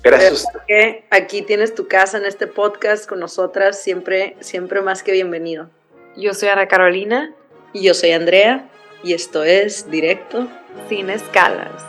Gracias. 0.01 0.45
Que 0.67 1.05
aquí 1.11 1.43
tienes 1.43 1.75
tu 1.75 1.87
casa 1.87 2.17
en 2.17 2.25
este 2.25 2.47
podcast 2.47 3.07
con 3.07 3.19
nosotras. 3.19 3.81
Siempre, 3.81 4.35
siempre 4.39 4.81
más 4.81 5.03
que 5.03 5.11
bienvenido. 5.11 5.69
Yo 6.17 6.33
soy 6.33 6.49
Ana 6.49 6.67
Carolina, 6.67 7.33
Y 7.71 7.83
yo 7.83 7.93
soy 7.93 8.11
Andrea 8.11 8.67
y 9.03 9.13
esto 9.13 9.43
es 9.43 9.89
Directo 9.91 10.47
sin 10.89 11.11
escalas. 11.11 11.83